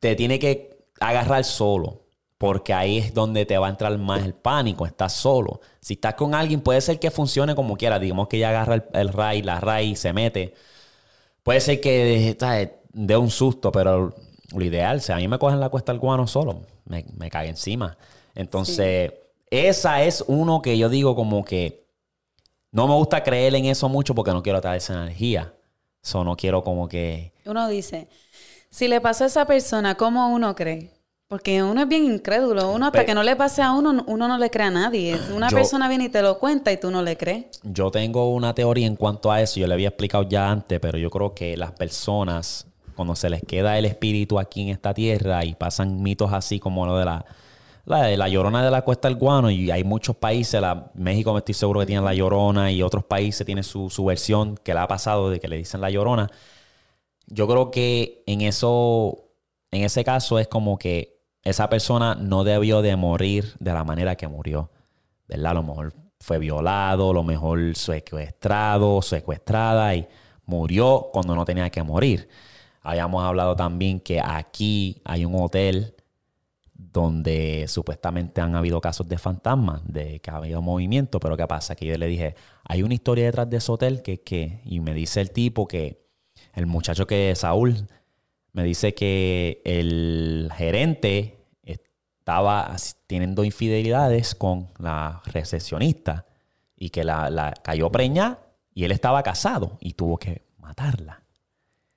te 0.00 0.14
tiene 0.16 0.38
que 0.38 0.84
agarrar 1.00 1.44
solo. 1.44 2.02
Porque 2.36 2.74
ahí 2.74 2.98
es 2.98 3.14
donde 3.14 3.46
te 3.46 3.56
va 3.56 3.68
a 3.68 3.70
entrar 3.70 3.96
más 3.96 4.22
el 4.22 4.34
pánico, 4.34 4.84
estás 4.84 5.14
solo. 5.14 5.60
Si 5.80 5.94
estás 5.94 6.14
con 6.14 6.34
alguien, 6.34 6.60
puede 6.60 6.82
ser 6.82 7.00
que 7.00 7.10
funcione 7.10 7.54
como 7.54 7.76
quiera. 7.76 7.98
Digamos 7.98 8.28
que 8.28 8.36
ella 8.36 8.50
agarra 8.50 8.74
el, 8.74 8.84
el 8.92 9.08
ray, 9.08 9.40
la 9.40 9.60
ray, 9.60 9.96
se 9.96 10.12
mete. 10.12 10.52
Puede 11.42 11.60
ser 11.60 11.80
que 11.80 12.36
¿sabes? 12.38 12.70
dé 12.92 13.16
un 13.16 13.30
susto, 13.30 13.72
pero 13.72 14.14
lo 14.58 14.64
ideal, 14.64 15.00
si 15.00 15.12
a 15.12 15.16
mí 15.16 15.28
me 15.28 15.38
cogen 15.38 15.60
la 15.60 15.68
cuesta 15.68 15.92
el 15.92 15.98
guano 15.98 16.26
solo, 16.26 16.60
me, 16.84 17.04
me 17.16 17.30
cae 17.30 17.48
encima. 17.48 17.96
Entonces, 18.34 19.12
esa 19.50 20.02
es 20.02 20.24
uno 20.26 20.60
que 20.62 20.76
yo 20.78 20.88
digo 20.88 21.14
como 21.14 21.44
que 21.44 21.84
no 22.72 22.88
me 22.88 22.94
gusta 22.94 23.22
creer 23.22 23.54
en 23.54 23.66
eso 23.66 23.88
mucho 23.88 24.14
porque 24.14 24.32
no 24.32 24.42
quiero 24.42 24.60
traer 24.60 24.78
esa 24.78 24.94
energía. 24.94 25.54
Eso 26.02 26.24
no 26.24 26.36
quiero 26.36 26.62
como 26.64 26.88
que... 26.88 27.32
Uno 27.46 27.68
dice, 27.68 28.08
si 28.70 28.88
le 28.88 29.00
pasó 29.00 29.24
a 29.24 29.26
esa 29.28 29.46
persona, 29.46 29.94
¿cómo 29.96 30.28
uno 30.34 30.54
cree? 30.54 30.90
Porque 31.28 31.62
uno 31.62 31.80
es 31.82 31.88
bien 31.88 32.04
incrédulo. 32.04 32.70
Uno 32.72 32.86
hasta 32.86 33.06
que 33.06 33.14
no 33.14 33.22
le 33.22 33.34
pase 33.34 33.62
a 33.62 33.72
uno, 33.72 34.04
uno 34.06 34.28
no 34.28 34.36
le 34.36 34.50
cree 34.50 34.66
a 34.66 34.70
nadie. 34.70 35.16
Una 35.34 35.48
Yo- 35.48 35.56
persona 35.56 35.88
viene 35.88 36.04
y 36.04 36.08
te 36.08 36.20
lo 36.20 36.38
cuenta 36.38 36.70
y 36.72 36.76
tú 36.76 36.90
no 36.90 37.02
le 37.02 37.16
crees. 37.16 37.46
Yo 37.62 37.90
tengo 37.90 38.30
una 38.34 38.54
teoría 38.54 38.86
en 38.86 38.96
cuanto 38.96 39.32
a 39.32 39.40
eso, 39.40 39.58
yo 39.58 39.66
le 39.66 39.74
había 39.74 39.88
explicado 39.88 40.28
ya 40.28 40.50
antes, 40.50 40.78
pero 40.80 40.98
yo 40.98 41.10
creo 41.10 41.34
que 41.34 41.56
las 41.56 41.72
personas, 41.72 42.66
cuando 42.94 43.14
se 43.14 43.30
les 43.30 43.42
queda 43.42 43.78
el 43.78 43.84
espíritu 43.84 44.38
aquí 44.38 44.62
en 44.62 44.68
esta 44.68 44.94
tierra 44.94 45.44
y 45.44 45.54
pasan 45.54 46.02
mitos 46.02 46.32
así 46.32 46.58
como 46.58 46.86
lo 46.86 46.96
de 46.98 47.04
la, 47.04 47.24
la, 47.84 48.08
la 48.16 48.28
llorona 48.28 48.64
de 48.64 48.70
la 48.70 48.82
cuesta 48.82 49.08
del 49.08 49.18
guano, 49.18 49.50
y 49.50 49.70
hay 49.70 49.84
muchos 49.84 50.16
países, 50.16 50.60
la, 50.60 50.90
México 50.94 51.32
me 51.32 51.38
estoy 51.38 51.54
seguro 51.54 51.80
que 51.80 51.86
tiene 51.86 52.02
la 52.02 52.14
llorona 52.14 52.70
y 52.72 52.82
otros 52.82 53.04
países 53.04 53.44
tienen 53.44 53.64
su, 53.64 53.90
su 53.90 54.04
versión 54.04 54.56
que 54.56 54.72
le 54.74 54.80
ha 54.80 54.88
pasado 54.88 55.30
de 55.30 55.40
que 55.40 55.48
le 55.48 55.56
dicen 55.56 55.80
la 55.80 55.90
llorona. 55.90 56.30
Yo 57.26 57.46
creo 57.48 57.70
que 57.70 58.22
en 58.26 58.42
eso, 58.42 59.24
en 59.70 59.82
ese 59.82 60.04
caso 60.04 60.38
es 60.38 60.48
como 60.48 60.78
que 60.78 61.14
esa 61.42 61.68
persona 61.68 62.14
no 62.14 62.44
debió 62.44 62.82
de 62.82 62.96
morir 62.96 63.54
de 63.60 63.72
la 63.72 63.84
manera 63.84 64.16
que 64.16 64.28
murió. 64.28 64.70
¿Verdad? 65.28 65.52
A 65.52 65.54
lo 65.54 65.62
mejor 65.62 65.94
fue 66.20 66.38
violado, 66.38 67.10
a 67.10 67.14
lo 67.14 67.22
mejor 67.22 67.76
secuestrado, 67.76 69.02
secuestrada 69.02 69.94
y 69.94 70.06
murió 70.46 71.10
cuando 71.12 71.34
no 71.34 71.44
tenía 71.44 71.70
que 71.70 71.82
morir. 71.82 72.28
Habíamos 72.84 73.24
hablado 73.24 73.56
también 73.56 73.98
que 73.98 74.20
aquí 74.20 75.00
hay 75.04 75.24
un 75.24 75.34
hotel 75.34 75.94
donde 76.74 77.64
supuestamente 77.66 78.42
han 78.42 78.54
habido 78.54 78.78
casos 78.82 79.08
de 79.08 79.16
fantasmas, 79.16 79.80
de 79.90 80.20
que 80.20 80.30
ha 80.30 80.36
habido 80.36 80.60
movimiento, 80.60 81.18
pero 81.18 81.34
¿qué 81.34 81.46
pasa? 81.46 81.74
Que 81.74 81.86
yo 81.86 81.96
le 81.96 82.06
dije, 82.06 82.34
hay 82.62 82.82
una 82.82 82.92
historia 82.92 83.24
detrás 83.24 83.48
de 83.48 83.56
ese 83.56 83.72
hotel 83.72 84.02
que, 84.02 84.20
que, 84.20 84.60
y 84.66 84.80
me 84.80 84.92
dice 84.92 85.22
el 85.22 85.30
tipo 85.30 85.66
que, 85.66 86.04
el 86.52 86.66
muchacho 86.66 87.06
que 87.06 87.30
es 87.30 87.38
Saúl, 87.38 87.88
me 88.52 88.64
dice 88.64 88.94
que 88.94 89.62
el 89.64 90.52
gerente 90.54 91.38
estaba 91.62 92.76
teniendo 93.06 93.44
infidelidades 93.44 94.34
con 94.34 94.68
la 94.78 95.22
recepcionista 95.24 96.26
y 96.76 96.90
que 96.90 97.02
la, 97.02 97.30
la 97.30 97.54
cayó 97.62 97.90
preñada 97.90 98.40
y 98.74 98.84
él 98.84 98.92
estaba 98.92 99.22
casado 99.22 99.78
y 99.80 99.94
tuvo 99.94 100.18
que 100.18 100.42
matarla 100.58 101.23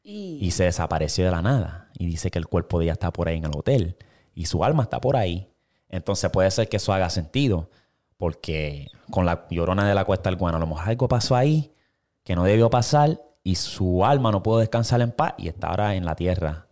Y, 0.10 0.40
y 0.42 0.52
se 0.52 0.64
desapareció 0.64 1.26
de 1.26 1.32
la 1.32 1.42
nada. 1.42 1.90
Y 1.98 2.06
dice 2.06 2.32
que 2.32 2.40
el 2.40 2.48
cuerpo 2.48 2.80
de 2.80 2.86
ella 2.86 2.94
está 2.94 3.12
por 3.12 3.28
ahí 3.28 3.38
en 3.38 3.46
el 3.46 3.52
hotel 3.56 3.98
y 4.34 4.46
su 4.46 4.64
alma 4.64 4.84
está 4.84 5.02
por 5.02 5.18
ahí. 5.18 5.50
Entonces 5.90 6.30
puede 6.32 6.50
ser 6.52 6.70
que 6.70 6.78
eso 6.78 6.94
haga 6.94 7.10
sentido, 7.10 7.70
porque 8.18 8.88
con 9.12 9.26
la 9.26 9.48
llorona 9.50 9.88
de 9.88 9.96
la 9.96 10.06
cuesta 10.06 10.30
del 10.30 10.38
guano, 10.38 10.58
a 10.58 10.60
lo 10.60 10.68
mejor 10.68 10.88
algo 10.88 11.08
pasó 11.08 11.36
ahí 11.36 11.74
que 12.24 12.36
no 12.36 12.44
debió 12.44 12.70
pasar 12.70 13.22
y 13.44 13.56
su 13.56 14.06
alma 14.06 14.32
no 14.32 14.44
pudo 14.44 14.60
descansar 14.60 15.02
en 15.02 15.12
paz 15.12 15.34
y 15.38 15.48
está 15.48 15.68
ahora 15.68 15.96
en 15.96 16.06
la 16.06 16.16
tierra 16.16 16.68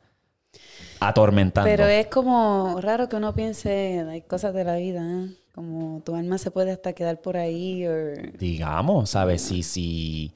atormentando. 0.99 1.69
pero 1.69 1.87
es 1.87 2.07
como 2.07 2.79
raro 2.81 3.09
que 3.09 3.15
uno 3.15 3.33
piense, 3.33 4.05
hay 4.09 4.21
cosas 4.21 4.53
de 4.53 4.63
la 4.63 4.75
vida, 4.75 5.01
¿eh? 5.01 5.29
como 5.53 6.01
tu 6.01 6.15
alma 6.15 6.37
se 6.37 6.51
puede 6.51 6.71
hasta 6.71 6.93
quedar 6.93 7.21
por 7.21 7.37
ahí. 7.37 7.85
Digamos, 8.37 9.11
¿sabes? 9.11 9.41
Si, 9.41 9.63
si 9.63 10.33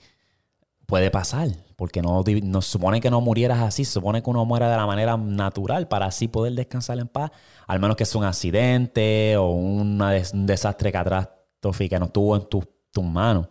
puede 0.89 1.11
pasar, 1.11 1.47
porque 1.77 2.01
no, 2.01 2.23
no 2.43 2.61
supone 2.61 2.99
que 2.99 3.09
no 3.09 3.21
murieras 3.21 3.59
así, 3.59 3.85
supone 3.85 4.21
que 4.21 4.29
uno 4.29 4.43
muera 4.43 4.69
de 4.69 4.75
la 4.75 4.85
manera 4.85 5.15
natural 5.15 5.87
para 5.87 6.07
así 6.07 6.27
poder 6.27 6.53
descansar 6.53 6.99
en 6.99 7.07
paz, 7.07 7.31
al 7.67 7.79
menos 7.79 7.95
que 7.95 8.05
sea 8.05 8.19
un 8.19 8.25
accidente 8.25 9.37
o 9.37 9.51
un 9.51 10.01
desastre 10.45 10.91
catastrófico 10.91 11.89
que 11.95 11.99
no 11.99 12.05
estuvo 12.07 12.35
en 12.35 12.47
tus 12.49 13.03
manos. 13.03 13.47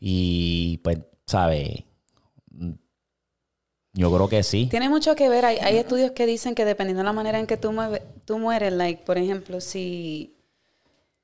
Y 0.00 0.78
pues, 0.84 0.98
¿sabes? 1.26 1.84
Yo 3.94 4.12
creo 4.12 4.28
que 4.28 4.42
sí. 4.42 4.66
Tiene 4.68 4.88
mucho 4.88 5.14
que 5.14 5.28
ver, 5.28 5.44
hay, 5.44 5.58
hay 5.58 5.76
estudios 5.76 6.10
que 6.10 6.26
dicen 6.26 6.54
que 6.56 6.64
dependiendo 6.64 7.00
de 7.00 7.04
la 7.04 7.12
manera 7.12 7.38
en 7.38 7.46
que 7.46 7.56
tú, 7.56 7.70
mueve- 7.70 8.02
tú 8.24 8.38
mueres, 8.38 8.72
like, 8.72 9.04
por 9.04 9.16
ejemplo, 9.18 9.60
si, 9.60 10.34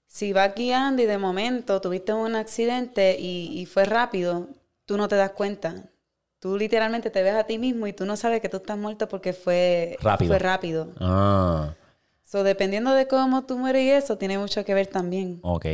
si 0.07 0.33
vas 0.33 0.55
guiando 0.55 1.03
y 1.03 1.07
de 1.07 1.19
momento 1.19 1.81
tuviste 1.81 2.13
un 2.13 2.37
accidente 2.37 3.17
y 3.19 3.67
fue 3.67 3.85
rápido, 3.85 4.47
tú 4.91 4.97
no 4.97 5.07
te 5.07 5.15
das 5.15 5.31
cuenta. 5.31 5.85
Tú 6.41 6.59
literalmente 6.59 7.11
te 7.11 7.23
ves 7.23 7.35
a 7.35 7.45
ti 7.45 7.59
mismo 7.59 7.87
y 7.87 7.93
tú 7.93 8.05
no 8.07 8.17
sabes 8.17 8.41
que 8.41 8.49
tú 8.49 8.57
estás 8.57 8.77
muerto 8.77 9.09
porque 9.09 9.33
fue 9.33 9.97
Rápido. 10.01 10.31
Fue 10.31 10.39
rápido. 10.41 10.89
Ah. 10.99 11.77
So, 12.25 12.43
dependiendo 12.43 12.93
de 12.93 13.07
cómo 13.07 13.45
tú 13.45 13.57
mueres 13.57 13.85
y 13.85 13.91
eso, 13.91 14.19
tiene 14.19 14.37
mucho 14.37 14.65
que 14.65 14.75
ver 14.75 14.89
también. 14.89 15.39
Ok. 15.43 15.67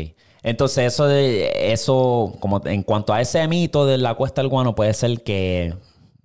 Entonces, 0.42 0.92
eso 0.92 1.06
de 1.06 1.72
eso, 1.72 2.36
como 2.40 2.60
en 2.66 2.82
cuanto 2.82 3.14
a 3.14 3.22
ese 3.22 3.48
mito 3.48 3.86
de 3.86 3.96
la 3.96 4.14
cuesta 4.16 4.42
del 4.42 4.50
guano, 4.50 4.74
puede 4.74 4.92
ser 4.92 5.22
que 5.22 5.74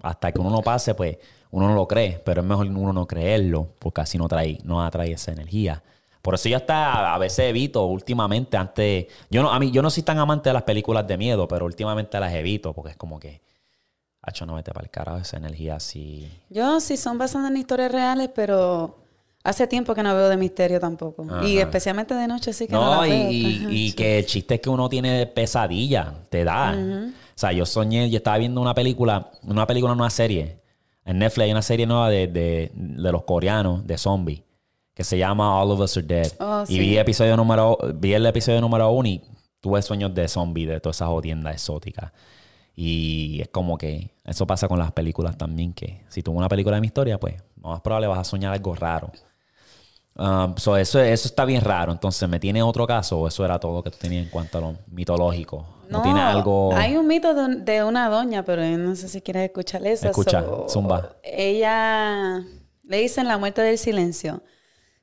hasta 0.02 0.34
que 0.34 0.42
uno 0.42 0.50
no 0.50 0.62
pase, 0.62 0.94
pues 0.94 1.18
uno 1.50 1.70
no 1.70 1.76
lo 1.76 1.88
cree, 1.88 2.22
pero 2.26 2.42
es 2.42 2.48
mejor 2.48 2.68
uno 2.68 2.92
no 2.92 3.08
creerlo, 3.08 3.70
porque 3.80 4.02
así 4.02 4.18
no 4.18 4.28
trae, 4.28 4.58
no 4.66 4.84
atrae 4.84 5.14
esa 5.14 5.32
energía. 5.32 5.82
Por 6.22 6.36
eso 6.36 6.50
yo 6.50 6.58
hasta 6.58 7.14
a 7.14 7.18
veces 7.18 7.40
evito 7.50 7.86
últimamente, 7.86 8.56
antes, 8.58 9.08
yo 9.30 9.42
no, 9.42 9.52
a 9.52 9.60
mí, 9.60 9.72
yo 9.72 9.82
no 9.82 9.90
soy 9.90 10.04
tan 10.04 10.20
amante 10.20 10.50
de 10.50 10.54
las 10.54 10.64
películas 10.64 11.08
de 11.08 11.18
miedo, 11.18 11.48
pero 11.48 11.66
últimamente 11.66 12.20
las 12.20 12.34
evito, 12.34 12.74
porque 12.74 12.92
es 12.92 12.98
como 12.98 13.20
que, 13.20 13.42
hacho, 14.22 14.46
no 14.46 14.56
vete 14.56 14.72
para 14.72 14.84
el 14.86 14.92
carajo 14.92 15.18
esa 15.18 15.38
energía 15.38 15.76
así. 15.76 16.30
Yo 16.50 16.80
sí 16.80 16.96
son 16.98 17.18
basadas 17.18 17.50
en 17.50 17.58
historias 17.58 17.92
reales, 17.92 18.30
pero 18.36 18.98
hace 19.44 19.66
tiempo 19.66 19.96
que 19.96 20.04
no 20.04 20.16
veo 20.16 20.30
de 20.30 20.38
misterio 20.38 20.80
tampoco. 20.80 21.26
Y 21.44 21.58
especialmente 21.58 22.14
de 22.14 22.28
noche 22.28 22.54
sí 22.54 22.68
que 22.68 22.74
no, 22.74 22.86
No, 22.86 23.02
las 23.02 23.08
y, 23.08 23.12
veo. 23.12 23.32
y- 23.32 23.66
y 23.88 23.92
que 23.94 24.20
el 24.20 24.26
chiste 24.28 24.56
es 24.56 24.62
que 24.62 24.70
uno 24.70 24.88
tiene 24.90 25.26
pesadilla, 25.26 26.14
te 26.30 26.44
da. 26.44 26.78
O 27.36 27.40
sea, 27.42 27.52
yo 27.52 27.66
soñé, 27.66 28.12
yo 28.12 28.18
estaba 28.18 28.38
viendo 28.38 28.62
una 28.62 28.76
película, 28.76 29.32
una 29.42 29.66
película, 29.66 29.94
una 29.94 30.12
serie. 30.12 30.60
En 31.04 31.18
Netflix 31.18 31.46
hay 31.46 31.52
una 31.52 31.64
serie 31.64 31.88
nueva 31.88 32.10
de, 32.12 32.28
de- 32.28 32.72
de 32.76 33.12
los 33.12 33.24
coreanos, 33.24 33.88
de 33.88 33.98
zombies, 33.98 34.44
que 35.02 35.06
se 35.06 35.18
llama 35.18 35.60
All 35.60 35.72
of 35.72 35.80
Us 35.80 35.98
Are 35.98 36.06
Dead. 36.06 36.32
Oh, 36.40 36.62
y 36.68 36.74
sí. 36.76 36.80
vi, 36.80 36.96
episodio 36.96 37.36
número, 37.36 37.76
vi 37.96 38.14
el 38.14 38.24
episodio 38.24 38.62
número 38.62 38.92
uno 38.92 39.10
y 39.10 39.20
tuve 39.60 39.82
sueños 39.82 40.14
de 40.14 40.28
zombies, 40.28 40.70
de 40.70 40.80
todas 40.80 40.98
esas 40.98 41.08
jodiendas 41.08 41.56
exóticas. 41.56 42.12
Y 42.76 43.42
es 43.42 43.48
como 43.48 43.80
que 43.80 44.12
eso 44.24 44.46
pasa 44.46 44.68
con 44.68 44.78
las 44.78 44.92
películas 44.92 45.36
también, 45.40 45.74
que 45.74 46.04
si 46.08 46.22
tuvo 46.22 46.38
una 46.38 46.48
película 46.48 46.76
de 46.78 46.82
mi 46.82 46.88
historia, 46.88 47.20
pues 47.20 47.34
lo 47.60 47.70
más 47.70 47.82
probable 47.82 48.06
vas 48.10 48.20
a 48.20 48.24
soñar 48.24 48.54
algo 48.54 48.76
raro. 48.76 49.12
Um, 50.16 50.56
so 50.58 50.78
eso, 50.78 51.00
eso 51.00 51.28
está 51.28 51.46
bien 51.46 51.62
raro. 51.62 51.92
Entonces, 51.92 52.30
¿me 52.30 52.40
tiene 52.40 52.62
otro 52.62 52.86
caso 52.86 53.18
o 53.22 53.28
eso 53.28 53.44
era 53.44 53.60
todo 53.60 53.82
que 53.82 53.90
tú 53.90 53.98
tenías 54.00 54.24
en 54.26 54.30
cuanto 54.30 54.60
a 54.60 54.62
lo 54.62 54.76
mitológico? 54.86 55.66
¿No, 55.90 56.04
tiene 56.04 56.22
algo...? 56.22 56.76
Hay 56.76 56.96
un 56.96 57.08
mito 57.08 57.34
de, 57.34 57.42
un- 57.44 57.66
de 57.66 57.84
una 57.84 58.08
doña, 58.08 58.46
pero 58.46 58.62
yo 58.64 58.78
no 58.78 58.96
sé 58.96 59.10
si 59.10 59.20
quieres 59.22 59.46
escuchar 59.46 59.84
eso. 59.88 60.08
Escucha, 60.10 60.42
So, 60.44 60.68
zumba. 60.70 61.16
Ella 61.24 62.44
le 62.84 62.98
dicen 62.98 63.28
la 63.28 63.40
muerte 63.40 63.62
del 63.64 63.80
silencio. 63.80 64.44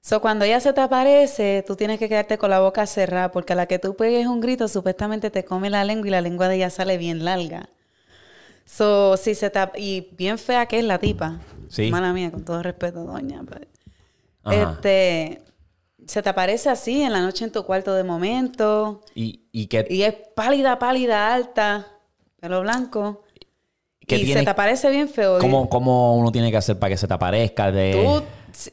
So, 0.00 0.20
cuando 0.20 0.44
ella 0.44 0.60
se 0.60 0.72
te 0.72 0.80
aparece, 0.80 1.64
tú 1.66 1.76
tienes 1.76 1.98
que 1.98 2.08
quedarte 2.08 2.38
con 2.38 2.50
la 2.50 2.60
boca 2.60 2.86
cerrada, 2.86 3.30
porque 3.30 3.52
a 3.52 3.56
la 3.56 3.66
que 3.66 3.78
tú 3.78 3.96
pegues 3.96 4.26
un 4.26 4.40
grito, 4.40 4.68
supuestamente 4.68 5.30
te 5.30 5.44
come 5.44 5.70
la 5.70 5.84
lengua 5.84 6.08
y 6.08 6.10
la 6.10 6.20
lengua 6.20 6.48
de 6.48 6.56
ella 6.56 6.70
sale 6.70 6.96
bien 6.96 7.24
larga. 7.24 7.68
So, 8.64 9.16
si 9.16 9.34
se 9.34 9.50
te, 9.50 9.60
y 9.76 10.10
bien 10.16 10.38
fea 10.38 10.66
que 10.66 10.78
es 10.78 10.84
la 10.84 10.98
tipa. 10.98 11.40
Sí. 11.68 11.90
Mala 11.90 12.12
mía, 12.12 12.30
con 12.30 12.44
todo 12.44 12.62
respeto, 12.62 13.04
doña. 13.04 13.42
Ajá. 14.44 14.72
Este, 14.72 15.42
se 16.06 16.22
te 16.22 16.28
aparece 16.28 16.70
así 16.70 17.02
en 17.02 17.12
la 17.12 17.20
noche 17.20 17.44
en 17.44 17.52
tu 17.52 17.64
cuarto 17.64 17.94
de 17.94 18.04
momento. 18.04 19.02
Y, 19.14 19.42
y 19.52 19.66
que, 19.66 19.86
Y 19.90 20.02
es 20.02 20.14
pálida, 20.34 20.78
pálida, 20.78 21.34
alta, 21.34 21.86
pelo 22.40 22.62
blanco. 22.62 23.24
y 24.06 24.32
se 24.32 24.42
te 24.42 24.50
aparece 24.50 24.90
bien 24.90 25.08
feo. 25.08 25.38
¿cómo, 25.38 25.68
cómo 25.68 26.16
uno 26.16 26.32
tiene 26.32 26.50
que 26.50 26.56
hacer 26.56 26.78
para 26.78 26.90
que 26.90 26.96
se 26.96 27.06
te 27.06 27.14
aparezca? 27.14 27.70
De... 27.70 27.92
Tú, 27.92 28.22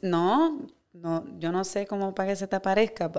no, 0.01 0.59
no, 1.05 1.23
yo 1.37 1.51
no 1.51 1.63
sé 1.63 1.85
cómo 1.85 2.15
para 2.15 2.29
que 2.29 2.35
se 2.35 2.47
te 2.47 2.55
aparezca, 2.55 3.11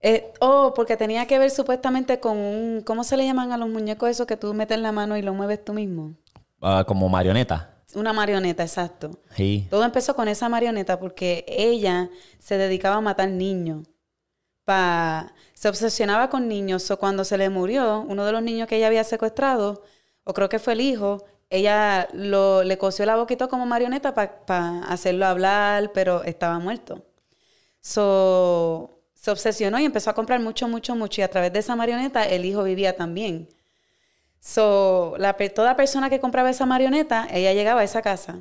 eh, 0.00 0.32
oh, 0.40 0.74
porque 0.76 0.98
tenía 0.98 1.26
que 1.26 1.38
ver 1.38 1.50
supuestamente 1.50 2.20
con 2.20 2.36
un, 2.36 2.82
¿cómo 2.82 3.04
se 3.04 3.16
le 3.16 3.24
llaman 3.24 3.52
a 3.52 3.56
los 3.56 3.70
muñecos 3.70 4.10
esos 4.10 4.26
que 4.26 4.36
tú 4.36 4.52
metes 4.52 4.78
la 4.78 4.92
mano 4.92 5.16
y 5.16 5.22
lo 5.22 5.32
mueves 5.32 5.64
tú 5.64 5.72
mismo? 5.72 6.14
ah, 6.60 6.84
como 6.86 7.08
marioneta. 7.08 7.74
Una 7.94 8.12
marioneta, 8.12 8.62
exacto. 8.62 9.18
Sí. 9.34 9.66
Todo 9.70 9.82
empezó 9.82 10.14
con 10.14 10.28
esa 10.28 10.50
marioneta 10.50 11.00
porque 11.00 11.46
ella 11.48 12.10
se 12.38 12.58
dedicaba 12.58 12.96
a 12.96 13.00
matar 13.00 13.30
niños. 13.30 13.88
Pa... 14.64 15.32
Se 15.54 15.70
obsesionaba 15.70 16.28
con 16.28 16.48
niños. 16.48 16.90
O 16.90 16.98
cuando 16.98 17.24
se 17.24 17.38
le 17.38 17.48
murió 17.48 18.04
uno 18.06 18.26
de 18.26 18.32
los 18.32 18.42
niños 18.42 18.68
que 18.68 18.76
ella 18.76 18.88
había 18.88 19.04
secuestrado, 19.04 19.82
o 20.22 20.34
creo 20.34 20.50
que 20.50 20.58
fue 20.58 20.74
el 20.74 20.82
hijo, 20.82 21.24
ella 21.50 22.08
lo, 22.12 22.62
le 22.62 22.78
cosió 22.78 23.06
la 23.06 23.16
boquita 23.16 23.48
como 23.48 23.66
marioneta 23.66 24.14
para 24.14 24.84
hacerlo 24.88 25.26
hablar, 25.26 25.92
pero 25.92 26.22
estaba 26.24 26.58
muerto. 26.58 27.04
So, 27.80 29.00
se 29.14 29.30
obsesionó 29.30 29.78
y 29.78 29.84
empezó 29.84 30.10
a 30.10 30.14
comprar 30.14 30.40
mucho, 30.40 30.68
mucho, 30.68 30.94
mucho. 30.94 31.20
Y 31.20 31.24
a 31.24 31.30
través 31.30 31.52
de 31.52 31.60
esa 31.60 31.74
marioneta, 31.74 32.24
el 32.24 32.44
hijo 32.44 32.62
vivía 32.62 32.96
también. 32.96 33.48
So, 34.40 35.14
la, 35.18 35.34
toda 35.34 35.76
persona 35.76 36.10
que 36.10 36.20
compraba 36.20 36.50
esa 36.50 36.66
marioneta, 36.66 37.26
ella 37.30 37.52
llegaba 37.52 37.80
a 37.80 37.84
esa 37.84 38.02
casa. 38.02 38.36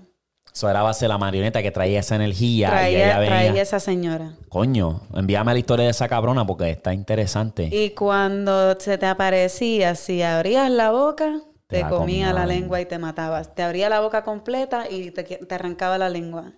Eso 0.53 0.69
era 0.69 0.81
base 0.81 1.05
de 1.05 1.09
la 1.09 1.17
marioneta 1.17 1.61
que 1.61 1.71
traía 1.71 1.99
esa 1.99 2.15
energía. 2.15 2.69
Traía, 2.69 3.15
traía 3.25 3.61
esa 3.61 3.79
señora. 3.79 4.33
Coño, 4.49 5.01
envíame 5.13 5.53
la 5.53 5.59
historia 5.59 5.85
de 5.85 5.91
esa 5.91 6.07
cabrona 6.07 6.47
porque 6.47 6.71
está 6.71 6.93
interesante. 6.93 7.69
Y 7.71 7.91
cuando 7.91 8.77
se 8.79 8.97
te 8.97 9.05
aparecía, 9.05 9.93
si 9.93 10.23
abrías 10.23 10.71
la 10.71 10.89
boca, 10.89 11.41
te, 11.67 11.87
comía, 11.87 12.33
la 12.33 12.45
lengua 12.45 12.81
y 12.81 12.85
te 12.85 12.97
matabas. 12.97 13.53
Te 13.53 13.63
abría 13.63 13.89
la 13.89 13.99
boca 13.99 14.23
completa 14.23 14.89
y 14.89 15.11
te, 15.11 15.53
arrancaba 15.53 15.97
la 15.97 16.09
lengua. 16.09 16.53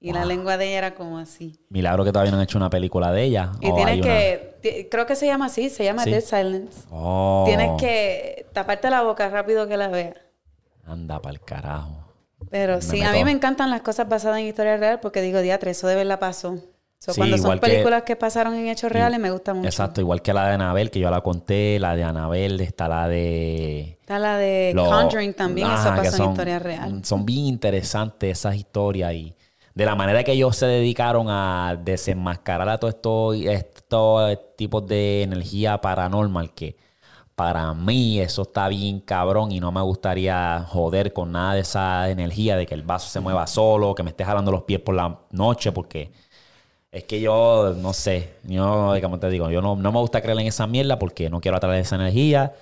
Y 0.00 0.12
la 0.12 0.26
lengua 0.26 0.58
de 0.58 0.66
ella 0.66 0.78
era 0.78 0.94
como 0.94 1.18
así. 1.18 1.58
Milagro 1.70 2.04
que 2.04 2.12
todavía 2.12 2.30
no 2.30 2.36
han 2.36 2.42
hecho 2.42 2.58
una 2.58 2.68
película 2.68 3.10
de 3.10 3.22
ella. 3.22 3.52
Y 3.60 3.72
tienes 3.72 4.02
que, 4.02 4.88
creo 4.90 5.06
que 5.06 5.16
se 5.16 5.26
llama 5.26 5.46
así, 5.46 5.70
se 5.70 5.82
llama 5.82 6.04
Dead 6.04 6.20
Silence. 6.20 6.82
Oh. 6.90 7.44
Tienes 7.46 7.70
que 7.80 8.46
taparte 8.52 8.90
la 8.90 9.02
boca 9.02 9.30
rápido 9.30 9.66
que 9.66 9.78
la 9.78 9.88
veas. 9.88 10.16
Anda 10.84 11.22
para 11.22 11.32
el 11.32 11.40
carajo. 11.40 12.04
Pero 12.50 12.82
sí, 12.82 13.02
a 13.02 13.12
mí 13.12 13.24
me 13.24 13.30
encantan 13.30 13.70
las 13.70 13.80
cosas 13.80 14.06
basadas 14.06 14.40
en 14.40 14.46
historia 14.46 14.76
real 14.76 15.00
porque 15.00 15.22
digo, 15.22 15.40
diatre, 15.40 15.70
eso 15.70 15.86
de 15.86 16.04
la 16.04 16.18
pasó. 16.18 16.58
Cuando 17.12 17.38
son 17.38 17.58
películas 17.58 18.02
que, 18.02 18.16
pasaron 18.16 18.54
en 18.54 18.68
hechos 18.68 18.90
reales, 18.90 19.18
me 19.18 19.30
gusta 19.30 19.54
mucho. 19.54 19.66
Exacto, 19.66 20.00
igual 20.00 20.22
que 20.22 20.32
la 20.32 20.48
de 20.48 20.54
Anabel, 20.54 20.90
que 20.90 21.00
yo 21.00 21.10
la 21.10 21.20
conté, 21.20 21.78
la 21.78 21.96
de 21.96 22.04
Anabel, 22.04 22.60
está 22.60 22.88
la 22.88 23.08
de... 23.08 23.98
Está 24.00 24.18
la 24.18 24.38
de 24.38 24.72
Conjuring 24.76 25.34
también, 25.34 25.66
eso 25.70 25.88
pasó 25.96 26.24
en 26.24 26.30
historia 26.30 26.58
real. 26.58 27.04
Son 27.04 27.24
bien 27.24 27.46
interesantes 27.46 28.38
esas 28.38 28.56
historias 28.56 29.12
y 29.14 29.34
de 29.74 29.84
la 29.84 29.94
manera 29.94 30.22
que 30.22 30.32
ellos 30.32 30.56
se 30.56 30.66
dedicaron 30.66 31.26
a 31.28 31.76
desenmascarar 31.82 32.68
a 32.68 32.78
todos 32.78 32.94
estos, 32.94 33.36
estos 33.36 34.38
tipos 34.56 34.86
de 34.86 35.22
energía 35.22 35.80
paranormal 35.80 36.52
que 36.54 36.76
para 37.34 37.74
mí 37.74 38.20
eso 38.20 38.42
está 38.42 38.68
bien 38.68 39.00
cabrón 39.00 39.50
y 39.50 39.58
no 39.58 39.72
me 39.72 39.80
gustaría 39.82 40.64
joder 40.68 41.12
con 41.12 41.32
nada 41.32 41.54
de 41.54 41.60
esa 41.60 42.08
energía 42.08 42.56
de 42.56 42.66
que 42.66 42.74
el 42.74 42.82
vaso 42.82 43.08
se 43.08 43.18
mueva 43.20 43.46
solo, 43.46 43.94
que 43.94 44.04
me 44.04 44.10
esté 44.10 44.24
jalando 44.24 44.52
los 44.52 44.62
pies 44.62 44.80
por 44.80 44.94
la 44.94 45.18
noche, 45.32 45.72
porque 45.72 46.12
es 46.94 47.04
que 47.04 47.20
yo 47.20 47.74
no 47.76 47.92
sé, 47.92 48.34
yo, 48.44 48.94
como 49.02 49.18
te 49.18 49.28
digo, 49.28 49.50
yo 49.50 49.60
no, 49.60 49.76
me 49.76 49.90
gusta 49.90 50.20
creer 50.20 50.38
en 50.38 50.46
esa 50.46 50.66
mierda 50.66 50.98
porque 50.98 51.28
no 51.28 51.40
quiero 51.40 51.56
atraer 51.56 51.82
esa 51.82 51.96
energía. 51.96 52.54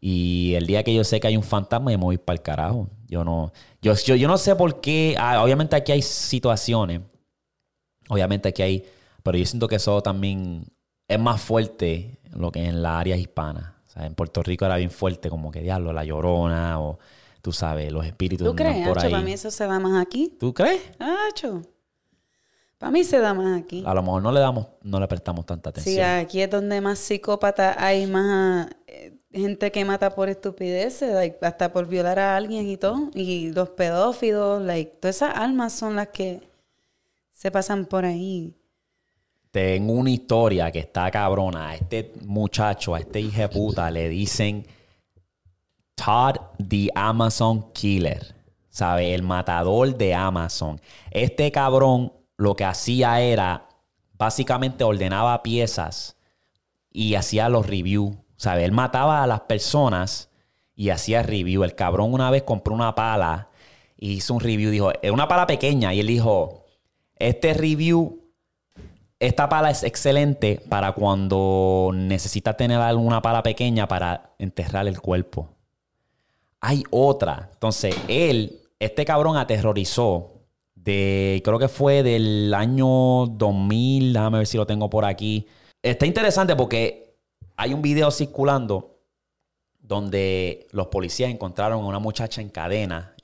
Y 0.00 0.54
el 0.54 0.66
día 0.66 0.84
que 0.84 0.94
yo 0.94 1.02
sé 1.02 1.18
que 1.18 1.26
hay 1.26 1.36
un 1.36 1.42
fantasma, 1.42 1.90
yo 1.90 1.98
me 1.98 2.04
voy 2.04 2.18
para 2.18 2.34
el 2.34 2.42
carajo. 2.42 2.88
Yo 3.08 3.24
no, 3.24 3.52
yo, 3.80 3.94
yo, 3.94 4.28
no 4.28 4.38
sé 4.38 4.54
por 4.54 4.80
qué. 4.80 5.16
Ah, 5.18 5.42
obviamente 5.42 5.74
aquí 5.74 5.92
hay 5.92 6.02
situaciones. 6.02 7.00
Obviamente 8.08 8.48
aquí 8.48 8.62
hay. 8.62 8.84
Pero 9.22 9.38
yo 9.38 9.46
siento 9.46 9.66
que 9.66 9.76
eso 9.76 10.00
también 10.02 10.64
es 11.08 11.18
más 11.18 11.40
fuerte 11.40 12.18
lo 12.32 12.52
que 12.52 12.64
en 12.64 12.82
la 12.82 12.98
área 12.98 13.16
hispana 13.16 13.78
en 14.04 14.14
Puerto 14.14 14.42
Rico 14.42 14.64
era 14.64 14.76
bien 14.76 14.90
fuerte, 14.90 15.28
como 15.30 15.50
que 15.50 15.60
diablo, 15.60 15.92
la 15.92 16.04
llorona 16.04 16.80
o 16.80 16.98
tú 17.42 17.52
sabes, 17.52 17.92
los 17.92 18.06
espíritus 18.06 18.46
¿Tú 18.46 18.54
crees? 18.54 18.86
por 18.86 18.98
ahí. 18.98 19.10
Para 19.10 19.22
mí 19.22 19.32
eso 19.32 19.50
se 19.50 19.66
da 19.66 19.78
más 19.78 20.00
aquí. 20.00 20.36
¿Tú 20.38 20.54
crees? 20.54 20.82
Acho. 21.28 21.62
Para 22.78 22.92
mí 22.92 23.04
se 23.04 23.18
da 23.18 23.34
más 23.34 23.60
aquí. 23.60 23.82
A 23.84 23.92
lo 23.92 24.02
mejor 24.02 24.22
no 24.22 24.32
le 24.32 24.40
damos, 24.40 24.68
no 24.82 25.00
le 25.00 25.08
prestamos 25.08 25.44
tanta 25.44 25.70
atención. 25.70 25.94
Sí, 25.94 26.00
aquí 26.00 26.40
es 26.40 26.50
donde 26.50 26.80
más 26.80 26.98
psicópatas 26.98 27.76
hay, 27.78 28.06
más 28.06 28.68
eh, 28.86 29.18
gente 29.32 29.72
que 29.72 29.84
mata 29.84 30.14
por 30.14 30.28
estupideces, 30.28 31.34
hasta 31.42 31.72
por 31.72 31.86
violar 31.86 32.18
a 32.18 32.36
alguien 32.36 32.68
y 32.68 32.76
todo. 32.76 33.10
Y 33.14 33.50
los 33.52 33.70
pedófilos, 33.70 34.62
like, 34.62 34.92
todas 35.00 35.16
esas 35.16 35.36
almas 35.36 35.72
son 35.72 35.96
las 35.96 36.08
que 36.08 36.48
se 37.32 37.50
pasan 37.50 37.86
por 37.86 38.04
ahí 38.04 38.54
tengo 39.50 39.94
una 39.94 40.10
historia 40.10 40.70
que 40.70 40.80
está 40.80 41.10
cabrona. 41.10 41.70
A 41.70 41.74
este 41.74 42.12
muchacho, 42.24 42.94
a 42.94 43.00
este 43.00 43.20
hijo 43.20 43.40
de 43.40 43.48
puta, 43.48 43.90
le 43.90 44.08
dicen 44.08 44.66
Todd 45.94 46.36
the 46.68 46.90
Amazon 46.94 47.72
Killer. 47.72 48.36
¿Sabe? 48.68 49.14
El 49.14 49.22
matador 49.22 49.96
de 49.96 50.14
Amazon. 50.14 50.80
Este 51.10 51.50
cabrón 51.50 52.12
lo 52.38 52.56
que 52.56 52.64
hacía 52.64 53.20
era, 53.20 53.68
básicamente 54.14 54.84
ordenaba 54.84 55.42
piezas 55.42 56.16
y 56.90 57.14
hacía 57.14 57.50
los 57.50 57.66
reviews. 57.66 58.16
¿Sabe? 58.36 58.64
Él 58.64 58.72
mataba 58.72 59.22
a 59.22 59.26
las 59.26 59.40
personas 59.40 60.30
y 60.74 60.88
hacía 60.88 61.22
review. 61.22 61.64
El 61.64 61.74
cabrón 61.74 62.14
una 62.14 62.30
vez 62.30 62.44
compró 62.44 62.72
una 62.72 62.94
pala 62.94 63.48
y 63.98 64.12
hizo 64.12 64.32
un 64.32 64.40
review. 64.40 64.70
Dijo, 64.70 64.92
es 65.02 65.10
una 65.10 65.28
pala 65.28 65.46
pequeña. 65.46 65.92
Y 65.92 66.00
él 66.00 66.06
dijo, 66.06 66.64
este 67.16 67.52
review 67.52 68.28
esta 69.20 69.48
pala 69.48 69.70
es 69.70 69.82
excelente 69.82 70.60
para 70.68 70.92
cuando 70.92 71.90
necesitas 71.92 72.56
tener 72.56 72.80
alguna 72.80 73.20
pala 73.20 73.42
pequeña 73.42 73.88
para 73.88 74.34
enterrar 74.38 74.86
el 74.86 75.00
cuerpo. 75.00 75.48
Hay 76.60 76.84
otra. 76.90 77.50
Entonces, 77.52 77.96
él, 78.06 78.60
este 78.78 79.04
cabrón 79.04 79.36
aterrorizó 79.36 80.37
de, 80.84 81.42
creo 81.44 81.58
que 81.58 81.68
fue 81.68 82.02
del 82.02 82.52
año 82.54 83.26
2000, 83.26 84.12
déjame 84.12 84.38
ver 84.38 84.46
si 84.46 84.56
lo 84.56 84.66
tengo 84.66 84.88
por 84.90 85.04
aquí. 85.04 85.46
Está 85.82 86.06
interesante 86.06 86.56
porque 86.56 87.16
hay 87.56 87.74
un 87.74 87.82
video 87.82 88.10
circulando 88.10 88.98
donde 89.80 90.66
los 90.72 90.88
policías 90.88 91.30
encontraron 91.30 91.82
a 91.82 91.86
una 91.86 91.98
muchacha 91.98 92.40
en 92.40 92.50
cadena 92.50 93.14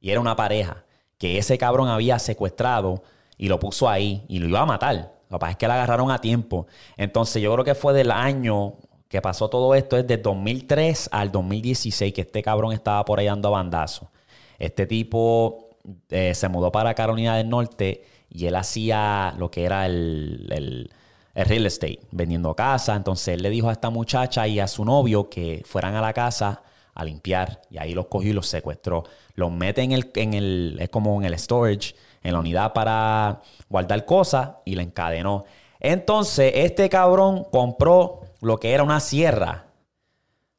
y 0.00 0.10
era 0.10 0.20
una 0.20 0.36
pareja 0.36 0.84
que 1.18 1.38
ese 1.38 1.58
cabrón 1.58 1.88
había 1.88 2.18
secuestrado 2.18 3.02
y 3.36 3.48
lo 3.48 3.58
puso 3.58 3.88
ahí 3.88 4.24
y 4.28 4.38
lo 4.38 4.48
iba 4.48 4.60
a 4.60 4.66
matar. 4.66 5.14
Lo 5.28 5.38
que 5.38 5.40
pasa 5.40 5.50
es 5.52 5.56
que 5.56 5.68
la 5.68 5.74
agarraron 5.74 6.10
a 6.10 6.20
tiempo. 6.20 6.66
Entonces, 6.96 7.42
yo 7.42 7.52
creo 7.52 7.64
que 7.64 7.74
fue 7.74 7.92
del 7.92 8.10
año 8.10 8.74
que 9.08 9.20
pasó 9.20 9.48
todo 9.48 9.74
esto, 9.74 9.96
es 9.96 10.06
de 10.06 10.16
2003 10.16 11.10
al 11.12 11.30
2016, 11.30 12.12
que 12.14 12.22
este 12.22 12.42
cabrón 12.42 12.72
estaba 12.72 13.04
por 13.04 13.18
ahí 13.18 13.26
dando 13.26 13.50
bandazo. 13.50 14.10
Este 14.58 14.86
tipo 14.86 15.71
eh, 16.10 16.34
se 16.34 16.48
mudó 16.48 16.72
para 16.72 16.94
Carolina 16.94 17.36
del 17.36 17.48
Norte 17.48 18.04
y 18.30 18.46
él 18.46 18.54
hacía 18.54 19.34
lo 19.38 19.50
que 19.50 19.64
era 19.64 19.86
el, 19.86 20.48
el, 20.50 20.90
real 21.34 21.66
estate, 21.66 22.00
vendiendo 22.10 22.54
casa. 22.54 22.94
Entonces, 22.94 23.34
él 23.34 23.42
le 23.42 23.50
dijo 23.50 23.68
a 23.68 23.72
esta 23.72 23.90
muchacha 23.90 24.46
y 24.46 24.60
a 24.60 24.68
su 24.68 24.84
novio 24.84 25.28
que 25.28 25.62
fueran 25.64 25.94
a 25.94 26.00
la 26.00 26.12
casa 26.12 26.62
a 26.94 27.04
limpiar. 27.04 27.62
Y 27.70 27.78
ahí 27.78 27.94
los 27.94 28.06
cogió 28.06 28.30
y 28.30 28.34
los 28.34 28.46
secuestró. 28.46 29.04
Los 29.34 29.50
mete 29.50 29.82
en 29.82 29.92
el, 29.92 30.10
en 30.14 30.34
el, 30.34 30.76
es 30.80 30.88
como 30.88 31.20
en 31.20 31.26
el 31.26 31.38
storage 31.38 31.94
en 32.22 32.32
la 32.32 32.38
unidad 32.38 32.72
para 32.72 33.42
guardar 33.68 34.04
cosas 34.04 34.50
y 34.64 34.74
la 34.74 34.82
encadenó. 34.82 35.44
Entonces, 35.80 36.52
este 36.54 36.88
cabrón 36.88 37.44
compró 37.50 38.20
lo 38.40 38.58
que 38.58 38.72
era 38.72 38.82
una 38.82 39.00
sierra. 39.00 39.66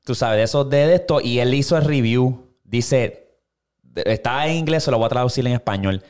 Tú 0.04 0.16
sabes, 0.16 0.38
de 0.38 0.44
esos 0.44 0.70
de 0.70 0.96
esto. 0.96 1.22
Y 1.22 1.40
él 1.40 1.54
hizo 1.54 1.78
el 1.78 1.86
review. 1.86 2.50
Dice, 2.64 3.23
está 3.96 4.48
en 4.48 4.58
inglés, 4.58 4.84
se 4.84 4.92
lo 4.92 4.98
voy 4.98 5.06
a 5.06 5.10
traducir 5.10 5.46
en 5.48 5.54
español. 5.54 6.04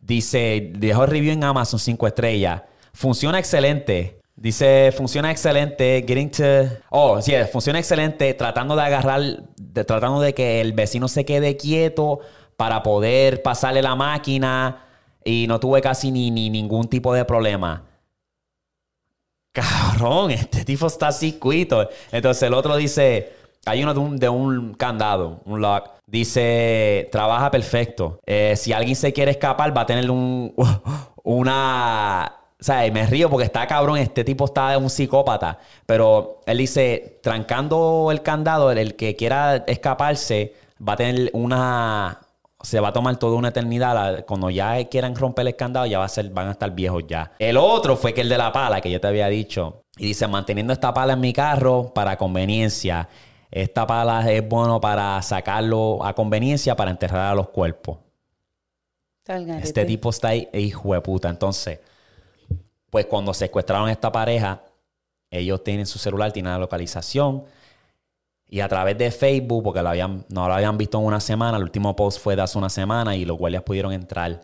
Dice, 0.00 0.72
dejó 0.74 1.06
review 1.06 1.32
en 1.32 1.44
Amazon 1.44 1.78
5 1.78 2.06
estrellas. 2.06 2.62
Funciona 2.92 3.38
excelente. 3.38 4.20
Dice, 4.36 4.92
funciona 4.96 5.32
excelente, 5.32 6.04
getting 6.06 6.30
to... 6.30 6.44
Oh, 6.90 7.20
sí, 7.20 7.32
funciona 7.50 7.80
excelente 7.80 8.32
tratando 8.34 8.76
de 8.76 8.82
agarrar, 8.82 9.20
tratando 9.72 10.20
de 10.20 10.32
que 10.32 10.60
el 10.60 10.72
vecino 10.72 11.08
se 11.08 11.24
quede 11.24 11.56
quieto 11.56 12.20
para 12.56 12.82
poder 12.84 13.42
pasarle 13.42 13.82
la 13.82 13.96
máquina 13.96 14.84
y 15.24 15.46
no 15.48 15.58
tuve 15.58 15.80
casi 15.82 16.12
ni, 16.12 16.30
ningún 16.30 16.88
tipo 16.88 17.12
de 17.12 17.24
problema. 17.24 17.84
Cabrón, 19.52 20.30
este 20.32 20.64
tipo 20.64 20.86
está 20.86 21.10
circuito. 21.10 21.88
Entonces 22.12 22.44
el 22.44 22.54
otro 22.54 22.76
dice, 22.76 23.32
hay 23.68 23.82
uno 23.82 23.94
de 23.94 24.28
un, 24.28 24.74
candado, 24.74 25.40
un 25.44 25.60
lock. 25.60 25.90
Dice, 26.06 27.08
trabaja 27.12 27.50
perfecto. 27.50 28.18
Eh, 28.26 28.54
si 28.56 28.72
alguien 28.72 28.96
se 28.96 29.12
quiere 29.12 29.32
escapar, 29.32 29.76
va 29.76 29.82
a 29.82 29.86
tener 29.86 30.10
un, 30.10 30.54
una... 31.22 32.34
O 32.60 32.64
sea, 32.64 32.90
me 32.90 33.06
río 33.06 33.30
porque 33.30 33.44
está 33.44 33.68
cabrón, 33.68 33.98
este 33.98 34.24
tipo 34.24 34.46
está 34.46 34.76
un 34.78 34.90
psicópata. 34.90 35.58
Pero 35.86 36.40
él 36.46 36.58
dice, 36.58 37.20
trancando 37.22 38.08
el 38.10 38.22
candado, 38.22 38.72
el 38.72 38.96
que 38.96 39.14
quiera 39.14 39.64
escaparse 39.68 40.54
va 40.86 40.94
a 40.94 40.96
tener 40.96 41.30
una, 41.34 42.18
se 42.62 42.80
va 42.80 42.88
a 42.88 42.92
tomar 42.92 43.16
toda 43.16 43.36
una 43.36 43.48
eternidad. 43.48 44.24
Cuando 44.26 44.50
ya 44.50 44.84
quieran 44.88 45.14
romper 45.14 45.46
el 45.46 45.56
candado, 45.56 45.86
ya 45.86 45.98
va 45.98 46.06
a 46.06 46.08
ser, 46.08 46.30
van 46.30 46.48
a 46.48 46.52
estar 46.52 46.70
viejos 46.72 47.04
ya. 47.06 47.32
El 47.38 47.56
otro 47.56 47.96
fue 47.96 48.12
que 48.12 48.22
el 48.22 48.28
de 48.28 48.38
la 48.38 48.52
pala, 48.52 48.80
que 48.80 48.90
yo 48.90 49.00
te 49.00 49.06
había 49.06 49.28
dicho. 49.28 49.82
Y 49.96 50.06
dice, 50.06 50.26
manteniendo 50.26 50.72
esta 50.72 50.92
pala 50.92 51.14
en 51.14 51.20
mi 51.20 51.32
carro 51.32 51.92
para 51.94 52.16
conveniencia. 52.16 53.08
Esta 53.50 53.86
pala 53.86 54.30
es 54.30 54.46
bueno 54.46 54.80
para 54.80 55.20
sacarlo 55.22 56.04
a 56.04 56.14
conveniencia 56.14 56.76
para 56.76 56.90
enterrar 56.90 57.32
a 57.32 57.34
los 57.34 57.48
cuerpos. 57.48 57.98
Este 59.62 59.84
tipo 59.84 60.10
está 60.10 60.28
ahí, 60.28 60.48
hijo 60.52 60.94
de 60.94 61.00
puta. 61.00 61.28
Entonces, 61.28 61.80
pues 62.90 63.06
cuando 63.06 63.32
secuestraron 63.34 63.88
a 63.88 63.92
esta 63.92 64.12
pareja, 64.12 64.62
ellos 65.30 65.62
tienen 65.62 65.86
su 65.86 65.98
celular, 65.98 66.32
tienen 66.32 66.52
la 66.52 66.58
localización. 66.58 67.44
Y 68.50 68.60
a 68.60 68.68
través 68.68 68.96
de 68.96 69.10
Facebook, 69.10 69.62
porque 69.62 69.82
lo 69.82 69.90
habían, 69.90 70.24
no 70.30 70.48
lo 70.48 70.54
habían 70.54 70.78
visto 70.78 70.98
en 70.98 71.04
una 71.04 71.20
semana, 71.20 71.58
el 71.58 71.64
último 71.64 71.94
post 71.94 72.20
fue 72.20 72.36
de 72.36 72.42
hace 72.42 72.56
una 72.56 72.70
semana 72.70 73.14
y 73.16 73.26
los 73.26 73.36
guardias 73.36 73.62
pudieron 73.62 73.92
entrar. 73.92 74.40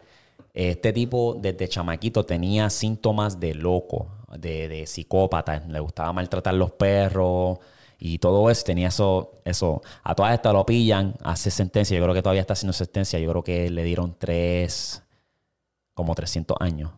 Este 0.52 0.92
tipo 0.92 1.36
desde 1.38 1.68
chamaquito 1.68 2.24
tenía 2.24 2.68
síntomas 2.68 3.40
de 3.40 3.54
loco, 3.54 4.08
de, 4.38 4.68
de 4.68 4.86
psicópata. 4.86 5.62
Le 5.66 5.80
gustaba 5.80 6.12
maltratar 6.12 6.54
los 6.54 6.72
perros 6.72 7.58
y 8.06 8.18
todo 8.18 8.50
eso. 8.50 8.64
Tenía 8.64 8.88
eso, 8.88 9.40
eso. 9.46 9.80
A 10.02 10.14
todas 10.14 10.34
estas 10.34 10.52
lo 10.52 10.66
pillan, 10.66 11.14
hace 11.22 11.50
sentencia. 11.50 11.96
Yo 11.96 12.02
creo 12.04 12.14
que 12.14 12.20
todavía 12.22 12.42
está 12.42 12.52
haciendo 12.52 12.74
sentencia. 12.74 13.18
Yo 13.18 13.30
creo 13.30 13.42
que 13.42 13.70
le 13.70 13.82
dieron 13.82 14.14
tres, 14.18 15.02
como 15.94 16.14
300 16.14 16.58
años. 16.60 16.90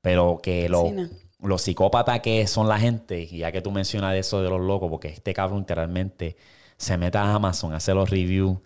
Pero 0.00 0.40
que 0.42 0.68
lo, 0.68 0.86
Sí, 0.86 0.92
no. 0.92 1.08
los 1.40 1.62
psicópatas 1.62 2.20
que 2.20 2.44
son 2.48 2.68
la 2.68 2.78
gente, 2.80 3.20
y 3.30 3.38
ya 3.38 3.52
que 3.52 3.60
tú 3.62 3.70
mencionas 3.70 4.16
eso 4.16 4.42
de 4.42 4.50
los 4.50 4.60
locos, 4.60 4.90
porque 4.90 5.08
este 5.08 5.32
cabrón 5.32 5.60
literalmente 5.60 6.36
se 6.76 6.96
mete 6.98 7.18
a 7.18 7.34
Amazon, 7.34 7.72
hace 7.72 7.94
los 7.94 8.10
reviews 8.10 8.58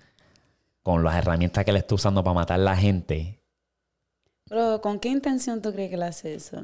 con 0.83 1.05
las 1.05 1.17
herramientas 1.17 1.63
que 1.65 1.73
le 1.73 1.81
está 1.81 1.95
usando 1.95 2.25
para 2.25 2.35
matar 2.35 2.59
a 2.59 2.63
la 2.63 2.77
gente. 2.77 3.39
Pero, 4.49 4.81
¿con 4.81 4.99
qué 4.99 5.11
intención 5.11 5.61
tú 5.61 5.73
crees 5.73 5.91
que 5.91 5.97
él 5.97 6.03
hace 6.05 6.35
eso? 6.35 6.59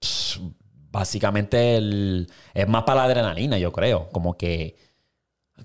Psh, 0.00 0.40
Básicamente 0.90 1.76
el- 1.76 2.28
es 2.54 2.68
más 2.68 2.82
para 2.84 3.00
la 3.02 3.04
adrenalina, 3.06 3.58
yo 3.58 3.72
creo. 3.72 4.08
Como 4.12 4.36
que. 4.36 4.76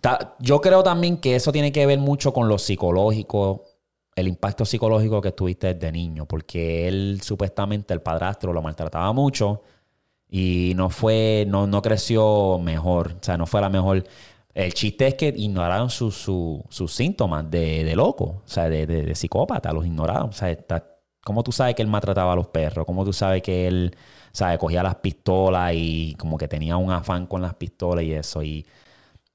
ta- 0.02 0.36
yo 0.40 0.62
creo 0.62 0.84
también 0.84 1.18
que 1.18 1.36
eso 1.36 1.52
tiene 1.52 1.72
que 1.72 1.86
ver 1.86 2.00
mucho 2.00 2.34
con 2.34 2.48
lo 2.50 2.58
psicológico, 2.60 3.64
el 4.16 4.28
impacto 4.28 4.66
psicológico 4.66 5.22
que 5.22 5.32
tuviste 5.32 5.74
desde 5.74 5.92
niño, 5.92 6.26
porque 6.28 6.88
él 6.88 7.20
supuestamente, 7.24 7.94
el 7.94 8.02
padrastro, 8.02 8.54
lo 8.54 8.62
maltrataba 8.62 9.12
mucho 9.14 9.62
y 10.30 10.74
no 10.76 10.90
fue, 10.90 11.46
no, 11.48 11.68
no 11.68 11.82
creció 11.82 12.60
mejor, 12.60 13.14
o 13.22 13.24
sea, 13.24 13.38
no 13.38 13.46
fue 13.48 13.62
la 13.62 13.70
mejor. 13.70 14.04
El 14.54 14.74
chiste 14.74 15.08
es 15.08 15.16
que 15.16 15.34
ignoraron 15.36 15.90
su- 15.90 16.12
su- 16.12 16.64
sus 16.70 16.94
síntomas 16.94 17.50
de, 17.52 17.84
de 17.84 17.96
loco, 17.96 18.26
o 18.46 18.48
sea, 18.48 18.70
de, 18.70 18.86
de- 18.88 19.04
de 19.04 19.16
psicópata, 19.16 19.74
los 19.74 19.86
ignoraron. 19.86 20.30
O 20.30 20.34
sea, 20.34 20.50
está- 20.52 20.86
¿cómo 21.24 21.44
tú 21.44 21.52
sabes 21.52 21.76
que 21.76 21.82
él 21.82 21.88
maltrataba 21.90 22.34
a 22.34 22.36
los 22.36 22.48
perros? 22.48 22.86
¿Cómo 22.86 23.04
tú 23.06 23.14
sabes 23.14 23.42
que 23.42 23.68
él, 23.68 23.96
sabe, 24.36 24.58
cogía 24.58 24.84
las 24.84 24.96
pistolas 24.98 25.74
y 25.76 26.16
como 26.20 26.38
que 26.38 26.48
tenía 26.48 26.78
un 26.78 26.92
afán 26.92 27.28
con 27.28 27.42
las 27.42 27.56
pistolas 27.56 28.04
y 28.06 28.14
eso? 28.14 28.44
Y 28.44 28.66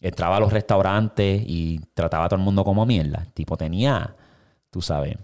entraba 0.00 0.36
a 0.38 0.40
los 0.40 0.52
restaurantes 0.52 1.42
y 1.46 1.80
trataba 1.94 2.26
a 2.26 2.28
todo 2.30 2.38
el 2.40 2.44
mundo 2.44 2.64
como 2.64 2.86
mierda. 2.86 3.26
Tipo 3.34 3.56
tenía, 3.56 4.16
tú 4.70 4.82
sabes. 4.82 5.16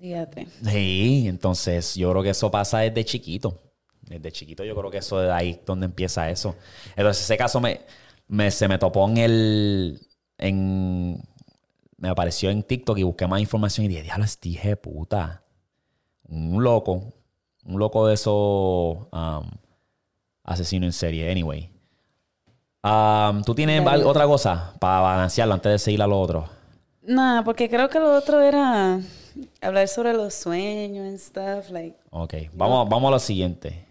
dígate. 0.00 0.46
Sí, 0.60 1.26
entonces 1.28 1.94
yo 1.94 2.10
creo 2.10 2.22
que 2.22 2.30
eso 2.30 2.50
pasa 2.50 2.78
desde 2.80 3.04
chiquito. 3.04 3.62
Desde 4.02 4.32
chiquito 4.32 4.64
yo 4.64 4.74
creo 4.76 4.90
que 4.90 4.98
eso 4.98 5.22
es 5.22 5.30
ahí 5.30 5.60
donde 5.66 5.86
empieza 5.86 6.30
eso. 6.30 6.56
Entonces 6.96 7.24
ese 7.24 7.36
caso 7.36 7.60
me, 7.60 7.80
me- 8.28 8.50
se 8.50 8.68
me 8.68 8.78
topó 8.78 9.08
en 9.08 9.16
el... 9.18 10.00
En, 10.38 11.20
me 11.98 12.08
apareció 12.10 12.50
en 12.50 12.62
TikTok 12.62 12.98
y 12.98 13.02
busqué 13.04 13.26
más 13.26 13.40
información 13.40 13.86
y 13.86 13.88
dije, 13.88 14.02
diablo, 14.02 14.24
este 14.24 14.50
de 14.50 14.76
puta. 14.76 15.44
Un 16.28 16.62
loco. 16.64 17.14
Un 17.66 17.78
loco 17.78 18.06
de 18.06 18.14
esos 18.14 18.32
um, 18.34 19.50
asesinos 20.44 20.86
en 20.86 20.92
serie. 20.92 21.30
Anyway. 21.30 21.70
Um, 22.82 23.42
¿Tú 23.42 23.54
tienes 23.54 23.84
otra 24.04 24.26
cosa 24.26 24.74
para 24.78 25.00
balancearlo 25.00 25.54
antes 25.54 25.72
de 25.72 25.78
seguir 25.78 26.02
a 26.02 26.06
lo 26.06 26.20
otro? 26.20 26.48
Nada, 27.02 27.42
porque 27.42 27.68
creo 27.68 27.88
que 27.88 27.98
lo 27.98 28.16
otro 28.16 28.40
era 28.40 29.00
hablar 29.60 29.88
sobre 29.88 30.12
los 30.12 30.34
sueños 30.34 31.06
and 31.06 31.18
stuff. 31.18 31.70
Like, 31.70 31.96
Ok, 32.10 32.34
vamos, 32.52 32.88
vamos 32.88 33.08
a 33.08 33.10
lo 33.12 33.18
siguiente. 33.18 33.86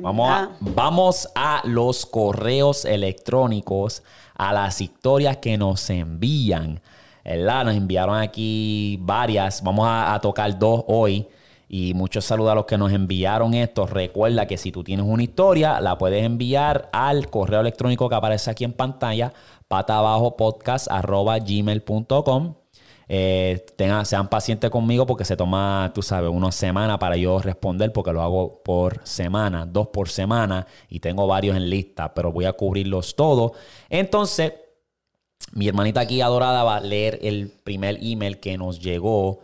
Vamos 0.00 0.30
a, 0.30 0.50
vamos 0.60 1.28
a 1.34 1.62
los 1.64 2.06
correos 2.06 2.84
electrónicos, 2.84 4.04
a 4.34 4.52
las 4.52 4.80
historias 4.80 5.38
que 5.38 5.58
nos 5.58 5.88
envían. 5.90 6.80
¿verdad? 7.24 7.64
Nos 7.64 7.74
enviaron 7.74 8.16
aquí 8.16 8.98
varias. 9.00 9.62
Vamos 9.62 9.86
a, 9.86 10.14
a 10.14 10.20
tocar 10.20 10.58
dos 10.58 10.84
hoy. 10.86 11.26
Y 11.72 11.94
muchos 11.94 12.24
saludos 12.24 12.50
a 12.50 12.54
los 12.56 12.64
que 12.64 12.76
nos 12.76 12.90
enviaron 12.92 13.54
esto. 13.54 13.86
Recuerda 13.86 14.44
que 14.46 14.56
si 14.58 14.72
tú 14.72 14.82
tienes 14.82 15.06
una 15.06 15.22
historia, 15.22 15.80
la 15.80 15.96
puedes 15.98 16.24
enviar 16.24 16.88
al 16.92 17.30
correo 17.30 17.60
electrónico 17.60 18.08
que 18.08 18.16
aparece 18.16 18.50
aquí 18.50 18.64
en 18.64 18.72
pantalla, 18.72 19.32
patabajopodcast.gmail.com. 19.68 22.54
Eh, 23.12 23.66
tengan- 23.76 24.06
sean 24.06 24.28
pacientes 24.28 24.70
conmigo 24.70 25.04
porque 25.04 25.24
se 25.24 25.36
toma, 25.36 25.90
tú 25.94 26.00
sabes, 26.00 26.30
una 26.30 26.52
semana 26.52 26.96
para 26.98 27.16
yo 27.16 27.40
responder 27.40 27.92
porque 27.92 28.12
lo 28.12 28.22
hago 28.22 28.62
por 28.62 29.00
semana, 29.04 29.66
dos 29.66 29.88
por 29.88 30.08
semana 30.08 30.64
y 30.88 31.00
tengo 31.00 31.26
varios 31.26 31.56
en 31.56 31.68
lista, 31.68 32.14
pero 32.14 32.30
voy 32.30 32.44
a 32.44 32.52
cubrirlos 32.52 33.16
todos. 33.16 33.50
Entonces, 33.88 34.52
mi 35.52 35.68
hermanita 35.68 36.00
aquí 36.00 36.20
adorada 36.20 36.62
va 36.62 36.76
a 36.76 36.80
leer 36.80 37.18
el 37.22 37.52
primer 37.64 37.98
email 38.00 38.38
que 38.38 38.56
nos 38.56 38.80
llegó 38.80 39.40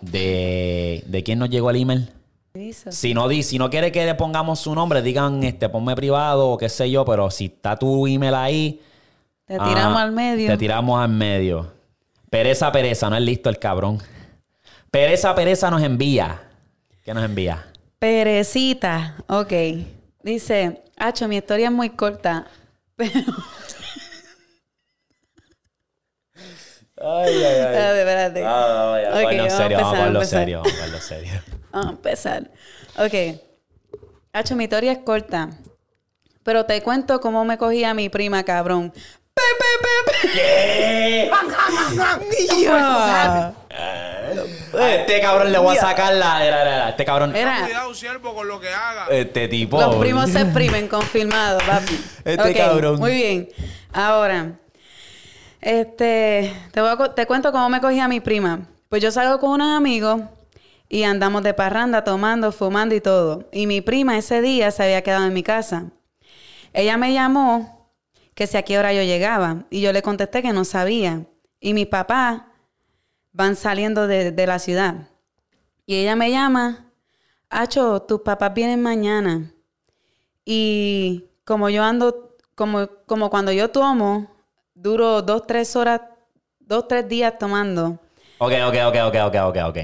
de... 0.00 1.04
¿De 1.06 1.22
quién 1.22 1.38
nos 1.38 1.50
llegó 1.50 1.70
el 1.70 1.76
email? 1.76 2.08
Si 2.90 3.14
no, 3.14 3.28
di, 3.28 3.42
si 3.42 3.58
no 3.58 3.70
quiere 3.70 3.92
que 3.92 4.04
le 4.04 4.14
pongamos 4.14 4.60
su 4.60 4.74
nombre, 4.74 5.02
digan, 5.02 5.42
este, 5.44 5.68
ponme 5.68 5.94
privado 5.94 6.50
o 6.50 6.58
qué 6.58 6.68
sé 6.68 6.90
yo, 6.90 7.04
pero 7.04 7.30
si 7.30 7.46
está 7.46 7.76
tu 7.76 8.06
email 8.06 8.34
ahí... 8.34 8.80
Te 9.46 9.54
tiramos 9.54 9.98
ah, 9.98 10.02
al 10.02 10.12
medio. 10.12 10.48
Te 10.48 10.56
tiramos 10.56 11.00
al 11.00 11.10
medio. 11.10 11.72
Pereza, 12.30 12.70
pereza, 12.70 13.10
no 13.10 13.16
es 13.16 13.22
listo 13.22 13.48
el 13.48 13.58
cabrón. 13.58 13.98
Pereza, 14.90 15.34
pereza 15.34 15.70
nos 15.70 15.82
envía. 15.82 16.42
¿Qué 17.04 17.12
nos 17.14 17.24
envía? 17.24 17.66
Perecita. 17.98 19.16
Ok. 19.28 19.52
Dice, 20.22 20.82
Hacho, 20.96 21.28
mi 21.28 21.36
historia 21.36 21.66
es 21.66 21.72
muy 21.72 21.90
corta. 21.90 22.46
Pero. 22.96 23.10
Ay, 27.00 27.34
ay, 27.34 27.44
ay. 27.44 27.60
Espérate, 27.60 27.98
espérate. 28.00 28.44
Ah, 28.44 28.88
vaya, 28.90 29.08
Ok, 29.10 29.36
vamos 29.36 29.52
a 29.52 29.52
vamos 29.52 29.52
a 29.52 29.56
serio, 29.56 29.78
vamos 29.78 29.98
a 29.98 30.06
empezar, 30.06 30.12
vamos 30.12 30.22
a 30.22 30.26
serio, 30.26 30.58
vamos 30.58 30.72
a 30.72 30.74
hablarlo 30.74 31.00
serio. 31.00 31.32
Vamos 31.72 31.86
a 31.86 31.90
empezar. 31.90 32.50
Ok. 32.98 33.14
Hacho, 34.32 34.56
mi 34.56 34.64
historia 34.64 34.90
es 34.92 34.98
corta. 34.98 35.50
Pero 36.42 36.66
te 36.66 36.82
cuento 36.82 37.20
cómo 37.20 37.44
me 37.44 37.58
cogía 37.58 37.94
mi 37.94 38.08
prima, 38.08 38.42
cabrón. 38.42 38.92
¡Pe, 38.92 39.42
pe, 39.58 39.64
pe, 39.82 40.28
pe! 40.28 41.30
Ya. 42.62 43.54
A 44.78 44.94
este 44.94 45.20
cabrón 45.20 45.50
le 45.50 45.58
voy 45.58 45.76
a 45.76 45.80
sacar 45.80 46.14
la... 46.14 46.44
era, 46.44 46.62
era, 46.62 46.76
era, 46.76 46.88
Este 46.90 47.04
cabrón... 47.04 47.34
Era, 47.34 47.62
Cuidado, 47.64 47.94
siervo, 47.94 48.34
con 48.34 48.46
lo 48.46 48.60
que 48.60 48.68
haga. 48.68 49.06
Este 49.10 49.48
tipo... 49.48 49.80
los 49.80 49.96
primos 49.96 50.30
se 50.30 50.42
exprimen, 50.42 50.86
confirmado, 50.88 51.58
papi. 51.58 52.00
Este 52.24 52.50
Ok, 52.50 52.56
cabrón. 52.56 52.98
Muy 53.00 53.12
bien. 53.12 53.48
Ahora, 53.92 54.52
este, 55.60 56.54
te, 56.72 56.80
a 56.80 57.14
te 57.14 57.26
cuento 57.26 57.52
cómo 57.52 57.68
me 57.68 57.80
cogía 57.80 58.08
mi 58.08 58.20
prima. 58.20 58.66
Pues 58.88 59.02
yo 59.02 59.10
salgo 59.10 59.38
con 59.38 59.50
unos 59.50 59.76
amigos 59.76 60.22
y 60.88 61.04
andamos 61.04 61.42
de 61.42 61.54
parranda, 61.54 62.04
tomando, 62.04 62.52
fumando 62.52 62.94
y 62.94 63.00
todo. 63.00 63.48
Y 63.52 63.66
mi 63.66 63.80
prima 63.80 64.18
ese 64.18 64.42
día 64.42 64.70
se 64.70 64.82
había 64.82 65.02
quedado 65.02 65.26
en 65.26 65.32
mi 65.32 65.42
casa. 65.42 65.86
Ella 66.72 66.96
me 66.96 67.12
llamó 67.12 67.90
que 68.34 68.46
si 68.46 68.56
a 68.56 68.62
qué 68.62 68.78
hora 68.78 68.92
yo 68.92 69.02
llegaba. 69.02 69.64
Y 69.70 69.80
yo 69.80 69.92
le 69.92 70.02
contesté 70.02 70.42
que 70.42 70.52
no 70.52 70.64
sabía. 70.64 71.26
Y 71.60 71.74
mis 71.74 71.86
papás 71.86 72.42
van 73.32 73.54
saliendo 73.56 74.06
de, 74.06 74.32
de 74.32 74.46
la 74.46 74.58
ciudad. 74.58 75.08
Y 75.86 75.96
ella 75.96 76.16
me 76.16 76.30
llama, 76.30 76.90
Acho, 77.50 78.00
tus 78.02 78.20
papás 78.20 78.54
vienen 78.54 78.80
mañana. 78.80 79.52
Y 80.44 81.24
como 81.44 81.68
yo 81.68 81.82
ando, 81.82 82.36
como, 82.54 82.88
como 83.06 83.28
cuando 83.28 83.50
yo 83.50 83.70
tomo, 83.70 84.30
duro 84.82 85.22
dos, 85.22 85.46
tres 85.46 85.76
horas, 85.76 86.00
dos, 86.58 86.86
tres 86.88 87.08
días 87.08 87.38
tomando. 87.38 87.98
Ok, 88.38 88.52
ok, 88.68 88.74
ok, 88.88 88.96
ok, 89.08 89.16
ok, 89.26 89.36
ok, 89.48 89.56
ok. 89.68 89.78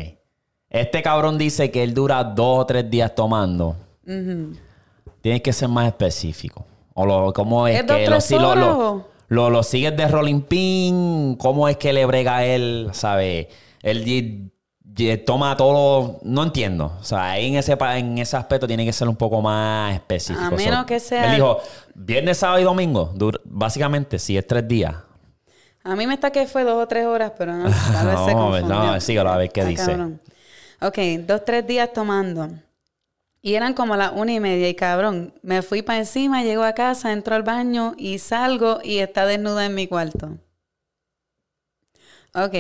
Este 0.71 1.03
cabrón 1.03 1.39
dice 1.39 1.71
que 1.71 1.83
él 1.83 1.95
dura 1.95 2.25
dos 2.25 2.61
o 2.61 2.67
tres 2.67 2.89
días 2.91 3.15
tomando. 3.15 3.77
Tienes 5.21 5.43
que 5.43 5.53
ser 5.53 5.69
más 5.69 5.87
específico. 5.89 6.65
O 6.95 7.05
lo, 7.05 7.33
¿cómo 7.33 7.67
es, 7.69 7.81
¿Es 7.81 7.87
dos, 7.87 7.97
que 7.97 8.09
lo, 8.09 8.21
si- 8.21 8.35
lo, 8.39 8.55
lo, 8.55 9.05
lo- 9.29 9.51
lo 9.51 9.63
sigues 9.63 9.97
de 9.97 10.09
rolling 10.09 10.41
pin? 10.43 11.37
¿Cómo 11.39 11.69
es 11.69 11.77
que 11.77 11.93
le 11.93 12.07
brega 12.07 12.39
a 12.39 12.45
él? 12.47 12.89
¿Sabe? 12.93 13.49
Él 13.83 14.05
toma 15.27 15.57
todo. 15.57 16.19
No 16.23 16.43
entiendo. 16.45 16.97
O 17.01 17.05
sea, 17.05 17.31
ahí 17.33 17.49
en 17.49 17.57
ese, 17.57 17.77
en 17.79 18.19
ese 18.19 18.37
aspecto 18.37 18.67
tiene 18.67 18.85
que 18.85 18.93
ser 18.93 19.09
un 19.09 19.17
poco 19.17 19.41
más 19.43 19.95
específico. 19.95 20.45
A 20.45 20.51
menos 20.51 20.87
que 20.87 21.01
sea- 21.01 21.27
Él 21.27 21.35
dijo, 21.37 21.61
viernes, 21.95 22.39
sábado 22.39 22.61
y 22.61 22.65
domingo. 22.65 23.13
Básicamente, 23.45 24.19
si 24.19 24.37
es 24.39 24.47
tres 24.47 24.67
días. 24.67 24.95
A 25.85 25.95
mí 25.95 26.07
me 26.07 26.15
está 26.15 26.31
que 26.31 26.47
fue 26.47 26.65
dos 26.65 26.83
o 26.83 26.89
tres 26.89 27.07
horas, 27.07 27.33
pero 27.39 27.53
no, 27.55 27.63
tal 27.93 28.07
vez 28.07 28.17
se 28.17 28.23
a 28.23 28.25
ver, 28.27 28.35
confundió. 28.35 28.69
no, 28.69 29.01
síguelo 29.01 29.31
a 29.31 29.37
ver 29.37 29.51
qué 29.53 29.61
Está 29.61 29.71
dice. 29.71 29.87
cabrón. 29.87 30.21
Ok, 30.81 30.99
dos, 31.27 31.45
tres 31.45 31.67
días 31.67 31.93
tomando. 31.93 32.49
Y 33.41 33.55
eran 33.55 33.75
como 33.75 33.95
las 33.95 34.11
una 34.13 34.33
y 34.33 34.41
media 34.41 34.69
y 34.69 34.75
cabrón, 34.75 35.33
me 35.43 35.63
fui 35.63 35.83
para 35.83 36.01
encima, 36.01 36.43
llego 36.43 36.65
a 36.65 36.73
casa, 36.73 37.13
entro 37.13 37.37
al 37.37 37.45
baño 37.45 37.95
y 37.97 38.19
salgo 38.19 38.81
y 38.83 38.99
está 38.99 39.25
desnuda 39.27 39.65
en 39.67 39.75
mi 39.77 39.87
cuarto. 39.87 40.39
Ok. 42.35 42.55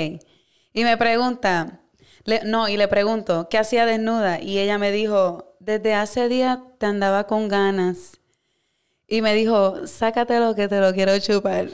Y 0.72 0.84
me 0.84 0.96
pregunta, 0.96 1.80
le- 2.26 2.42
no, 2.44 2.68
y 2.68 2.76
le 2.76 2.88
pregunto, 2.88 3.48
¿qué 3.48 3.58
hacía 3.58 3.86
desnuda? 3.86 4.40
Y 4.40 4.58
ella 4.58 4.78
me 4.78 4.90
dijo, 4.92 5.56
desde 5.60 5.94
hace 5.94 6.28
días 6.28 6.58
te 6.78 6.86
andaba 6.86 7.26
con 7.26 7.48
ganas. 7.48 8.18
Y 9.08 9.22
me 9.22 9.34
dijo, 9.34 9.86
sácatelo 9.86 10.54
que 10.54 10.68
te 10.68 10.80
lo 10.80 10.92
quiero 10.92 11.18
chupar. 11.18 11.68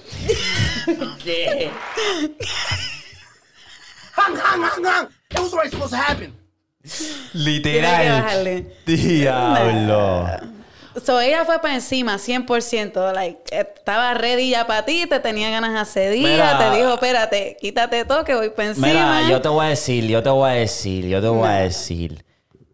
¿Qué? 1.25 1.71
Hang, 4.15 4.37
hang, 4.37 4.63
hang, 4.63 4.85
hang. 4.85 5.09
That 5.31 5.41
was 5.43 5.53
already 5.55 5.71
supposed 5.71 5.91
to 5.93 5.97
happen. 5.97 6.33
Tienes 6.83 7.23
que 7.23 7.39
Literal. 7.39 8.67
Diablo. 8.87 10.29
So, 11.05 11.21
ella 11.21 11.45
fue 11.45 11.59
para 11.61 11.75
encima, 11.75 12.17
100%. 12.19 13.13
Like, 13.15 13.41
estaba 13.51 14.15
ready 14.15 14.51
ya 14.51 14.67
para 14.67 14.85
ti, 14.85 15.07
te 15.09 15.21
tenía 15.21 15.51
ganas 15.51 15.81
hace 15.81 16.11
día, 16.11 16.29
Mira. 16.29 16.59
te 16.59 16.77
dijo, 16.79 16.95
espérate, 16.95 17.57
quítate 17.61 18.05
todo 18.05 18.25
que 18.25 18.35
voy 18.35 18.51
para 18.51 18.69
encima. 18.71 18.87
Mira, 18.89 19.29
yo 19.31 19.41
te 19.41 19.49
voy 19.49 19.65
a 19.67 19.69
decir, 19.71 20.07
yo 20.07 20.23
te 20.23 20.29
voy 20.31 20.51
a 20.51 20.55
decir, 20.55 21.07
yo 21.07 21.21
te 21.21 21.29
voy 21.29 21.49
a 21.49 21.53
decir. 21.53 22.25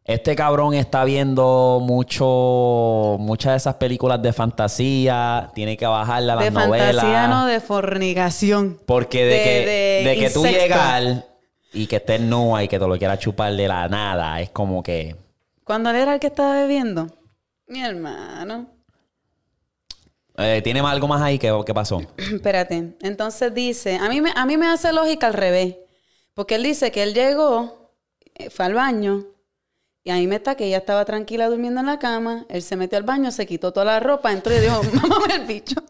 Este 0.04 0.34
cabrón 0.34 0.72
está 0.72 1.04
viendo 1.04 1.80
mucho, 1.82 3.16
muchas 3.18 3.52
de 3.52 3.56
esas 3.58 3.74
películas 3.74 4.20
de 4.22 4.32
fantasía. 4.32 5.50
Tiene 5.54 5.76
que 5.76 5.86
bajarla 5.86 6.32
a 6.32 6.36
las 6.36 6.44
de 6.46 6.50
novelas. 6.50 6.96
fantasía, 6.96 7.28
no 7.28 7.46
de 7.46 7.60
fornicación. 7.60 8.80
Porque 8.86 9.24
de, 9.26 9.34
De- 9.34 9.42
que, 9.42 9.66
de 9.66 10.04
de 10.08 10.16
que 10.18 10.30
tú 10.30 10.44
llegar 10.46 11.24
y 11.74 11.86
que 11.86 11.96
estés 11.96 12.20
nua 12.20 12.64
y 12.64 12.68
que 12.68 12.78
te 12.78 12.86
lo 12.86 12.96
quieras 12.96 13.18
chupar 13.18 13.52
de 13.54 13.68
la 13.68 13.86
nada, 13.88 14.40
es 14.40 14.48
como 14.50 14.82
que. 14.82 15.14
Cuando 15.64 15.90
él 15.90 15.96
era 15.96 16.14
el 16.14 16.20
que 16.20 16.28
estaba 16.28 16.54
bebiendo, 16.54 17.08
mi 17.68 17.82
hermano. 17.82 18.66
eh, 20.36 20.60
¿Tiene 20.62 20.80
algo 20.80 21.08
más 21.08 21.20
ahí 21.22 21.38
que, 21.38 21.52
que 21.66 21.74
pasó? 21.74 22.00
Espérate. 22.16 22.96
Entonces 23.02 23.52
dice, 23.54 23.96
a 23.96 24.08
mí, 24.08 24.20
me, 24.20 24.32
a 24.34 24.46
mí 24.46 24.56
me 24.56 24.66
hace 24.68 24.92
lógica 24.92 25.26
al 25.26 25.34
revés. 25.34 25.76
Porque 26.34 26.54
él 26.54 26.62
dice 26.62 26.92
que 26.92 27.02
él 27.02 27.14
llegó, 27.14 27.92
eh, 28.36 28.48
fue 28.50 28.66
al 28.66 28.74
baño, 28.74 29.26
y 30.04 30.10
ahí 30.10 30.26
me 30.26 30.36
está 30.36 30.54
que 30.54 30.64
ella 30.66 30.78
estaba 30.78 31.04
tranquila 31.04 31.48
durmiendo 31.48 31.80
en 31.80 31.86
la 31.86 31.98
cama. 31.98 32.46
Él 32.48 32.62
se 32.62 32.76
metió 32.76 32.96
al 32.96 33.04
baño, 33.04 33.30
se 33.32 33.46
quitó 33.46 33.72
toda 33.72 33.84
la 33.86 34.00
ropa, 34.00 34.32
entró 34.32 34.54
y 34.56 34.60
dijo, 34.60 34.80
mámame 34.94 35.34
el 35.34 35.44
bicho. 35.46 35.82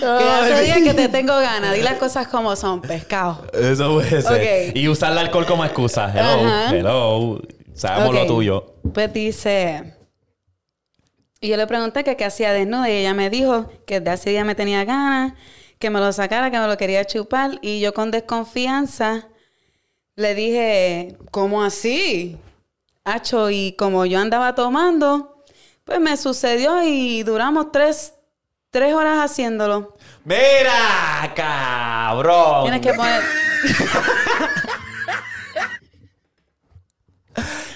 que 0.00 0.28
hace 0.28 0.62
días 0.64 0.78
que 0.82 0.94
te 0.94 1.08
tengo 1.08 1.34
ganas. 1.36 1.74
Di 1.74 1.82
las 1.82 1.94
cosas 1.98 2.28
como 2.28 2.54
son, 2.56 2.82
pescado. 2.82 3.46
Eso 3.52 3.94
puede 3.94 4.20
ser. 4.22 4.70
Ok. 4.70 4.76
Y 4.76 4.88
usar 4.88 5.12
el 5.12 5.18
alcohol 5.18 5.46
como 5.46 5.64
excusa. 5.64 6.12
Hello, 6.12 6.46
Ajá. 6.46 6.76
hello. 6.76 7.40
Sabemos 7.74 8.14
lo 8.14 8.26
tuyo. 8.26 8.74
Pues 8.94 9.12
dice. 9.12 9.96
Y 11.40 11.48
yo 11.48 11.56
le 11.56 11.66
pregunté 11.66 12.04
que 12.04 12.16
qué 12.16 12.24
hacía 12.24 12.52
desnuda 12.52 12.88
y 12.88 12.92
ella 12.92 13.12
me 13.12 13.28
dijo 13.28 13.68
que 13.86 14.00
de 14.00 14.10
hace 14.10 14.30
día 14.30 14.44
me 14.44 14.54
tenía 14.54 14.84
ganas, 14.84 15.34
que 15.78 15.90
me 15.90 16.00
lo 16.00 16.10
sacara, 16.12 16.50
que 16.50 16.58
me 16.58 16.66
lo 16.66 16.76
quería 16.78 17.04
chupar. 17.04 17.58
Y 17.60 17.80
yo 17.80 17.92
con 17.92 18.10
desconfianza 18.10 19.28
le 20.16 20.34
dije, 20.34 21.18
¿cómo 21.30 21.62
así? 21.62 22.38
Hacho, 23.04 23.50
y 23.50 23.74
como 23.76 24.06
yo 24.06 24.20
andaba 24.20 24.54
tomando, 24.54 25.44
pues 25.84 26.00
me 26.00 26.16
sucedió 26.16 26.82
y 26.82 27.22
duramos 27.24 27.72
tres, 27.72 28.14
tres 28.70 28.94
horas 28.94 29.18
haciéndolo. 29.30 29.96
Mira, 30.24 31.32
cabrón. 31.34 32.62
Tienes 32.62 32.80
que 32.80 32.94
poner... 32.94 33.22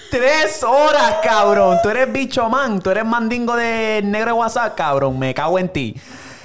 Tres 0.09 0.63
horas, 0.63 1.17
cabrón. 1.21 1.77
Tú 1.83 1.89
eres 1.89 2.11
bicho 2.11 2.49
man. 2.49 2.79
Tú 2.79 2.89
eres 2.89 3.05
mandingo 3.05 3.55
de 3.55 4.01
negro 4.03 4.33
de 4.33 4.39
WhatsApp, 4.39 4.75
cabrón. 4.75 5.19
Me 5.19 5.33
cago 5.33 5.59
en 5.59 5.69
ti. 5.69 5.95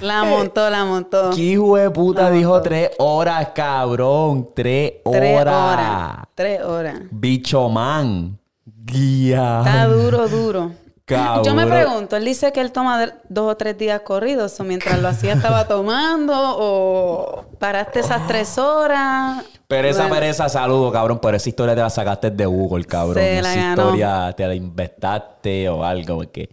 La 0.01 0.23
montó, 0.23 0.69
la 0.69 0.85
montó. 0.85 1.31
¿Qué 1.31 1.41
hijo 1.41 1.77
de 1.77 1.89
puta 1.89 2.29
dijo 2.29 2.61
tres 2.61 2.91
horas, 2.99 3.49
cabrón? 3.55 4.49
Tres 4.53 4.95
horas. 5.03 5.19
Tres 5.21 5.47
horas. 5.47 6.17
Tres 6.35 6.61
horas. 6.61 6.99
Bicho 7.09 7.69
man. 7.69 8.37
Guía. 8.65 9.63
Está 9.65 9.87
duro, 9.87 10.27
duro. 10.27 10.71
Cabrón. 11.05 11.43
Yo 11.45 11.53
me 11.53 11.67
pregunto, 11.67 12.15
él 12.15 12.25
dice 12.25 12.51
que 12.51 12.61
él 12.61 12.71
toma 12.71 13.13
dos 13.29 13.51
o 13.51 13.55
tres 13.57 13.77
días 13.77 14.01
corridos, 14.01 14.59
o 14.59 14.63
mientras 14.63 14.99
lo 14.99 15.07
hacía 15.07 15.33
estaba 15.33 15.67
tomando, 15.67 16.33
o 16.35 17.45
paraste 17.59 17.99
esas 17.99 18.25
tres 18.27 18.57
horas. 18.57 19.43
Pereza, 19.67 19.99
Bueno, 20.07 20.15
pereza, 20.15 20.49
saludo, 20.49 20.91
cabrón. 20.91 21.19
Pero 21.21 21.37
esa 21.37 21.47
historia 21.49 21.75
te 21.75 21.81
la 21.81 21.89
sacaste 21.91 22.31
de 22.31 22.45
Google, 22.45 22.85
cabrón. 22.85 23.15
Se 23.15 23.41
la 23.41 23.51
esa 23.53 23.61
ganó. 23.61 23.81
historia 23.83 24.33
te 24.35 24.47
la 24.47 24.55
inventaste 24.55 25.69
o 25.69 25.83
algo, 25.83 26.15
porque. 26.17 26.49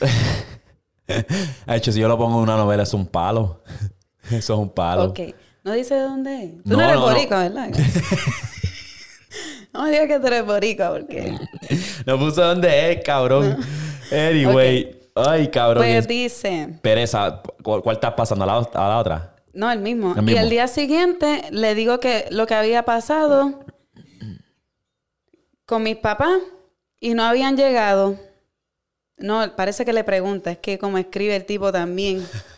De 1.06 1.76
hecho, 1.76 1.92
si 1.92 2.00
yo 2.00 2.08
lo 2.08 2.16
pongo 2.16 2.36
en 2.38 2.42
una 2.44 2.56
novela, 2.56 2.82
es 2.84 2.94
un 2.94 3.06
palo. 3.06 3.62
Eso 4.30 4.54
es 4.54 4.58
un 4.58 4.70
palo. 4.70 5.04
Ok. 5.04 5.20
No 5.64 5.72
dice 5.72 5.94
de 5.94 6.00
dónde 6.02 6.44
es. 6.44 6.50
Tú 6.62 6.70
No, 6.70 6.76
no, 6.76 6.82
eres 6.82 6.94
no, 6.96 7.00
no. 7.00 7.06
boricua, 7.14 7.38
¿verdad? 7.40 7.68
No 9.74 9.82
me 9.82 9.90
digas 9.90 10.06
que 10.08 10.20
tú 10.20 10.26
eres 10.28 10.46
boricua, 10.46 10.90
porque... 10.92 11.36
No 12.06 12.18
puso 12.18 12.42
dónde 12.42 12.92
es, 12.92 13.04
cabrón. 13.04 13.58
Anyway. 14.10 15.00
Ay, 15.14 15.48
cabrón. 15.48 15.82
Pues 15.84 15.96
Es- 15.96 16.08
dice... 16.08 16.68
Pereza, 16.82 17.42
¿cu- 17.62 17.82
¿cuál 17.82 17.96
estás 17.96 18.14
pasando? 18.14 18.44
¿A 18.44 18.46
la, 18.46 18.56
a 18.56 18.88
la 18.88 18.98
otra? 18.98 19.36
No, 19.52 19.70
el 19.70 19.78
mismo. 19.80 20.12
El 20.12 20.18
Y 20.18 20.22
mismo. 20.22 20.40
el 20.40 20.50
día 20.50 20.66
siguiente 20.68 21.42
le 21.50 21.74
digo 21.74 22.00
que 22.00 22.26
lo 22.30 22.46
que 22.46 22.54
había 22.54 22.84
pasado 22.84 23.64
con 25.66 25.82
mis 25.82 25.96
papás 25.96 26.38
y 27.00 27.14
no 27.14 27.22
habían 27.24 27.56
llegado. 27.56 28.16
No, 29.16 29.54
parece 29.54 29.84
que 29.84 29.92
le 29.92 30.02
pregunta, 30.04 30.50
es 30.50 30.58
que 30.58 30.78
como 30.78 30.98
escribe 30.98 31.36
el 31.36 31.44
tipo 31.44 31.70
también. 31.72 32.26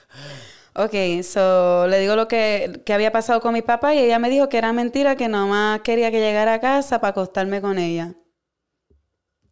Ok, 0.79 0.95
so 1.23 1.87
le 1.89 1.99
digo 2.01 2.15
lo 2.17 2.29
que, 2.29 2.83
que 2.85 2.93
había 2.93 3.11
pasado 3.11 3.41
con 3.41 3.55
mis 3.55 3.63
papás 3.63 3.95
y 3.95 3.99
ella 3.99 4.19
me 4.19 4.29
dijo 4.29 4.49
que 4.51 4.59
era 4.59 4.73
mentira, 4.75 5.17
que 5.17 5.27
nomás 5.29 5.81
quería 5.81 6.11
que 6.11 6.21
llegara 6.21 6.55
a 6.55 6.61
casa 6.61 7.01
para 7.01 7.13
acostarme 7.13 7.61
con 7.63 7.79
ella. 7.79 8.15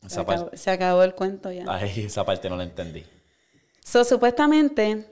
Se 0.07 0.15
Esa, 0.15 0.23
acabó, 0.23 0.51
parte, 0.51 0.57
se 0.57 0.71
acabó 0.71 1.03
el 1.03 1.15
cuento 1.15 1.53
ya. 1.53 1.75
ay, 1.75 2.05
esa 2.07 2.25
parte 2.25 2.49
no 2.49 2.57
la 2.57 2.65
entendí. 2.65 3.05
So, 3.85 4.05
supuestamente, 4.05 5.07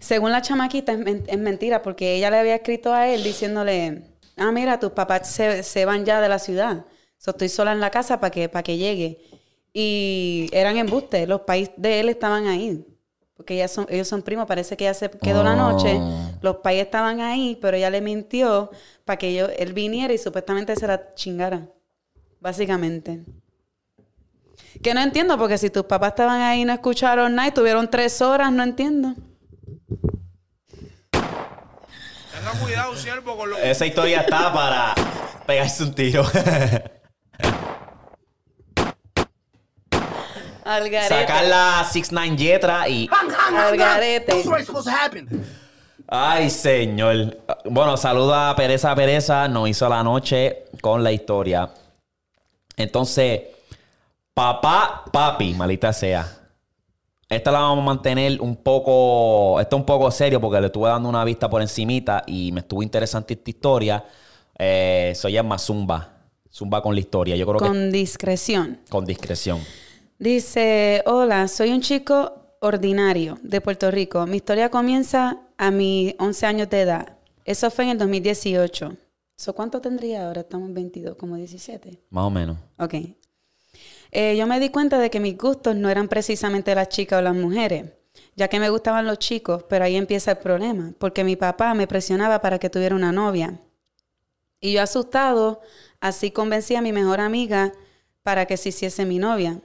según 0.00 0.32
la 0.32 0.42
chamaquita, 0.42 0.92
es, 0.92 0.98
men- 0.98 1.24
es 1.28 1.38
mentira, 1.38 1.82
porque 1.82 2.14
ella 2.16 2.30
le 2.30 2.38
había 2.38 2.56
escrito 2.56 2.94
a 2.94 3.08
él 3.08 3.22
diciéndole, 3.24 4.04
ah, 4.36 4.52
mira, 4.52 4.80
tus 4.80 4.92
papás 4.92 5.28
se, 5.30 5.62
se 5.62 5.84
van 5.86 6.04
ya 6.06 6.20
de 6.20 6.30
la 6.30 6.40
ciudad. 6.40 6.86
So, 7.18 7.32
estoy 7.32 7.50
sola 7.50 7.72
en 7.72 7.80
la 7.80 7.90
casa 7.90 8.20
para 8.20 8.32
que, 8.32 8.48
para 8.48 8.62
que 8.62 8.78
llegue. 8.78 9.20
Y 9.72 10.48
eran 10.52 10.76
embustes, 10.78 11.28
los 11.28 11.42
países 11.42 11.74
de 11.78 12.00
él 12.00 12.08
estaban 12.10 12.46
ahí. 12.48 12.86
Porque 13.36 13.54
ellas 13.54 13.72
son, 13.72 13.86
ellos 13.88 14.06
son 14.06 14.22
primos, 14.22 14.46
parece 14.46 14.76
que 14.76 14.84
ella 14.84 14.94
se 14.94 15.10
quedó 15.10 15.42
la 15.42 15.56
noche. 15.56 15.96
Oh. 15.98 16.30
Los 16.40 16.56
países 16.56 16.86
estaban 16.86 17.20
ahí, 17.20 17.58
pero 17.60 17.76
ella 17.76 17.90
le 17.90 18.00
mintió 18.00 18.70
para 19.04 19.18
que 19.18 19.34
yo, 19.34 19.46
él 19.46 19.72
viniera 19.72 20.14
y 20.14 20.18
supuestamente 20.18 20.76
se 20.76 20.86
la 20.86 21.14
chingara. 21.14 21.66
Básicamente. 22.40 23.24
Que 24.82 24.94
no 24.94 25.00
entiendo, 25.00 25.36
porque 25.38 25.58
si 25.58 25.70
tus 25.70 25.84
papás 25.84 26.10
estaban 26.10 26.40
ahí 26.40 26.62
y 26.62 26.64
no 26.64 26.72
escucharon 26.72 27.34
nada 27.34 27.48
y 27.48 27.52
tuvieron 27.52 27.90
tres 27.90 28.20
horas, 28.22 28.52
no 28.52 28.62
entiendo. 28.62 29.14
Tenga 31.10 32.52
cuidado, 32.62 32.94
siervo, 32.94 33.36
con 33.36 33.50
lo 33.50 33.58
Esa 33.58 33.86
historia 33.86 34.20
está 34.20 34.52
para 34.52 34.94
pegarse 35.46 35.82
un 35.82 35.94
tiro. 35.94 36.24
Al 40.64 40.88
garete. 40.90 41.08
Sacar 41.14 41.44
la 41.44 41.84
6ix9ine 41.84 42.36
Yetra 42.36 42.88
y... 42.88 43.06
Hang, 43.10 43.30
hang, 43.30 43.54
Al 43.54 43.62
hang, 43.62 43.68
hang. 43.70 43.78
garete. 43.78 44.26
That 44.26 44.36
was 44.36 44.46
already 44.46 44.64
supposed 44.64 44.86
to 44.90 44.96
happen. 44.96 45.44
Ay, 46.08 46.50
señor. 46.50 47.38
Bueno, 47.64 47.96
saluda 47.96 48.50
a 48.50 48.56
Pereza 48.56 48.94
Pereza. 48.94 49.48
Nos 49.48 49.68
hizo 49.68 49.88
la 49.88 50.02
noche 50.02 50.64
con 50.80 51.02
la 51.02 51.12
historia. 51.12 51.70
Entonces, 52.76 53.42
papá, 54.32 55.04
papi, 55.12 55.54
malita 55.54 55.92
sea. 55.92 56.26
Esta 57.28 57.50
la 57.50 57.60
vamos 57.60 57.82
a 57.82 57.86
mantener 57.86 58.40
un 58.40 58.56
poco... 58.56 59.58
Esto 59.60 59.76
es 59.76 59.80
un 59.80 59.86
poco 59.86 60.10
serio 60.10 60.40
porque 60.40 60.60
le 60.60 60.66
estuve 60.66 60.88
dando 60.88 61.08
una 61.08 61.24
vista 61.24 61.48
por 61.48 61.62
encimita 61.62 62.22
y 62.26 62.52
me 62.52 62.60
estuvo 62.60 62.82
interesante 62.82 63.34
esta 63.34 63.50
historia. 63.50 64.04
Eh, 64.58 65.12
se 65.16 65.32
llama 65.32 65.58
Zumba. 65.58 66.10
Zumba 66.52 66.80
con 66.82 66.94
la 66.94 67.00
historia. 67.00 67.34
Yo 67.34 67.46
creo 67.46 67.58
que 67.58 67.66
Con 67.66 67.90
discreción. 67.90 68.78
con 68.88 69.04
discreción. 69.04 69.60
Dice, 70.24 71.02
hola, 71.04 71.48
soy 71.48 71.70
un 71.72 71.82
chico 71.82 72.56
ordinario 72.62 73.36
de 73.42 73.60
Puerto 73.60 73.90
Rico. 73.90 74.26
Mi 74.26 74.38
historia 74.38 74.70
comienza 74.70 75.42
a 75.58 75.70
mis 75.70 76.14
11 76.18 76.46
años 76.46 76.70
de 76.70 76.80
edad. 76.80 77.18
Eso 77.44 77.70
fue 77.70 77.84
en 77.84 77.90
el 77.90 77.98
2018. 77.98 78.96
So, 79.36 79.54
¿Cuánto 79.54 79.82
tendría 79.82 80.26
ahora? 80.26 80.40
Estamos 80.40 80.68
en 80.68 80.74
22, 80.76 81.16
como 81.16 81.36
17. 81.36 82.00
Más 82.08 82.24
o 82.24 82.30
menos. 82.30 82.56
Ok. 82.78 82.94
Eh, 84.12 84.34
yo 84.38 84.46
me 84.46 84.58
di 84.60 84.70
cuenta 84.70 84.98
de 84.98 85.10
que 85.10 85.20
mis 85.20 85.36
gustos 85.36 85.76
no 85.76 85.90
eran 85.90 86.08
precisamente 86.08 86.74
las 86.74 86.88
chicas 86.88 87.18
o 87.18 87.22
las 87.22 87.36
mujeres, 87.36 87.92
ya 88.34 88.48
que 88.48 88.58
me 88.58 88.70
gustaban 88.70 89.04
los 89.04 89.18
chicos, 89.18 89.64
pero 89.68 89.84
ahí 89.84 89.94
empieza 89.94 90.30
el 90.30 90.38
problema, 90.38 90.94
porque 90.96 91.22
mi 91.22 91.36
papá 91.36 91.74
me 91.74 91.86
presionaba 91.86 92.40
para 92.40 92.58
que 92.58 92.70
tuviera 92.70 92.96
una 92.96 93.12
novia. 93.12 93.60
Y 94.58 94.72
yo 94.72 94.80
asustado, 94.80 95.60
así 96.00 96.30
convencí 96.30 96.76
a 96.76 96.80
mi 96.80 96.92
mejor 96.94 97.20
amiga 97.20 97.72
para 98.22 98.46
que 98.46 98.56
se 98.56 98.70
hiciese 98.70 99.04
mi 99.04 99.18
novia. 99.18 99.60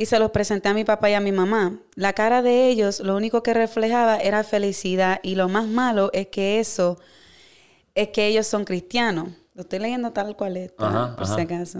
Y 0.00 0.06
se 0.06 0.20
los 0.20 0.30
presenté 0.30 0.68
a 0.68 0.74
mi 0.74 0.84
papá 0.84 1.10
y 1.10 1.14
a 1.14 1.20
mi 1.20 1.32
mamá. 1.32 1.76
La 1.96 2.12
cara 2.12 2.40
de 2.40 2.68
ellos 2.68 3.00
lo 3.00 3.16
único 3.16 3.42
que 3.42 3.52
reflejaba 3.52 4.16
era 4.18 4.44
felicidad 4.44 5.18
y 5.24 5.34
lo 5.34 5.48
más 5.48 5.66
malo 5.66 6.10
es 6.12 6.28
que 6.28 6.60
eso 6.60 7.00
es 7.96 8.10
que 8.10 8.28
ellos 8.28 8.46
son 8.46 8.64
cristianos. 8.64 9.30
Lo 9.54 9.62
estoy 9.62 9.80
leyendo 9.80 10.12
tal 10.12 10.36
cual 10.36 10.56
está, 10.56 10.86
Ajá, 10.86 11.16
por 11.16 11.24
ajá. 11.24 11.34
si 11.34 11.40
acaso. 11.40 11.78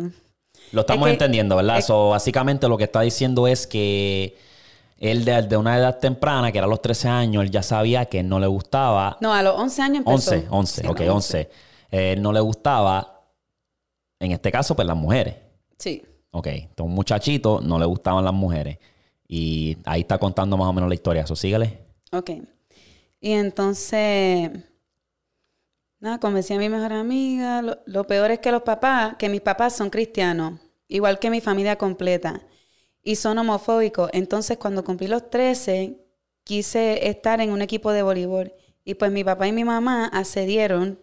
Lo 0.72 0.80
estamos 0.80 1.06
Es 1.06 1.10
que- 1.10 1.12
entendiendo, 1.12 1.54
¿verdad? 1.54 1.78
es- 1.78 1.84
So, 1.86 2.08
básicamente 2.08 2.68
lo 2.68 2.76
que 2.76 2.84
está 2.84 3.02
diciendo 3.02 3.46
es 3.46 3.68
que 3.68 4.36
él 4.98 5.24
de, 5.24 5.42
de 5.42 5.56
una 5.56 5.78
edad 5.78 6.00
temprana, 6.00 6.50
que 6.50 6.58
era 6.58 6.66
a 6.66 6.70
los 6.70 6.82
13 6.82 7.06
años, 7.06 7.44
él 7.44 7.52
ya 7.52 7.62
sabía 7.62 8.06
que 8.06 8.24
no 8.24 8.40
le 8.40 8.48
gustaba. 8.48 9.16
No, 9.20 9.32
a 9.32 9.44
los 9.44 9.54
11 9.56 9.80
años 9.80 9.98
empezó. 9.98 10.32
11, 10.32 10.46
11, 10.50 10.80
Sí, 10.82 10.88
ok, 10.88 11.00
a 11.02 11.04
los 11.04 11.14
11. 11.14 11.50
Eh, 11.92 12.16
no 12.18 12.32
le 12.32 12.40
gustaba, 12.40 13.22
en 14.18 14.32
este 14.32 14.50
caso, 14.50 14.74
pues 14.74 14.88
las 14.88 14.96
mujeres. 14.96 15.36
Sí. 15.78 16.02
Ok, 16.30 16.46
entonces 16.48 16.86
un 16.86 16.94
muchachito 16.94 17.60
no 17.60 17.78
le 17.78 17.86
gustaban 17.86 18.24
las 18.24 18.34
mujeres. 18.34 18.78
Y 19.26 19.76
ahí 19.84 20.00
está 20.00 20.18
contando 20.18 20.56
más 20.56 20.68
o 20.68 20.72
menos 20.72 20.88
la 20.88 20.94
historia. 20.94 21.22
Eso 21.22 21.36
síguele. 21.36 21.78
Ok. 22.12 22.30
Y 23.20 23.32
entonces, 23.32 24.50
nada, 26.00 26.18
convencí 26.18 26.54
a 26.54 26.58
mi 26.58 26.68
mejor 26.68 26.92
amiga. 26.92 27.62
Lo, 27.62 27.78
lo 27.86 28.04
peor 28.06 28.30
es 28.30 28.38
que 28.38 28.52
los 28.52 28.62
papás, 28.62 29.16
que 29.18 29.28
mis 29.28 29.40
papás 29.40 29.76
son 29.76 29.90
cristianos, 29.90 30.60
igual 30.86 31.18
que 31.18 31.30
mi 31.30 31.40
familia 31.40 31.76
completa, 31.76 32.42
y 33.02 33.16
son 33.16 33.38
homofóbicos. 33.38 34.10
Entonces, 34.12 34.58
cuando 34.58 34.84
cumplí 34.84 35.08
los 35.08 35.28
13, 35.30 35.98
quise 36.44 37.08
estar 37.08 37.40
en 37.40 37.50
un 37.50 37.60
equipo 37.62 37.92
de 37.92 38.02
voleibol. 38.02 38.54
Y 38.84 38.94
pues 38.94 39.12
mi 39.12 39.22
papá 39.24 39.46
y 39.46 39.52
mi 39.52 39.64
mamá 39.64 40.06
accedieron. 40.06 40.98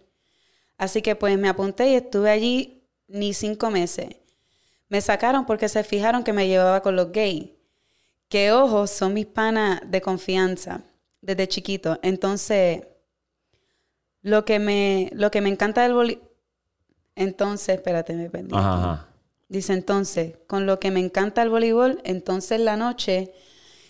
Así 0.77 1.03
que 1.03 1.15
pues 1.15 1.37
me 1.37 1.47
apunté 1.49 1.91
y 1.91 1.95
estuve 1.95 2.31
allí 2.31 2.83
ni 3.07 3.33
cinco 3.33 3.69
meses. 3.69 4.07
Me 4.89 5.01
sacaron 5.01 5.45
porque 5.45 5.69
se 5.69 5.83
fijaron 5.83 6.23
que 6.23 6.33
me 6.33 6.47
llevaba 6.47 6.81
con 6.81 6.95
los 6.95 7.11
gays. 7.11 7.49
Que 8.29 8.51
ojos 8.51 8.91
son 8.91 9.13
mis 9.13 9.25
panas 9.25 9.81
de 9.85 10.01
confianza 10.01 10.81
desde 11.21 11.47
chiquito. 11.47 11.99
Entonces, 12.01 12.81
lo 14.21 14.45
que 14.45 14.59
me, 14.59 15.09
lo 15.13 15.31
que 15.31 15.41
me 15.41 15.49
encanta 15.49 15.83
del 15.83 15.93
boli... 15.93 16.21
Entonces, 17.15 17.75
espérate, 17.75 18.13
me 18.13 18.29
perdí. 18.29 18.49
Ajá, 18.53 18.73
aquí. 18.73 18.83
ajá. 18.83 19.07
Dice 19.47 19.73
entonces, 19.73 20.37
con 20.47 20.65
lo 20.65 20.79
que 20.79 20.91
me 20.91 20.99
encanta 20.99 21.43
el 21.43 21.49
voleibol, 21.49 22.01
entonces 22.03 22.59
la 22.59 22.77
noche 22.77 23.31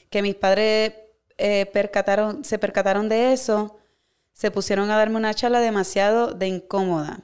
que 0.10 0.22
mis 0.22 0.36
padres 0.36 0.94
eh, 1.38 1.66
percataron, 1.68 2.44
se 2.44 2.60
percataron 2.60 3.08
de 3.08 3.32
eso, 3.32 3.78
se 4.34 4.52
pusieron 4.52 4.92
a 4.92 4.98
darme 4.98 5.16
una 5.16 5.34
charla 5.34 5.62
demasiado 5.62 6.34
de 6.34 6.48
incómoda. 6.48 7.22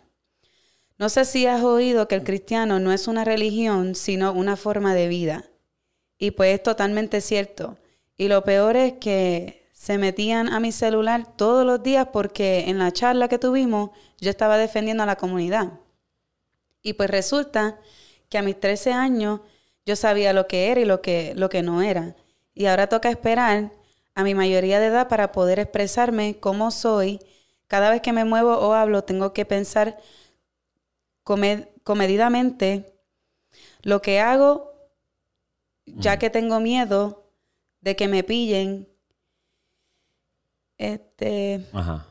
No 1.01 1.09
sé 1.09 1.25
si 1.25 1.47
has 1.47 1.63
oído 1.63 2.07
que 2.07 2.13
el 2.13 2.23
cristiano 2.23 2.79
no 2.79 2.91
es 2.91 3.07
una 3.07 3.25
religión, 3.25 3.95
sino 3.95 4.33
una 4.33 4.55
forma 4.55 4.93
de 4.93 5.07
vida. 5.07 5.45
Y 6.19 6.29
pues 6.29 6.53
es 6.53 6.61
totalmente 6.61 7.21
cierto. 7.21 7.75
Y 8.17 8.27
lo 8.27 8.43
peor 8.43 8.77
es 8.77 8.93
que 8.93 9.67
se 9.73 9.97
metían 9.97 10.47
a 10.47 10.59
mi 10.59 10.71
celular 10.71 11.25
todos 11.35 11.65
los 11.65 11.81
días 11.81 12.09
porque 12.13 12.65
en 12.67 12.77
la 12.77 12.91
charla 12.91 13.29
que 13.29 13.39
tuvimos 13.39 13.89
yo 14.19 14.29
estaba 14.29 14.59
defendiendo 14.59 15.01
a 15.01 15.07
la 15.07 15.15
comunidad. 15.15 15.71
Y 16.83 16.93
pues 16.93 17.09
resulta 17.09 17.79
que 18.29 18.37
a 18.37 18.43
mis 18.43 18.59
13 18.59 18.93
años 18.93 19.39
yo 19.87 19.95
sabía 19.95 20.33
lo 20.33 20.45
que 20.45 20.69
era 20.69 20.81
y 20.81 20.85
lo 20.85 21.01
que, 21.01 21.33
lo 21.35 21.49
que 21.49 21.63
no 21.63 21.81
era. 21.81 22.15
Y 22.53 22.67
ahora 22.67 22.89
toca 22.89 23.09
esperar 23.09 23.71
a 24.13 24.23
mi 24.23 24.35
mayoría 24.35 24.79
de 24.79 24.85
edad 24.85 25.07
para 25.07 25.31
poder 25.31 25.57
expresarme 25.57 26.39
como 26.39 26.69
soy. 26.69 27.19
Cada 27.65 27.89
vez 27.89 28.03
que 28.03 28.13
me 28.13 28.23
muevo 28.23 28.55
o 28.59 28.73
hablo 28.73 29.03
tengo 29.03 29.33
que 29.33 29.45
pensar 29.45 29.97
comed- 31.23 31.67
comedidamente 31.83 32.93
lo 33.81 34.01
que 34.01 34.19
hago, 34.19 34.71
ya 35.85 36.17
que 36.19 36.29
tengo 36.29 36.59
miedo 36.59 37.31
de 37.81 37.95
que 37.95 38.07
me 38.07 38.23
pillen. 38.23 38.87
Este, 40.77 41.65
Ajá. 41.73 42.07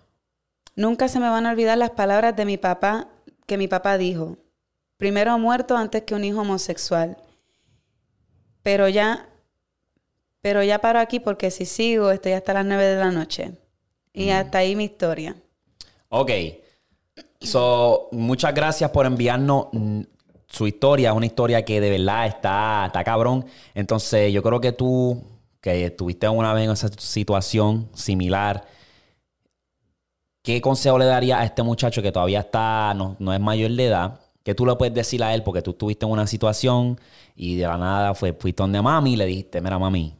Nunca 0.76 1.08
se 1.08 1.18
me 1.20 1.28
van 1.28 1.46
a 1.46 1.50
olvidar 1.50 1.76
las 1.78 1.90
palabras 1.90 2.36
de 2.36 2.44
mi 2.44 2.56
papá, 2.56 3.08
que 3.46 3.58
mi 3.58 3.68
papá 3.68 3.98
dijo. 3.98 4.38
Primero 4.96 5.38
muerto 5.38 5.76
antes 5.76 6.02
que 6.04 6.14
un 6.14 6.24
hijo 6.24 6.40
homosexual. 6.40 7.16
Pero 8.62 8.88
ya, 8.88 9.28
pero 10.40 10.62
ya 10.62 10.78
paro 10.78 10.98
aquí 11.00 11.20
porque 11.20 11.50
si 11.50 11.64
sigo 11.64 12.10
estoy 12.10 12.32
hasta 12.32 12.52
las 12.54 12.64
nueve 12.66 12.84
de 12.84 12.96
la 12.96 13.10
noche. 13.10 13.52
Y 14.12 14.30
hasta 14.30 14.58
ahí 14.58 14.76
mi 14.76 14.84
historia. 14.84 15.36
Ok. 16.08 16.30
So, 17.40 18.08
muchas 18.12 18.54
gracias 18.54 18.90
por 18.90 19.06
enviarnos 19.06 19.68
su 20.46 20.66
historia. 20.66 21.14
Una 21.14 21.26
historia 21.26 21.64
que 21.64 21.80
de 21.80 21.90
verdad 21.90 22.26
está, 22.26 22.84
está 22.86 23.02
cabrón. 23.02 23.46
Entonces, 23.74 24.32
yo 24.32 24.42
creo 24.42 24.60
que 24.60 24.72
tú, 24.72 25.22
que 25.60 25.86
estuviste 25.86 26.28
una 26.28 26.52
vez 26.52 26.64
en 26.66 26.72
esa 26.72 26.88
situación 26.98 27.88
similar, 27.94 28.66
¿qué 30.42 30.60
consejo 30.60 30.98
le 30.98 31.06
darías 31.06 31.40
a 31.40 31.44
este 31.44 31.62
muchacho 31.62 32.02
que 32.02 32.12
todavía 32.12 32.40
está, 32.40 32.92
no, 32.94 33.16
no 33.18 33.32
es 33.32 33.40
mayor 33.40 33.70
de 33.72 33.86
edad? 33.86 34.20
¿Qué 34.42 34.54
tú 34.54 34.66
le 34.66 34.76
puedes 34.76 34.94
decir 34.94 35.22
a 35.22 35.34
él? 35.34 35.42
Porque 35.42 35.62
tú 35.62 35.70
estuviste 35.72 36.06
en 36.06 36.12
una 36.12 36.26
situación 36.26 37.00
y 37.34 37.56
de 37.56 37.66
la 37.66 37.78
nada 37.78 38.14
fue, 38.14 38.32
fuiste 38.34 38.62
donde 38.62 38.82
mami 38.82 39.14
y 39.14 39.16
le 39.16 39.26
dijiste, 39.26 39.60
mira 39.60 39.78
mami, 39.78 40.14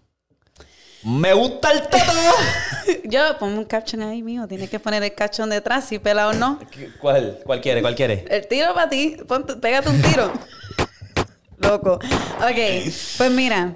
me 1.05 1.33
gusta 1.33 1.73
el 1.73 1.83
toto. 1.83 2.13
Yo 3.05 3.39
ponme 3.39 3.59
un 3.59 3.65
caption 3.65 4.03
ahí 4.03 4.23
mío. 4.23 4.47
Tienes 4.49 4.69
que 4.71 4.79
poner 4.79 5.03
el 5.03 5.15
caption 5.15 5.49
detrás, 5.51 5.87
si 5.87 5.99
pela 5.99 6.29
o 6.29 6.33
no. 6.33 6.59
¿Cuál? 7.01 7.41
¿Cuál 7.45 7.61
quiere? 7.61 7.81
¿Cuál 7.83 7.95
quiere? 7.95 8.25
El 8.29 8.47
tiro 8.47 8.75
para 8.75 8.89
ti. 8.89 9.17
Ponte- 9.27 9.57
pégate 9.57 9.89
un 9.89 10.03
tiro. 10.03 10.33
Loco. 11.59 11.95
Ok, 11.95 12.91
pues 13.19 13.31
mira. 13.31 13.75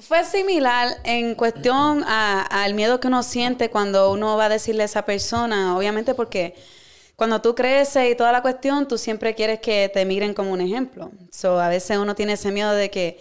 Fue 0.00 0.24
similar 0.24 0.88
en 1.02 1.34
cuestión 1.34 2.04
al 2.06 2.74
miedo 2.74 3.00
que 3.00 3.08
uno 3.08 3.24
siente 3.24 3.68
cuando 3.68 4.12
uno 4.12 4.36
va 4.36 4.44
a 4.44 4.48
decirle 4.48 4.82
a 4.82 4.86
esa 4.86 5.02
persona. 5.04 5.76
Obviamente 5.76 6.14
porque 6.14 6.54
cuando 7.16 7.42
tú 7.42 7.56
creces 7.56 8.12
y 8.12 8.14
toda 8.14 8.30
la 8.30 8.40
cuestión, 8.40 8.86
tú 8.86 8.96
siempre 8.96 9.34
quieres 9.34 9.58
que 9.58 9.90
te 9.92 10.04
miren 10.04 10.34
como 10.34 10.52
un 10.52 10.60
ejemplo. 10.60 11.10
So, 11.32 11.60
a 11.60 11.68
veces 11.68 11.98
uno 11.98 12.14
tiene 12.14 12.34
ese 12.34 12.52
miedo 12.52 12.72
de 12.74 12.90
que 12.92 13.20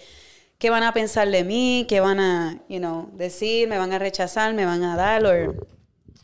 qué 0.57 0.69
van 0.69 0.83
a 0.83 0.93
pensar 0.93 1.29
de 1.29 1.43
mí, 1.43 1.85
qué 1.87 1.99
van 1.99 2.19
a, 2.19 2.61
you 2.67 2.79
know, 2.79 3.09
decir, 3.13 3.67
me 3.67 3.77
van 3.77 3.93
a 3.93 3.99
rechazar, 3.99 4.53
me 4.53 4.65
van 4.65 4.83
a 4.83 4.95
dar, 4.95 5.25
o 5.25 5.55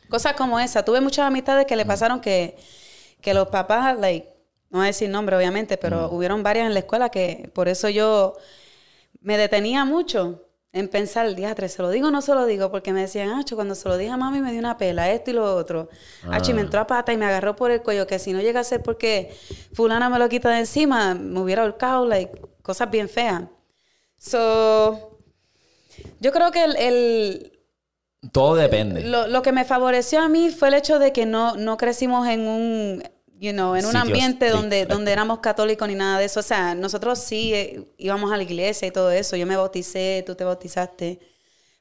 cosas 0.09 0.34
como 0.34 0.59
esa. 0.59 0.84
Tuve 0.84 1.01
muchas 1.01 1.25
amistades 1.25 1.65
que 1.65 1.75
le 1.75 1.86
pasaron 1.86 2.21
que, 2.21 2.57
que 3.21 3.34
los 3.34 3.47
papás, 3.47 3.97
like, 3.99 4.29
no 4.69 4.79
voy 4.79 4.86
a 4.86 4.88
decir 4.88 5.09
nombre 5.09 5.36
obviamente, 5.36 5.77
pero 5.77 6.09
hubieron 6.09 6.41
varias 6.41 6.67
en 6.67 6.73
la 6.73 6.79
escuela 6.79 7.09
que 7.09 7.51
por 7.53 7.67
eso 7.67 7.89
yo 7.89 8.34
me 9.21 9.38
detenía 9.38 9.86
mucho 9.86 10.47
en 10.71 10.89
pensar, 10.89 11.36
diatre, 11.36 11.69
¿se 11.69 11.84
lo 11.84 11.91
digo 11.91 12.07
o 12.07 12.11
no 12.11 12.23
se 12.23 12.34
lo 12.34 12.47
digo? 12.47 12.71
Porque 12.71 12.91
me 12.91 13.01
decían, 13.01 13.29
Acho, 13.29 13.55
cuando 13.55 13.75
se 13.75 13.88
lo 13.88 13.95
dije 13.95 14.11
a 14.11 14.17
mami 14.17 14.39
me 14.39 14.49
dio 14.49 14.59
una 14.59 14.75
pela, 14.75 15.11
esto 15.11 15.29
y 15.29 15.34
lo 15.34 15.55
otro. 15.55 15.89
Acho, 16.31 16.49
y 16.49 16.53
me 16.55 16.61
entró 16.61 16.79
a 16.79 16.88
pata 16.88 17.13
y 17.13 17.17
me 17.17 17.25
agarró 17.25 17.55
por 17.55 17.69
el 17.69 17.84
cuello, 17.84 18.07
que 18.07 18.17
si 18.17 18.34
no 18.34 18.41
llega 18.41 18.61
a 18.61 18.63
ser 18.63 18.81
porque 18.81 19.31
fulana 19.73 20.09
me 20.09 20.17
lo 20.17 20.27
quita 20.27 20.49
de 20.49 20.59
encima, 20.59 21.13
me 21.13 21.39
hubiera 21.39 21.61
ahorcado, 21.61 22.07
like, 22.07 22.41
cosas 22.63 22.89
bien 22.89 23.07
feas. 23.07 23.43
So, 24.26 25.19
yo 26.21 26.32
creo 26.32 26.51
que 26.51 26.63
el, 26.63 26.76
el- 26.78 27.59
Todo 28.32 28.55
depende. 28.55 29.01
lo, 29.03 29.28
lo 29.28 29.41
que 29.41 29.51
me 29.51 29.65
favoreció 29.65 30.21
a 30.21 30.30
mí 30.30 30.49
fue 30.49 30.69
el 30.69 30.76
hecho 30.76 30.97
de 30.97 31.11
que 31.11 31.26
no, 31.26 31.55
no 31.57 31.76
crecimos 31.76 32.26
en 32.30 32.47
un, 32.47 33.03
you 33.38 33.51
know, 33.51 33.76
en 33.76 33.86
un 33.86 33.97
ambiente 33.97 34.47
donde, 34.49 34.86
donde 34.86 35.11
éramos 35.11 35.39
católicos 35.39 35.88
ni 35.89 35.95
nada 35.95 36.19
de 36.19 36.26
eso. 36.26 36.39
O 36.39 36.43
sea, 36.43 36.74
nosotros 36.74 37.19
sí 37.19 37.53
eh, 37.53 37.86
íbamos 37.97 38.32
a 38.32 38.38
la 38.38 38.43
iglesia 38.43 38.88
y 38.88 38.91
todo 38.91 39.11
eso. 39.11 39.36
Yo 39.36 39.45
me 39.45 39.57
bauticé, 39.57 40.24
tú 40.26 40.36
te 40.36 40.45
bautizaste. 40.45 41.19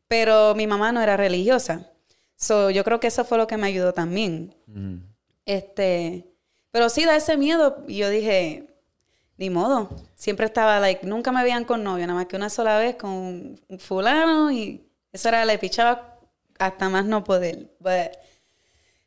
Pero 0.08 0.56
mi 0.56 0.66
mamá 0.66 0.90
no 0.90 1.00
era 1.00 1.16
religiosa. 1.16 1.92
So, 2.36 2.70
yo 2.70 2.82
creo 2.82 2.98
que 2.98 3.06
eso 3.06 3.24
fue 3.24 3.38
lo 3.38 3.46
que 3.46 3.56
me 3.56 3.68
ayudó 3.68 3.92
también. 3.94 4.52
Este, 5.46 6.26
pero 6.72 6.88
sí 6.88 7.04
da 7.04 7.14
ese 7.14 7.36
miedo. 7.36 7.84
Y 7.86 7.98
yo 7.98 8.10
dije, 8.10 8.71
ni 9.42 9.50
modo. 9.50 9.90
Siempre 10.14 10.46
estaba, 10.46 10.78
like, 10.78 11.04
nunca 11.04 11.32
me 11.32 11.42
veían 11.42 11.64
con 11.64 11.82
novio, 11.82 12.06
nada 12.06 12.16
más 12.16 12.26
que 12.26 12.36
una 12.36 12.48
sola 12.48 12.78
vez 12.78 12.94
con 12.94 13.10
un 13.10 13.78
fulano 13.80 14.52
y 14.52 14.88
eso 15.12 15.28
era, 15.28 15.44
le 15.44 15.58
pichaba 15.58 16.16
hasta 16.60 16.88
más 16.88 17.04
no 17.04 17.24
poder. 17.24 17.74
But 17.80 18.16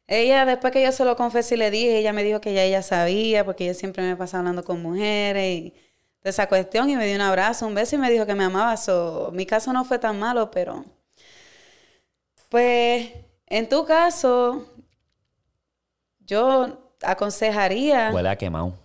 ella, 0.07 0.45
después 0.45 0.73
que 0.73 0.83
yo 0.83 0.91
se 0.91 1.05
lo 1.05 1.15
confesé 1.15 1.55
y 1.55 1.57
le 1.57 1.71
dije, 1.71 1.99
ella 1.99 2.11
me 2.11 2.21
dijo 2.25 2.41
que 2.41 2.53
ya 2.53 2.63
ella 2.63 2.81
sabía, 2.81 3.45
porque 3.45 3.65
yo 3.65 3.73
siempre 3.73 4.03
me 4.03 4.17
pasaba 4.17 4.39
hablando 4.39 4.65
con 4.65 4.81
mujeres 4.81 5.57
y 5.57 5.73
de 6.21 6.29
esa 6.29 6.49
cuestión, 6.49 6.89
y 6.89 6.97
me 6.97 7.05
dio 7.05 7.15
un 7.15 7.21
abrazo, 7.21 7.65
un 7.65 7.73
beso 7.73 7.95
y 7.95 7.99
me 7.99 8.11
dijo 8.11 8.25
que 8.25 8.35
me 8.35 8.43
amaba. 8.43 8.75
So, 8.75 9.29
mi 9.31 9.45
caso 9.45 9.71
no 9.71 9.85
fue 9.85 9.99
tan 9.99 10.19
malo, 10.19 10.51
pero 10.51 10.83
pues 12.49 13.09
en 13.47 13.69
tu 13.69 13.85
caso, 13.85 14.65
yo 16.19 16.91
aconsejaría. 17.01 18.11
Huele 18.13 18.29
a 18.29 18.35
quemado. 18.35 18.84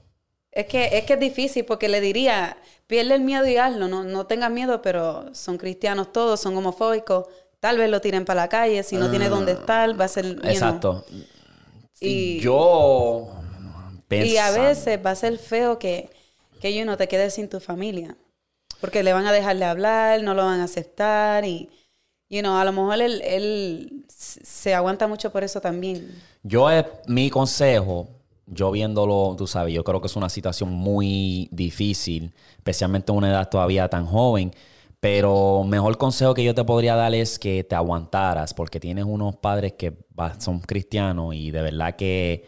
Es 0.52 0.66
que, 0.66 0.98
es 0.98 1.04
que 1.04 1.12
es 1.14 1.20
difícil 1.20 1.64
porque 1.64 1.88
le 1.88 2.00
diría, 2.00 2.56
pierde 2.86 3.14
el 3.14 3.20
miedo 3.20 3.46
y 3.46 3.56
hazlo, 3.56 3.86
no, 3.88 4.02
no 4.02 4.26
tengas 4.26 4.50
miedo, 4.50 4.82
pero 4.82 5.32
son 5.34 5.58
cristianos 5.58 6.12
todos, 6.12 6.40
son 6.40 6.56
homofóbicos, 6.56 7.26
tal 7.60 7.78
vez 7.78 7.88
lo 7.88 8.00
tiren 8.00 8.24
para 8.24 8.42
la 8.42 8.48
calle, 8.48 8.82
si 8.82 8.96
no 8.96 9.10
tiene 9.10 9.28
dónde 9.28 9.52
estar, 9.52 9.98
va 10.00 10.06
a 10.06 10.08
ser... 10.08 10.26
you 10.26 10.32
know. 10.34 10.42
Ah. 10.44 10.50
Exacto. 10.52 11.04
Y- 12.00 12.40
yo 12.40 13.28
Y 14.08 14.36
a 14.36 14.46
pensando- 14.48 14.62
veces 14.62 14.98
va 15.04 15.10
a 15.10 15.14
ser 15.14 15.38
feo 15.38 15.78
que, 15.78 16.10
que 16.60 16.74
you 16.74 16.82
know, 16.82 16.96
te 16.96 17.06
quedes 17.06 17.34
sin 17.34 17.48
tu 17.48 17.60
familia, 17.60 18.16
porque 18.80 19.02
le 19.02 19.12
van 19.12 19.26
a 19.26 19.32
dejar 19.32 19.56
de 19.56 19.64
hablar, 19.66 20.22
no 20.22 20.34
lo 20.34 20.44
van 20.44 20.60
a 20.60 20.64
aceptar 20.64 21.44
y, 21.44 21.70
you 22.28 22.40
know, 22.40 22.56
a 22.56 22.64
lo 22.64 22.72
mejor 22.72 23.00
él, 23.00 23.20
él 23.22 24.04
se 24.08 24.74
aguanta 24.74 25.06
mucho 25.06 25.30
por 25.30 25.44
eso 25.44 25.60
también. 25.60 26.10
Yo, 26.42 26.68
mi 27.06 27.30
consejo, 27.30 28.08
yo 28.50 28.70
viéndolo, 28.70 29.34
tú 29.38 29.46
sabes, 29.46 29.72
yo 29.72 29.84
creo 29.84 30.00
que 30.00 30.08
es 30.08 30.16
una 30.16 30.28
situación 30.28 30.70
muy 30.72 31.48
difícil, 31.52 32.34
especialmente 32.56 33.12
en 33.12 33.18
una 33.18 33.30
edad 33.30 33.48
todavía 33.48 33.88
tan 33.88 34.06
joven. 34.06 34.52
Pero 35.00 35.64
mejor 35.64 35.96
consejo 35.96 36.34
que 36.34 36.44
yo 36.44 36.54
te 36.54 36.64
podría 36.64 36.94
dar 36.94 37.14
es 37.14 37.38
que 37.38 37.64
te 37.64 37.74
aguantaras, 37.74 38.52
porque 38.52 38.78
tienes 38.80 39.04
unos 39.06 39.36
padres 39.36 39.72
que 39.74 39.94
son 40.38 40.60
cristianos 40.60 41.34
y 41.34 41.50
de 41.50 41.62
verdad 41.62 41.96
que 41.96 42.44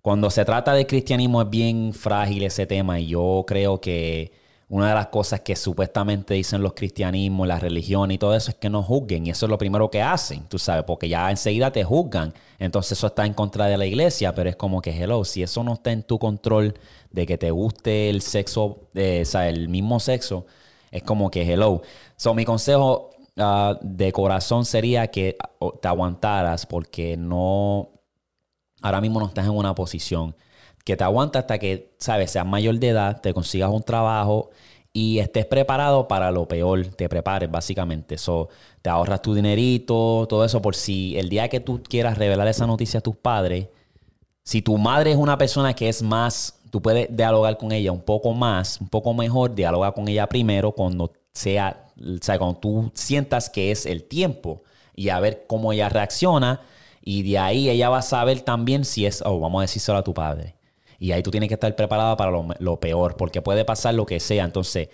cuando 0.00 0.30
se 0.30 0.44
trata 0.44 0.74
de 0.74 0.86
cristianismo 0.86 1.42
es 1.42 1.50
bien 1.50 1.92
frágil 1.92 2.44
ese 2.44 2.66
tema 2.66 3.00
y 3.00 3.08
yo 3.08 3.44
creo 3.46 3.80
que 3.80 4.32
una 4.72 4.88
de 4.88 4.94
las 4.94 5.08
cosas 5.08 5.42
que 5.42 5.54
supuestamente 5.54 6.32
dicen 6.32 6.62
los 6.62 6.72
cristianismos, 6.72 7.46
la 7.46 7.58
religión 7.58 8.10
y 8.10 8.16
todo 8.16 8.34
eso 8.34 8.52
es 8.52 8.56
que 8.56 8.70
no 8.70 8.82
juzguen 8.82 9.26
y 9.26 9.30
eso 9.30 9.44
es 9.44 9.50
lo 9.50 9.58
primero 9.58 9.90
que 9.90 10.00
hacen, 10.00 10.44
tú 10.48 10.58
sabes, 10.58 10.84
porque 10.84 11.10
ya 11.10 11.30
enseguida 11.30 11.70
te 11.70 11.84
juzgan. 11.84 12.32
Entonces 12.58 12.92
eso 12.96 13.08
está 13.08 13.26
en 13.26 13.34
contra 13.34 13.66
de 13.66 13.76
la 13.76 13.84
iglesia, 13.84 14.34
pero 14.34 14.48
es 14.48 14.56
como 14.56 14.80
que, 14.80 14.90
hello, 14.90 15.26
si 15.26 15.42
eso 15.42 15.62
no 15.62 15.74
está 15.74 15.92
en 15.92 16.04
tu 16.04 16.18
control 16.18 16.72
de 17.10 17.26
que 17.26 17.36
te 17.36 17.50
guste 17.50 18.08
el 18.08 18.22
sexo, 18.22 18.88
eh, 18.94 19.20
o 19.20 19.26
sea, 19.26 19.46
el 19.46 19.68
mismo 19.68 20.00
sexo, 20.00 20.46
es 20.90 21.02
como 21.02 21.30
que, 21.30 21.42
hello. 21.42 21.82
So, 22.16 22.32
mi 22.32 22.46
consejo 22.46 23.10
ah, 23.36 23.78
de 23.82 24.10
corazón 24.10 24.64
sería 24.64 25.08
que 25.08 25.36
ah, 25.38 25.68
te 25.82 25.88
aguantaras 25.88 26.64
porque 26.64 27.18
no, 27.18 27.90
ahora 28.80 29.02
mismo 29.02 29.20
no 29.20 29.26
estás 29.26 29.44
en 29.44 29.52
una 29.52 29.74
posición 29.74 30.34
que 30.84 30.96
te 30.96 31.04
aguanta 31.04 31.40
hasta 31.40 31.58
que, 31.58 31.94
sabes, 31.98 32.30
seas 32.30 32.46
mayor 32.46 32.78
de 32.78 32.88
edad, 32.88 33.20
te 33.20 33.32
consigas 33.34 33.70
un 33.70 33.82
trabajo 33.82 34.50
y 34.92 35.20
estés 35.20 35.46
preparado 35.46 36.06
para 36.08 36.30
lo 36.30 36.46
peor, 36.46 36.86
te 36.86 37.08
prepares 37.08 37.50
básicamente. 37.50 38.16
Eso 38.16 38.48
te 38.82 38.90
ahorras 38.90 39.22
tu 39.22 39.34
dinerito, 39.34 40.26
todo 40.28 40.44
eso 40.44 40.60
por 40.60 40.74
si 40.74 41.16
el 41.18 41.28
día 41.28 41.48
que 41.48 41.60
tú 41.60 41.82
quieras 41.82 42.18
revelar 42.18 42.48
esa 42.48 42.66
noticia 42.66 42.98
a 42.98 43.02
tus 43.02 43.16
padres, 43.16 43.68
si 44.44 44.60
tu 44.60 44.76
madre 44.76 45.12
es 45.12 45.16
una 45.16 45.38
persona 45.38 45.74
que 45.74 45.88
es 45.88 46.02
más, 46.02 46.58
tú 46.70 46.82
puedes 46.82 47.14
dialogar 47.14 47.56
con 47.58 47.72
ella 47.72 47.92
un 47.92 48.02
poco 48.02 48.32
más, 48.34 48.80
un 48.80 48.88
poco 48.88 49.14
mejor, 49.14 49.54
dialoga 49.54 49.92
con 49.92 50.08
ella 50.08 50.26
primero 50.26 50.72
cuando 50.72 51.12
sea, 51.32 51.86
o 51.98 52.22
sea, 52.22 52.38
cuando 52.38 52.58
tú 52.58 52.90
sientas 52.94 53.48
que 53.48 53.70
es 53.70 53.86
el 53.86 54.04
tiempo 54.04 54.62
y 54.94 55.08
a 55.08 55.20
ver 55.20 55.44
cómo 55.46 55.72
ella 55.72 55.88
reacciona 55.88 56.60
y 57.02 57.22
de 57.22 57.38
ahí 57.38 57.70
ella 57.70 57.88
va 57.88 57.98
a 57.98 58.02
saber 58.02 58.40
también 58.40 58.84
si 58.84 59.06
es, 59.06 59.22
oh, 59.24 59.38
vamos 59.40 59.60
a 59.60 59.62
decírselo 59.62 59.98
a 59.98 60.04
tu 60.04 60.12
padre. 60.12 60.56
Y 61.02 61.10
ahí 61.10 61.20
tú 61.20 61.32
tienes 61.32 61.48
que 61.48 61.54
estar 61.54 61.74
preparada 61.74 62.16
para 62.16 62.30
lo, 62.30 62.76
peor, 62.78 63.16
porque 63.16 63.42
puede 63.42 63.64
pasar 63.64 63.92
lo 63.94 64.06
que 64.06 64.20
sea. 64.20 64.44
Entonces, 64.44 64.88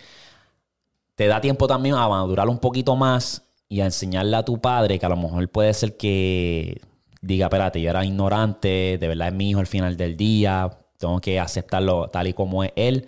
te 1.14 1.26
da 1.26 1.38
tiempo 1.42 1.66
también 1.66 1.96
a 1.96 2.08
madurar 2.08 2.48
un 2.48 2.58
poquito 2.58 2.96
más 2.96 3.42
y 3.68 3.80
a 3.82 3.84
enseñarle 3.84 4.34
a 4.34 4.42
tu 4.42 4.58
padre 4.58 4.98
que 4.98 5.04
a 5.04 5.10
lo 5.10 5.18
mejor 5.18 5.46
puede 5.50 5.74
ser 5.74 5.98
que 5.98 6.80
diga, 7.20 7.48
espérate, 7.48 7.82
yo 7.82 7.90
era 7.90 8.06
ignorante, 8.06 8.96
de 8.98 9.06
verdad 9.06 9.28
es 9.28 9.34
mi 9.34 9.50
hijo 9.50 9.60
al 9.60 9.66
final 9.66 9.98
del 9.98 10.16
día, 10.16 10.70
tengo 10.96 11.20
que 11.20 11.38
aceptarlo 11.38 12.08
tal 12.08 12.28
y 12.28 12.32
como 12.32 12.64
es 12.64 12.72
él. 12.74 13.06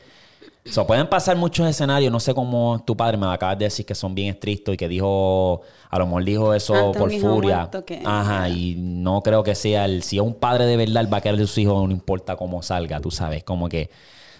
So, 0.71 0.87
pueden 0.87 1.09
pasar 1.09 1.37
muchos 1.37 1.67
escenarios, 1.69 2.13
no 2.13 2.21
sé 2.21 2.33
cómo 2.33 2.83
tu 2.87 2.97
padre 2.97 3.17
me 3.17 3.27
acabas 3.27 3.59
de 3.59 3.65
decir 3.65 3.85
que 3.85 3.95
son 3.95 4.15
bien 4.15 4.29
estrictos 4.35 4.75
y 4.75 4.77
que 4.77 4.87
dijo, 4.89 5.63
a 5.89 5.99
lo 5.99 6.07
mejor 6.07 6.25
dijo 6.25 6.55
eso 6.55 6.75
por 6.93 7.11
furia. 7.21 7.69
que- 7.85 8.03
Ajá, 8.07 8.49
y 8.49 8.77
no 8.79 9.23
creo 9.23 9.43
que 9.43 9.55
sea 9.55 9.85
el, 9.85 10.03
si 10.05 10.17
es 10.17 10.23
un 10.23 10.35
padre 10.35 10.67
de 10.67 10.77
verdad, 10.77 11.03
él 11.03 11.13
va 11.13 11.19
a 11.19 11.21
querer 11.21 11.41
a 11.41 11.47
sus 11.47 11.59
hijos, 11.59 11.85
no 11.87 11.91
importa 11.93 12.37
cómo 12.37 12.63
salga, 12.63 13.01
tú 13.01 13.11
sabes, 13.11 13.43
como 13.45 13.69
que, 13.69 13.91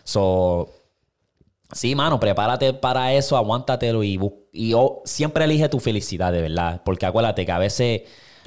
so, 0.05 0.69
Sí, 1.73 1.95
mano, 1.95 2.19
prepárate 2.19 2.73
para 2.75 3.13
eso, 3.13 3.37
aguántatelo 3.37 4.03
y, 4.03 4.19
y 4.53 4.73
oh, 4.75 5.03
siempre 5.05 5.45
elige 5.45 5.69
tu 5.69 5.79
felicidad, 5.79 6.33
de 6.33 6.43
verdad. 6.43 6.83
Porque 6.85 7.07
acuérdate 7.07 7.47
que 7.47 7.53
a 7.53 7.59
veces 7.61 8.03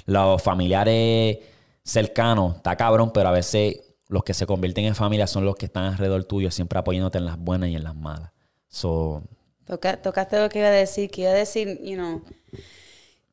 los 0.06 0.42
familiares 0.42 1.38
cercanos, 1.86 2.58
está 2.58 2.76
cabrón, 2.76 3.12
pero 3.14 3.30
a 3.30 3.32
veces 3.32 3.78
los 4.14 4.24
que 4.24 4.34
se 4.34 4.46
convierten 4.46 4.86
en 4.86 4.96
familia 4.96 5.28
son 5.28 5.44
los 5.46 5.56
que 5.56 5.66
están 5.66 5.86
alrededor 5.86 6.24
tuyo, 6.26 6.52
siempre 6.52 6.78
apoyándote 6.80 7.18
en 7.18 7.26
las 7.26 7.38
buenas 7.38 7.70
y 7.70 7.76
en 7.76 7.84
las 7.84 7.96
malas. 7.96 8.32
So, 8.70 9.24
Toca- 9.66 10.02
tocaste 10.02 10.40
lo 10.40 10.50
que 10.50 10.60
iba 10.60 10.68
a 10.68 10.72
decir, 10.72 11.10
que 11.10 11.22
iba 11.22 11.32
a 11.32 11.34
decir, 11.34 11.80
you 11.84 11.96
know, 11.96 12.22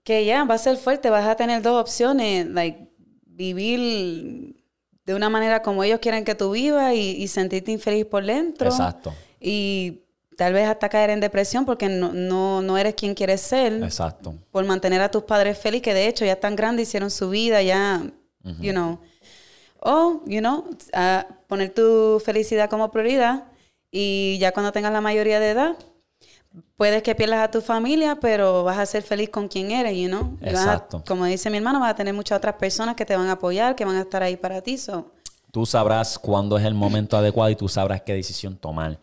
que 0.05 0.25
ya 0.25 0.45
va 0.45 0.55
a 0.55 0.59
ser 0.59 0.77
fuerte, 0.77 1.11
vas 1.11 1.27
a 1.27 1.37
tener 1.37 1.61
dos 1.63 1.81
opciones, 1.81 2.47
like, 2.47 2.89
vivir 3.27 4.57
de 5.05 5.15
una 5.15 5.29
manera 5.29 5.63
como 5.63 5.83
ellos 5.85 5.99
quieren 6.01 6.25
que 6.25 6.35
tú 6.35 6.53
vivas 6.53 6.95
y, 6.95 7.17
y 7.23 7.29
sentirte 7.29 7.73
infeliz 7.73 8.07
por 8.07 8.25
dentro. 8.25 8.69
Exacto. 8.71 9.13
Y 9.41 10.03
tal 10.37 10.53
vez 10.53 10.69
hasta 10.69 10.89
caer 10.89 11.11
en 11.11 11.21
depresión 11.21 11.65
porque 11.67 11.89
no, 11.89 12.13
no, 12.13 12.63
no 12.63 12.79
eres 12.79 12.95
quien 12.95 13.15
quieres 13.15 13.41
ser 13.41 13.83
exacto. 13.83 14.35
por 14.51 14.65
mantener 14.65 15.01
a 15.01 15.11
tus 15.11 15.25
padres 15.25 15.59
felices, 15.59 15.83
que 15.83 15.95
de 15.95 16.07
hecho 16.07 16.25
ya 16.25 16.33
están 16.33 16.55
grandes, 16.57 16.89
hicieron 16.89 17.11
su 17.11 17.29
vida, 17.31 17.61
ya, 17.63 18.03
you 18.61 18.73
know. 18.73 19.01
O, 19.83 20.21
you 20.27 20.41
know, 20.41 20.65
a 20.93 21.27
poner 21.47 21.73
tu 21.73 22.21
felicidad 22.25 22.69
como 22.69 22.91
prioridad 22.91 23.45
y 23.91 24.37
ya 24.39 24.53
cuando 24.53 24.73
tengas 24.73 24.93
la 24.93 25.01
mayoría 25.01 25.41
de 25.41 25.51
edad, 25.51 25.77
puedes 26.77 27.03
que 27.03 27.15
pierdas 27.15 27.41
a 27.41 27.51
tu 27.51 27.61
familia, 27.61 28.19
pero 28.21 28.65
vas 28.65 28.79
a 28.79 28.87
ser 28.87 29.03
feliz 29.03 29.31
con 29.31 29.49
quien 29.49 29.71
eres, 29.71 29.97
you 29.97 30.09
know. 30.09 30.37
A- 30.43 30.49
Exacto. 30.51 31.03
como 31.07 31.25
dice 31.25 31.51
mi 31.51 31.59
hermano, 31.59 31.81
vas 31.81 31.93
a 31.93 31.95
tener 31.97 32.15
muchas 32.15 32.39
otras 32.39 32.55
personas 32.57 32.97
que 32.97 33.05
te 33.07 33.17
van 33.17 33.29
a 33.29 33.33
apoyar, 33.33 33.75
que 33.77 33.85
van 33.85 33.97
a 33.97 34.03
estar 34.03 34.23
ahí 34.23 34.37
para 34.37 34.61
ti. 34.61 34.77
So, 34.79 35.13
Tú 35.53 35.67
sabrás 35.67 36.19
cuándo 36.19 36.57
es 36.59 36.65
el 36.65 36.75
momento 36.75 37.17
adecuado 37.17 37.51
y 37.51 37.57
tú 37.57 37.69
sabrás 37.69 38.03
qué 38.03 38.15
decisión 38.15 38.57
tomar. 38.57 38.99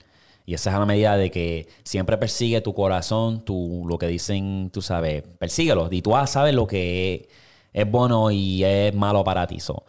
Y 0.46 0.54
esa 0.54 0.72
es 0.72 0.80
la 0.80 0.86
medida 0.86 1.18
de 1.18 1.30
que 1.30 1.68
siempre 1.84 2.18
persigue 2.18 2.62
tu 2.62 2.74
corazón, 2.74 3.44
tu, 3.44 3.84
lo 3.86 3.98
que 3.98 4.08
dicen, 4.08 4.70
tú 4.72 4.82
sabes, 4.82 5.24
persíguelo. 5.40 5.90
Y 5.92 6.02
tú 6.02 6.16
a 6.16 6.26
saber 6.26 6.54
lo 6.54 6.66
que 6.66 7.16
es, 7.74 7.84
es 7.86 7.92
bueno 7.92 8.32
y 8.32 8.64
es 8.64 8.96
malo 8.96 9.26
para 9.26 9.46
ti. 9.46 9.60
So, 9.60 9.84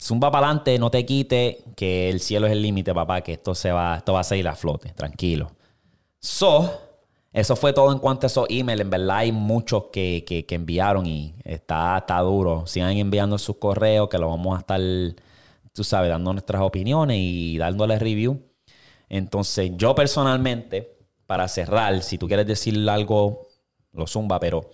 zumba 0.00 0.30
para 0.30 0.46
adelante, 0.46 0.78
no 0.78 0.90
te 0.90 1.04
quite, 1.06 1.64
que 1.76 2.08
el 2.10 2.20
cielo 2.20 2.46
es 2.46 2.52
el 2.52 2.62
límite, 2.62 2.94
papá, 2.94 3.20
que 3.22 3.32
esto 3.32 3.54
se 3.54 3.72
va, 3.72 3.96
esto 3.98 4.12
va 4.14 4.20
a 4.20 4.24
seguir 4.24 4.48
a 4.48 4.54
flote, 4.56 4.90
tranquilo. 4.94 5.52
So, 6.20 6.80
eso 7.32 7.56
fue 7.56 7.72
todo 7.72 7.92
en 7.92 7.98
cuanto 7.98 8.26
a 8.26 8.28
esos 8.28 8.46
emails. 8.50 8.82
En 8.82 8.90
verdad 8.90 9.18
hay 9.18 9.32
muchos 9.32 9.84
que, 9.92 10.24
que- 10.26 10.54
enviaron 10.54 11.06
y 11.06 11.34
está, 11.44 11.98
está 11.98 12.18
duro. 12.20 12.66
Sigan 12.66 12.96
enviando 12.96 13.38
sus 13.38 13.56
correos 13.56 14.08
que 14.08 14.18
lo 14.18 14.28
vamos 14.28 14.56
a 14.56 14.60
estar, 14.60 14.80
tú 15.72 15.84
sabes, 15.84 16.10
dando 16.10 16.32
nuestras 16.32 16.62
opiniones 16.62 17.16
y 17.20 17.58
dándole 17.58 17.98
review. 17.98 18.42
Entonces, 19.08 19.72
yo 19.76 19.94
personalmente, 19.94 20.98
para 21.26 21.48
cerrar, 21.48 22.02
si 22.02 22.18
tú 22.18 22.26
quieres 22.28 22.46
decir 22.46 22.88
algo, 22.88 23.48
lo 23.92 24.06
zumba, 24.06 24.38
pero 24.40 24.70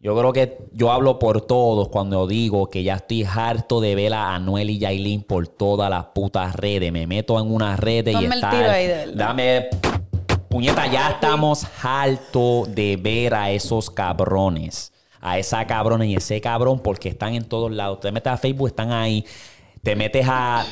yo 0.00 0.16
creo 0.16 0.32
que 0.32 0.58
yo 0.72 0.92
hablo 0.92 1.18
por 1.18 1.40
todos 1.40 1.88
cuando 1.88 2.26
digo 2.28 2.70
que 2.70 2.84
ya 2.84 2.94
estoy 2.94 3.24
harto 3.24 3.80
de 3.80 3.96
ver 3.96 4.14
a 4.14 4.34
Anuel 4.34 4.70
y 4.70 4.78
Yailin 4.78 5.22
por 5.22 5.48
todas 5.48 5.90
las 5.90 6.06
putas 6.06 6.54
redes. 6.54 6.92
Me 6.92 7.06
meto 7.06 7.38
en 7.40 7.52
una 7.52 7.76
red 7.76 8.06
y 8.06 8.12
Ponme 8.12 8.26
el 8.26 8.32
está. 8.34 8.50
tiro 8.50 8.70
ahí 8.70 8.86
de. 8.86 9.12
Dame. 9.12 9.68
Puñeta, 10.48 10.86
ya 10.86 11.10
estamos 11.10 11.66
hartos 11.82 12.74
de 12.74 12.96
ver 12.96 13.34
a 13.34 13.50
esos 13.50 13.90
cabrones. 13.90 14.92
A 15.20 15.36
esa 15.36 15.66
cabrona 15.66 16.06
y 16.06 16.14
ese 16.14 16.40
cabrón 16.40 16.78
porque 16.78 17.08
están 17.08 17.34
en 17.34 17.44
todos 17.44 17.72
lados. 17.72 17.98
Te 18.00 18.12
metes 18.12 18.32
a 18.32 18.36
Facebook, 18.36 18.68
están 18.68 18.92
ahí. 18.92 19.24
Te 19.82 19.96
metes 19.96 20.24
a. 20.28 20.64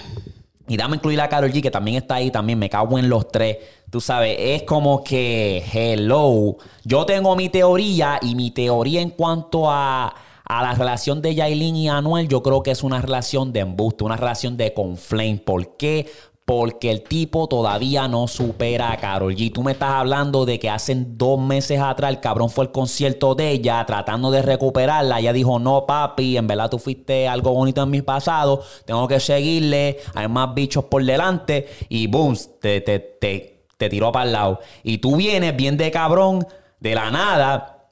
Y 0.68 0.76
dame 0.76 0.96
incluir 0.96 1.20
a 1.20 1.28
Karol 1.28 1.52
G, 1.52 1.62
que 1.62 1.70
también 1.70 1.98
está 1.98 2.16
ahí, 2.16 2.30
también 2.30 2.58
me 2.58 2.68
cago 2.68 2.98
en 2.98 3.08
los 3.08 3.28
tres. 3.28 3.58
Tú 3.90 4.00
sabes, 4.00 4.36
es 4.38 4.62
como 4.64 5.04
que, 5.04 5.64
hello. 5.72 6.56
Yo 6.84 7.06
tengo 7.06 7.36
mi 7.36 7.48
teoría 7.48 8.18
y 8.20 8.34
mi 8.34 8.50
teoría 8.50 9.00
en 9.00 9.10
cuanto 9.10 9.70
a, 9.70 10.14
a 10.44 10.62
la 10.62 10.74
relación 10.74 11.22
de 11.22 11.34
Yailin 11.34 11.76
y 11.76 11.88
Anuel, 11.88 12.28
yo 12.28 12.42
creo 12.42 12.62
que 12.62 12.70
es 12.70 12.82
una 12.82 13.00
relación 13.00 13.52
de 13.52 13.60
embuste, 13.60 14.04
una 14.04 14.16
relación 14.16 14.56
de 14.56 14.72
conflame. 14.74 15.40
¿Por 15.44 15.76
qué? 15.76 16.06
Porque 16.46 16.92
el 16.92 17.02
tipo 17.02 17.48
todavía 17.48 18.06
no 18.06 18.28
supera 18.28 18.92
a 18.92 18.96
Karol 18.98 19.34
G. 19.34 19.52
Tú 19.52 19.64
me 19.64 19.72
estás 19.72 19.90
hablando 19.90 20.46
de 20.46 20.60
que 20.60 20.70
hace 20.70 20.94
dos 20.96 21.40
meses 21.40 21.80
atrás 21.80 22.08
el 22.10 22.20
cabrón 22.20 22.50
fue 22.50 22.66
al 22.66 22.70
concierto 22.70 23.34
de 23.34 23.50
ella 23.50 23.84
tratando 23.84 24.30
de 24.30 24.42
recuperarla. 24.42 25.18
Ella 25.18 25.32
dijo, 25.32 25.58
no 25.58 25.86
papi, 25.86 26.36
en 26.36 26.46
verdad 26.46 26.70
tú 26.70 26.78
fuiste 26.78 27.26
algo 27.26 27.52
bonito 27.52 27.82
en 27.82 27.90
mi 27.90 28.00
pasado. 28.00 28.62
Tengo 28.84 29.08
que 29.08 29.18
seguirle. 29.18 29.98
Hay 30.14 30.28
más 30.28 30.54
bichos 30.54 30.84
por 30.84 31.04
delante. 31.04 31.68
Y 31.88 32.06
boom, 32.06 32.36
te, 32.60 32.80
te, 32.80 33.00
te, 33.00 33.66
te 33.76 33.88
tiró 33.88 34.12
para 34.12 34.26
el 34.26 34.32
lado. 34.32 34.60
Y 34.84 34.98
tú 34.98 35.16
vienes 35.16 35.56
bien 35.56 35.76
de 35.76 35.90
cabrón, 35.90 36.46
de 36.78 36.94
la 36.94 37.10
nada. 37.10 37.90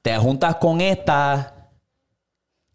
Te 0.00 0.16
juntas 0.16 0.56
con 0.56 0.80
esta. 0.80 1.53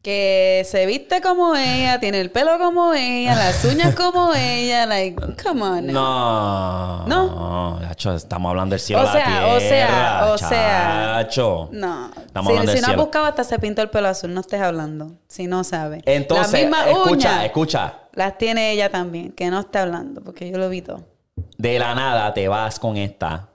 Que 0.01 0.65
se 0.65 0.85
viste 0.85 1.19
como 1.21 1.55
ella, 1.55 1.99
tiene 1.99 2.21
el 2.21 2.31
pelo 2.31 2.57
como 2.57 2.93
ella, 2.93 3.35
las 3.35 3.65
uñas 3.65 3.95
como 3.95 4.33
ella, 4.33 4.85
like, 4.85 5.19
come 5.43 5.61
on. 5.61 5.87
No. 5.87 7.05
¿No? 7.05 7.79
Chacho, 7.81 8.15
estamos 8.15 8.49
hablando 8.49 8.73
del 8.73 8.79
cielo 8.79 9.01
O 9.01 9.07
a 9.07 9.13
la 9.13 9.25
sea, 9.25 9.47
o 9.47 9.59
sea, 9.59 9.69
tierra, 9.87 10.25
o 10.33 10.37
sea. 10.37 11.11
chacho. 11.23 11.69
No. 11.73 12.11
Estamos 12.15 12.51
Si, 12.53 12.57
hablando 12.57 12.71
si 12.71 12.75
del 12.75 12.81
no 12.81 12.87
has 12.87 12.91
cielo. 12.91 13.03
buscado 13.03 13.25
hasta 13.25 13.43
se 13.43 13.59
pintó 13.59 13.81
el 13.81 13.89
pelo 13.89 14.07
azul, 14.07 14.33
no 14.33 14.39
estés 14.41 14.61
hablando. 14.61 15.11
Si 15.27 15.47
no 15.47 15.63
sabes. 15.65 16.01
Entonces, 16.05 16.51
Las 16.53 16.61
mismas 16.61 16.87
escucha, 16.87 17.11
uñas 17.31 17.43
escucha. 17.45 17.93
Las 18.13 18.37
tiene 18.37 18.71
ella 18.71 18.89
también, 18.89 19.33
que 19.33 19.49
no 19.49 19.59
esté 19.59 19.79
hablando, 19.79 20.21
porque 20.21 20.49
yo 20.49 20.57
lo 20.57 20.69
vi 20.69 20.81
todo. 20.81 21.03
De 21.57 21.77
la 21.77 21.93
nada 21.93 22.33
te 22.33 22.47
vas 22.47 22.79
con 22.79 22.95
esta. 22.95 23.49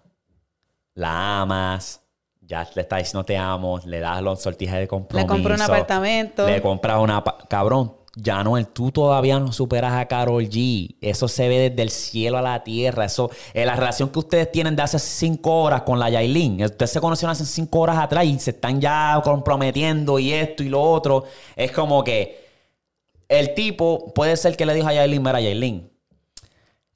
La 0.95 1.41
amas. 1.41 2.03
Ya 2.47 2.69
le 2.75 2.83
estás 2.83 2.99
diciendo 2.99 3.25
te 3.25 3.37
amo. 3.37 3.81
Le 3.85 4.01
das 4.01 4.23
los 4.23 4.41
sortijas 4.41 4.79
de 4.79 4.89
compromiso. 4.89 5.27
compró 5.27 5.55
un 5.55 5.63
apartamento. 5.63 6.47
Le 6.47 6.61
compras 6.61 6.99
una... 7.01 7.23
Cabrón, 7.49 7.95
ya 8.17 8.45
no, 8.45 8.63
tú 8.67 8.93
todavía 8.93 9.41
no 9.41 9.53
superas 9.53 9.95
a 9.95 10.07
Carol 10.07 10.45
G. 10.45 10.97
Eso 11.01 11.27
se 11.27 11.49
ve 11.49 11.71
desde 11.71 11.83
el 11.83 11.91
cielo 11.91 12.39
a 12.39 12.43
la 12.43 12.63
tierra. 12.63 13.07
Eso, 13.07 13.31
eh, 13.53 13.67
la 13.67 13.75
relación 13.75 14.09
que 14.11 14.21
ustedes 14.21 14.53
tienen 14.53 14.77
de 14.77 14.83
hace 14.83 14.99
cinco 14.99 15.63
horas 15.63 15.83
con 15.83 15.99
la 15.99 16.11
Yailin. 16.11 16.63
Ustedes 16.65 16.93
se 16.93 17.01
conocieron 17.01 17.33
hace 17.33 17.45
cinco 17.45 17.81
horas 17.81 17.99
atrás 17.99 18.25
y 18.25 18.39
se 18.39 18.51
están 18.51 18.81
ya 18.81 19.21
comprometiendo 19.25 20.19
y 20.19 20.33
esto 20.33 20.63
y 20.63 20.69
lo 20.69 20.81
otro. 20.81 21.25
Es 21.57 21.73
como 21.73 22.05
que 22.05 22.45
el 23.29 23.55
tipo 23.55 24.13
puede 24.15 24.37
ser 24.37 24.57
que 24.57 24.67
le 24.67 24.75
dijo 24.75 24.87
a 24.87 24.93
Yailin, 24.93 25.23
mira, 25.23 25.41
Yailin. 25.41 25.91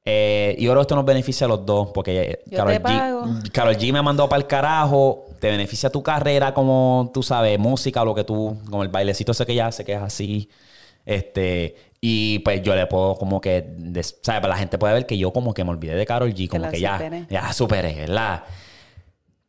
Eh, 0.05 0.57
y 0.59 0.67
ahora 0.69 0.83
esto 0.83 0.95
nos 0.95 1.05
beneficia 1.05 1.47
a 1.47 1.49
los 1.49 1.67
dos, 1.67 1.89
porque 1.93 2.41
Yo 2.47 2.65
te 2.65 2.81
pago. 2.81 3.25
G, 3.25 3.53
Karol 3.53 3.77
G 3.77 3.93
me 3.93 4.01
mandó 4.01 4.27
para 4.27 4.41
el 4.41 4.47
carajo, 4.47 5.27
te 5.39 5.51
beneficia 5.51 5.91
tu 5.91 6.03
carrera 6.03 6.55
como 6.55 7.11
tú 7.15 7.23
sabes, 7.23 7.59
música, 7.59 8.05
lo 8.05 8.15
que 8.15 8.25
tú, 8.25 8.57
como 8.71 8.83
el 8.83 8.89
bailecito 8.89 9.33
ese 9.33 9.47
que 9.47 9.55
ya 9.55 9.69
hace, 9.69 9.85
que 9.85 9.95
es 9.95 10.03
así. 10.03 10.49
Este, 11.07 11.77
y 12.01 12.41
pues 12.41 12.63
yo 12.63 12.75
le 12.77 12.87
puedo 12.87 13.17
como 13.17 13.41
que, 13.41 13.65
¿sabes? 14.23 14.49
La 14.49 14.57
gente 14.57 14.79
puede 14.79 14.95
ver 14.95 15.07
que 15.07 15.17
yo 15.19 15.33
como 15.33 15.55
que 15.55 15.65
me 15.65 15.71
olvidé 15.71 15.95
de 15.97 16.07
Carol 16.07 16.33
G, 16.35 16.49
como 16.49 16.65
la 16.65 16.71
que, 16.71 16.81
ya, 16.81 16.99
superé. 16.99 17.27
ya 17.31 17.53
superé, 17.53 17.95
¿verdad? 17.95 18.45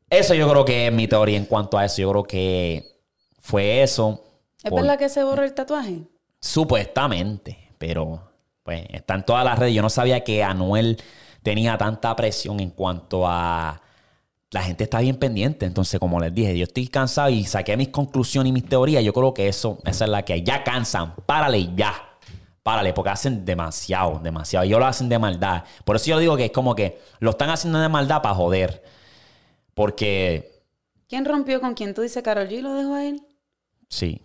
Eso 0.09 0.33
yo 0.33 0.49
creo 0.49 0.65
que 0.65 0.87
es 0.87 0.93
mi 0.93 1.07
teoría 1.07 1.37
en 1.37 1.45
cuanto 1.45 1.77
a 1.77 1.85
eso. 1.85 2.01
Yo 2.01 2.09
creo 2.11 2.23
que 2.23 3.01
fue 3.41 3.83
eso. 3.83 4.23
¿Es 4.63 4.69
por- 4.71 4.81
verdad 4.81 4.97
que 4.97 5.09
se 5.09 5.23
borró 5.23 5.43
el 5.43 5.53
tatuaje? 5.53 6.01
Supuestamente, 6.41 7.73
pero 7.77 8.21
pues 8.63 8.85
está 8.89 9.15
en 9.15 9.23
todas 9.23 9.45
las 9.45 9.59
redes. 9.59 9.73
Yo 9.75 9.81
no 9.81 9.89
sabía 9.89 10.23
que 10.23 10.43
Anuel 10.43 10.97
tenía 11.43 11.77
tanta 11.77 12.15
presión 12.15 12.59
en 12.59 12.71
cuanto 12.71 13.27
a 13.27 13.81
la 14.51 14.63
gente 14.63 14.83
está 14.85 14.99
bien 14.99 15.15
pendiente. 15.17 15.65
Entonces, 15.65 15.99
como 15.99 16.19
les 16.19 16.33
dije, 16.33 16.57
yo 16.57 16.63
estoy 16.63 16.87
cansado 16.87 17.29
y 17.29 17.43
saqué 17.45 17.77
mis 17.77 17.89
conclusiones 17.89 18.49
y 18.49 18.53
mis 18.53 18.65
teorías. 18.67 19.03
Yo 19.03 19.13
creo 19.13 19.33
que 19.33 19.47
eso, 19.47 19.79
esa 19.85 20.05
es 20.05 20.11
la 20.11 20.23
que 20.23 20.41
ya 20.43 20.63
cansan. 20.63 21.13
Párale 21.25 21.69
ya. 21.75 21.93
Párale, 22.63 22.93
porque 22.93 23.09
hacen 23.11 23.45
demasiado, 23.45 24.19
demasiado. 24.19 24.65
Y 24.65 24.69
ellos 24.69 24.79
lo 24.79 24.85
hacen 24.87 25.07
de 25.09 25.17
maldad. 25.19 25.63
Por 25.85 25.95
eso 25.95 26.07
yo 26.07 26.19
digo 26.19 26.35
que 26.37 26.45
es 26.45 26.51
como 26.51 26.75
que 26.75 26.99
lo 27.19 27.31
están 27.31 27.49
haciendo 27.49 27.79
de 27.79 27.89
maldad 27.89 28.21
para 28.21 28.35
joder. 28.35 28.83
Porque, 29.73 30.61
¿Quién 31.07 31.25
rompió 31.25 31.61
con 31.61 31.73
quién? 31.73 31.93
¿Tú 31.93 32.01
dices 32.01 32.21
Carol 32.21 32.47
G 32.49 32.61
lo 32.61 32.73
dejó 32.73 32.93
a 32.95 33.05
él? 33.05 33.21
sí. 33.87 34.21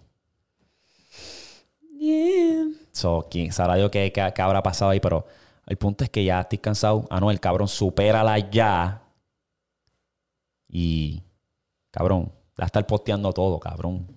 Yeah. 1.98 2.66
So, 2.92 3.26
quién 3.30 3.52
sabrá 3.52 3.78
yo 3.78 3.90
qué, 3.90 4.12
qué- 4.12 4.32
qué 4.34 4.42
habrá 4.42 4.62
pasado 4.62 4.90
ahí, 4.90 5.00
pero 5.00 5.26
el 5.66 5.76
punto 5.78 6.04
es 6.04 6.10
que 6.10 6.24
ya 6.24 6.40
estoy 6.40 6.58
cansado. 6.58 7.06
Ah, 7.10 7.18
no, 7.20 7.30
el 7.30 7.40
cabrón, 7.40 7.68
supérala 7.68 8.38
ya. 8.50 9.00
Y, 10.76 11.22
cabrón, 11.92 12.32
va 12.60 12.64
a 12.64 12.66
estar 12.66 12.84
posteando 12.84 13.32
todo, 13.32 13.60
cabrón. 13.60 14.08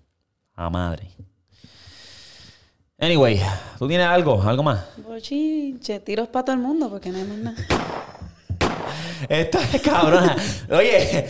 A 0.56 0.72
madre. 0.72 1.08
Anyway, 2.98 3.40
¿tú 3.78 3.88
tienes 3.88 4.08
algo? 4.08 4.42
¿Algo 4.42 4.64
más? 4.64 4.84
Bochinche, 5.08 6.00
tiros 6.00 6.30
para 6.30 6.46
todo 6.46 6.56
el 6.56 6.62
mundo 6.64 6.90
porque 6.90 7.12
no 7.12 7.20
hay 7.20 7.26
más 7.26 7.38
nada. 7.38 7.58
Esta 9.30 9.60
es 9.72 9.82
cabrona. 9.84 10.36
Oye, 10.72 11.28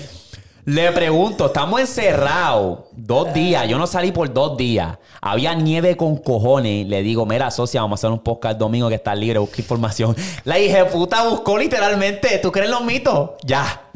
le 0.64 0.94
pregunto, 0.94 1.48
estamos 1.48 1.82
encerrados 1.82 2.86
dos 2.94 3.34
días. 3.34 3.68
Yo 3.68 3.78
no 3.78 3.86
salí 3.86 4.14
por 4.14 4.34
dos 4.34 4.56
días. 4.56 4.98
Había 5.20 5.56
nieve 5.56 5.98
con 5.98 6.16
cojones. 6.16 6.88
Le 6.88 7.02
digo, 7.02 7.26
mira, 7.26 7.52
socia, 7.52 7.82
vamos 7.82 8.00
a 8.00 8.08
hacer 8.08 8.14
un 8.14 8.24
podcast 8.24 8.54
el 8.54 8.60
domingo 8.60 8.88
que 8.88 8.96
está 8.96 9.14
libre, 9.14 9.40
busca 9.40 9.60
información. 9.60 10.16
La 10.46 10.58
hija 10.58 10.88
puta 10.88 11.28
buscó 11.28 11.58
literalmente. 11.58 12.38
¿Tú 12.38 12.50
crees 12.50 12.70
los 12.70 12.86
mitos? 12.86 13.32
Ya. 13.44 13.90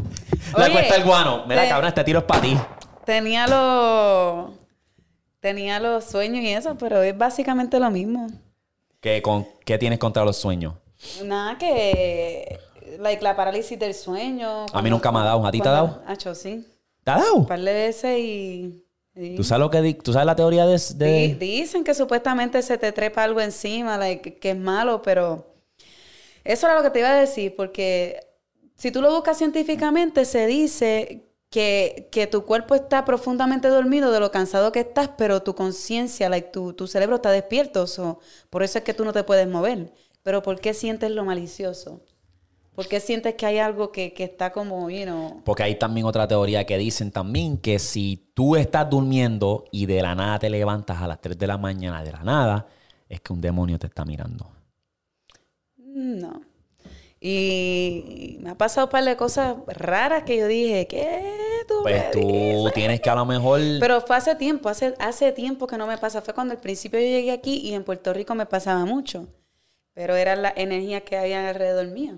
La 0.58 0.66
Oye, 0.66 0.72
cuesta 0.74 0.96
el 0.96 1.04
guano. 1.04 1.44
Mira, 1.48 1.64
te- 1.64 1.70
cabrón, 1.70 1.88
este 1.90 2.04
tiro 2.04 2.20
es 2.20 2.26
para 2.26 2.42
ti. 2.42 2.58
Tenía 3.06 3.48
los... 3.48 4.52
Tenía 5.40 5.80
los 5.80 6.06
sueños 6.06 6.44
y 6.44 6.50
eso, 6.50 6.78
pero 6.78 7.02
es 7.02 7.18
básicamente 7.18 7.80
lo 7.80 7.90
mismo. 7.90 8.28
¿Qué, 9.00 9.22
con, 9.22 9.48
¿Qué 9.66 9.78
tienes 9.78 9.98
contra 9.98 10.24
los 10.24 10.38
sueños? 10.38 10.76
Nada 11.24 11.58
que... 11.58 12.60
Like, 13.00 13.24
la 13.24 13.36
parálisis 13.36 13.80
del 13.80 13.94
sueño. 13.96 14.66
A 14.72 14.82
mí 14.82 14.90
nunca 14.90 15.12
me 15.12 15.20
ha 15.20 15.24
dado. 15.24 15.46
¿A 15.48 15.52
ti 15.52 15.62
te 15.62 15.68
ha 15.68 15.72
dado? 15.72 16.04
Hacho, 16.06 16.36
sí. 16.36 16.68
¿Te 17.04 17.12
ha 17.12 17.16
dado? 17.18 17.36
Un 17.36 17.48
par 17.48 17.60
de 17.60 17.74
veces 17.74 18.20
y... 18.20 18.86
¿Tú 19.36 19.44
sabes 19.44 19.60
lo 19.60 19.70
que 19.70 19.94
¿Tú 19.96 20.14
sabes 20.14 20.26
la 20.26 20.36
teoría 20.38 20.66
de, 20.66 20.80
de- 20.96 21.36
dicen 21.38 21.84
que 21.84 21.94
supuestamente 21.94 22.62
se 22.62 22.78
te 22.78 22.92
trepa 22.94 23.24
algo 23.24 23.42
encima, 23.42 23.98
like, 23.98 24.36
que 24.40 24.52
es 24.52 24.58
malo, 24.58 25.02
pero 25.02 25.46
eso 26.46 26.66
era 26.68 26.78
lo 26.78 26.84
que 26.84 26.92
te 26.92 27.00
iba 27.00 27.10
a 27.10 27.16
decir, 27.16 27.54
porque 27.58 28.22
si 28.82 28.92
tú 28.92 29.00
lo 29.00 29.14
buscas 29.14 29.38
científicamente, 29.38 30.26
se 30.26 30.48
dice 30.48 31.30
que, 31.52 32.10
que 32.12 32.26
tu 32.26 32.46
cuerpo 32.46 32.74
está 32.74 33.06
profundamente 33.06 33.68
dormido 33.68 34.12
de 34.12 34.20
lo 34.20 34.32
cansado 34.32 34.72
que 34.72 34.80
estás, 34.80 35.12
pero 35.20 35.44
tu 35.44 35.54
conciencia, 35.54 36.30
like, 36.30 36.50
tu, 36.50 36.74
tu 36.74 36.88
cerebro 36.88 37.18
está 37.18 37.30
despierto, 37.30 37.86
so, 37.86 38.20
por 38.50 38.64
eso 38.64 38.80
es 38.80 38.84
que 38.84 38.96
tú 38.96 39.06
no 39.06 39.14
te 39.14 39.24
puedes 39.24 39.48
mover. 39.48 39.94
Pero 40.24 40.42
¿por 40.42 40.60
qué 40.60 40.74
sientes 40.74 41.12
lo 41.12 41.24
malicioso? 41.24 42.02
¿Por 42.74 42.88
qué 42.88 43.00
sientes 43.00 43.36
que 43.36 43.46
hay 43.46 43.60
algo 43.60 43.92
que, 43.92 44.14
que 44.14 44.24
está 44.24 44.52
como, 44.52 44.90
you 44.90 45.04
know... 45.04 45.44
Porque 45.46 45.62
hay 45.62 45.76
también 45.76 46.08
otra 46.08 46.28
teoría 46.28 46.66
que 46.66 46.80
dicen 46.80 47.12
también 47.12 47.60
que 47.60 47.78
si 47.78 48.32
tú 48.34 48.56
estás 48.56 48.90
durmiendo 48.90 49.66
y 49.72 49.86
de 49.86 50.02
la 50.02 50.16
nada 50.16 50.40
te 50.40 50.50
levantas 50.50 51.00
a 51.00 51.08
las 51.08 51.22
3 51.22 51.38
de 51.38 51.46
la 51.46 51.60
mañana 51.60 52.04
de 52.04 52.14
la 52.14 52.24
nada, 52.24 52.66
es 53.08 53.22
que 53.22 53.32
un 53.32 53.42
demonio 53.42 53.78
te 53.78 53.86
está 53.86 54.06
mirando. 54.06 54.50
No. 55.78 56.51
Y 57.24 58.38
me 58.42 58.50
ha 58.50 58.56
pasado 58.58 58.88
un 58.88 58.92
par 58.92 59.04
de 59.06 59.16
cosas 59.16 59.56
raras 59.68 60.24
que 60.24 60.38
yo 60.38 60.48
dije, 60.48 60.88
¿qué 60.88 61.64
tú 61.68 61.76
Pues 61.84 62.04
me 62.04 62.12
tú 62.12 62.28
dices? 62.28 62.74
tienes 62.74 63.00
que 63.00 63.10
a 63.12 63.16
lo 63.16 63.26
mejor... 63.28 63.60
Pero 63.80 64.02
fue 64.02 64.16
hace 64.16 64.34
tiempo, 64.36 64.70
hace, 64.70 64.96
hace 64.98 65.32
tiempo 65.32 65.68
que 65.68 65.78
no 65.78 65.86
me 65.86 66.00
pasa. 66.00 66.22
Fue 66.24 66.34
cuando 66.34 66.54
al 66.54 66.60
principio 66.60 67.00
yo 67.00 67.06
llegué 67.06 67.32
aquí 67.32 67.58
y 67.60 67.76
en 67.76 67.84
Puerto 67.84 68.12
Rico 68.12 68.34
me 68.34 68.48
pasaba 68.48 68.86
mucho. 68.86 69.28
Pero 69.94 70.16
eran 70.16 70.42
las 70.42 70.54
energías 70.56 71.04
que 71.04 71.16
había 71.16 71.48
alrededor 71.48 71.88
mío. 71.90 72.16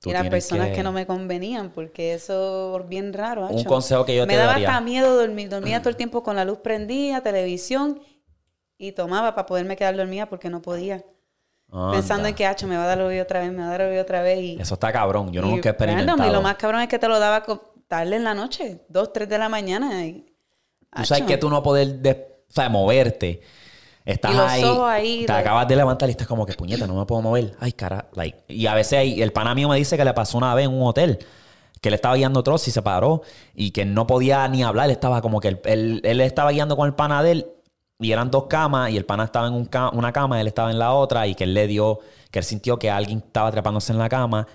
Tú 0.00 0.08
y 0.08 0.12
las 0.14 0.26
personas 0.28 0.68
que... 0.68 0.76
que- 0.76 0.82
no 0.82 0.92
me 0.92 1.06
convenían, 1.06 1.70
porque 1.70 2.14
eso 2.14 2.78
es 2.80 2.88
bien 2.88 3.12
raro. 3.12 3.46
Un 3.48 3.64
consejo 3.64 4.06
que 4.06 4.16
yo 4.16 4.26
me 4.26 4.32
te 4.32 4.38
daba 4.38 4.54
hasta 4.54 4.80
miedo 4.80 5.16
dormir. 5.16 5.50
Dormía 5.50 5.80
todo 5.80 5.90
el 5.90 5.96
tiempo 5.96 6.22
con 6.22 6.36
la 6.36 6.46
luz 6.46 6.58
prendida, 6.58 7.20
televisión, 7.22 8.00
y 8.78 8.92
tomaba 8.92 9.34
para 9.34 9.46
poderme 9.46 9.76
quedar 9.76 9.96
dormida 9.96 10.26
porque 10.30 10.48
no 10.50 10.62
podía. 10.62 11.04
Pensando 11.92 12.28
en 12.28 12.34
que, 12.34 12.46
hacho, 12.46 12.66
me 12.68 12.76
va 12.76 12.84
a 12.84 12.86
dar 12.86 13.00
oído 13.00 13.22
otra 13.24 13.40
vez, 13.40 13.50
me 13.50 13.58
va 13.58 13.66
a 13.66 13.70
dar 13.70 13.82
oído 13.82 14.02
otra 14.02 14.22
vez. 14.22 14.38
Y, 14.38 14.56
Eso 14.60 14.74
está 14.74 14.92
cabrón. 14.92 15.32
Yo 15.32 15.42
y 15.42 15.44
nunca 15.44 15.70
he 15.70 15.72
random, 15.72 15.88
experimentado. 15.90 16.30
Y 16.30 16.32
lo 16.32 16.40
más 16.42 16.54
cabrón 16.56 16.80
es 16.82 16.88
que 16.88 16.98
te 16.98 17.08
lo 17.08 17.18
daba 17.18 17.44
tarde 17.88 18.16
en 18.16 18.24
la 18.24 18.34
noche, 18.34 18.84
dos, 18.88 19.12
tres 19.12 19.28
de 19.28 19.38
la 19.38 19.48
mañana. 19.48 20.04
Y, 20.06 20.24
Tú 20.94 21.04
sabes 21.04 21.24
que 21.24 21.36
tú 21.36 21.50
no 21.50 21.62
poder 21.62 21.98
de- 21.98 22.44
o 22.48 22.52
sea, 22.52 22.68
moverte. 22.68 23.40
Estás 24.04 24.32
Y 24.32 24.36
los 24.36 24.50
ahí, 24.50 24.64
ojos 24.64 24.88
ahí, 24.88 25.26
te 25.26 25.32
acabas 25.32 25.66
de 25.66 25.76
levantar 25.76 26.08
y 26.08 26.12
estás 26.12 26.26
como 26.28 26.44
que 26.44 26.52
puñeta, 26.52 26.86
no 26.86 26.94
me 26.94 27.06
puedo 27.06 27.22
mover. 27.22 27.56
Ay, 27.58 27.72
cara. 27.72 28.08
Like, 28.12 28.44
y 28.48 28.66
a 28.66 28.74
veces 28.74 28.98
hay- 28.98 29.22
el 29.22 29.32
pana 29.32 29.54
mío 29.54 29.68
me 29.68 29.76
dice 29.76 29.96
que 29.96 30.04
le 30.04 30.12
pasó 30.12 30.36
una 30.38 30.54
vez 30.54 30.66
en 30.66 30.74
un 30.74 30.86
hotel 30.86 31.18
que 31.80 31.90
le 31.90 31.96
estaba 31.96 32.14
guiando 32.14 32.40
otro 32.40 32.54
y 32.54 32.58
se 32.58 32.82
paró 32.82 33.22
y 33.54 33.70
que 33.72 33.84
no 33.84 34.06
podía 34.06 34.46
ni 34.48 34.62
hablar. 34.62 34.90
Estaba 34.90 35.20
como 35.22 35.40
que 35.40 35.48
él, 35.48 35.60
él, 35.64 36.00
él 36.04 36.20
estaba 36.20 36.50
guiando 36.52 36.76
con 36.76 36.86
el 36.86 36.94
pana 36.94 37.22
de 37.22 37.32
él 37.32 37.46
y 37.98 38.12
eran 38.12 38.30
dos 38.30 38.44
camas 38.46 38.90
y 38.90 38.96
el 38.96 39.04
pana 39.04 39.24
estaba 39.24 39.46
en 39.46 39.54
un 39.54 39.66
ca- 39.66 39.90
una 39.90 40.12
cama, 40.12 40.40
él 40.40 40.46
estaba 40.46 40.70
en 40.70 40.78
la 40.78 40.92
otra 40.92 41.26
y 41.26 41.34
que 41.34 41.44
él 41.44 41.54
le 41.54 41.66
dio, 41.66 42.00
que 42.30 42.40
él 42.40 42.44
sintió 42.44 42.78
que 42.78 42.90
alguien 42.90 43.18
estaba 43.18 43.50
trepándose 43.50 43.92
en 43.92 43.98
la 43.98 44.08
cama 44.08 44.46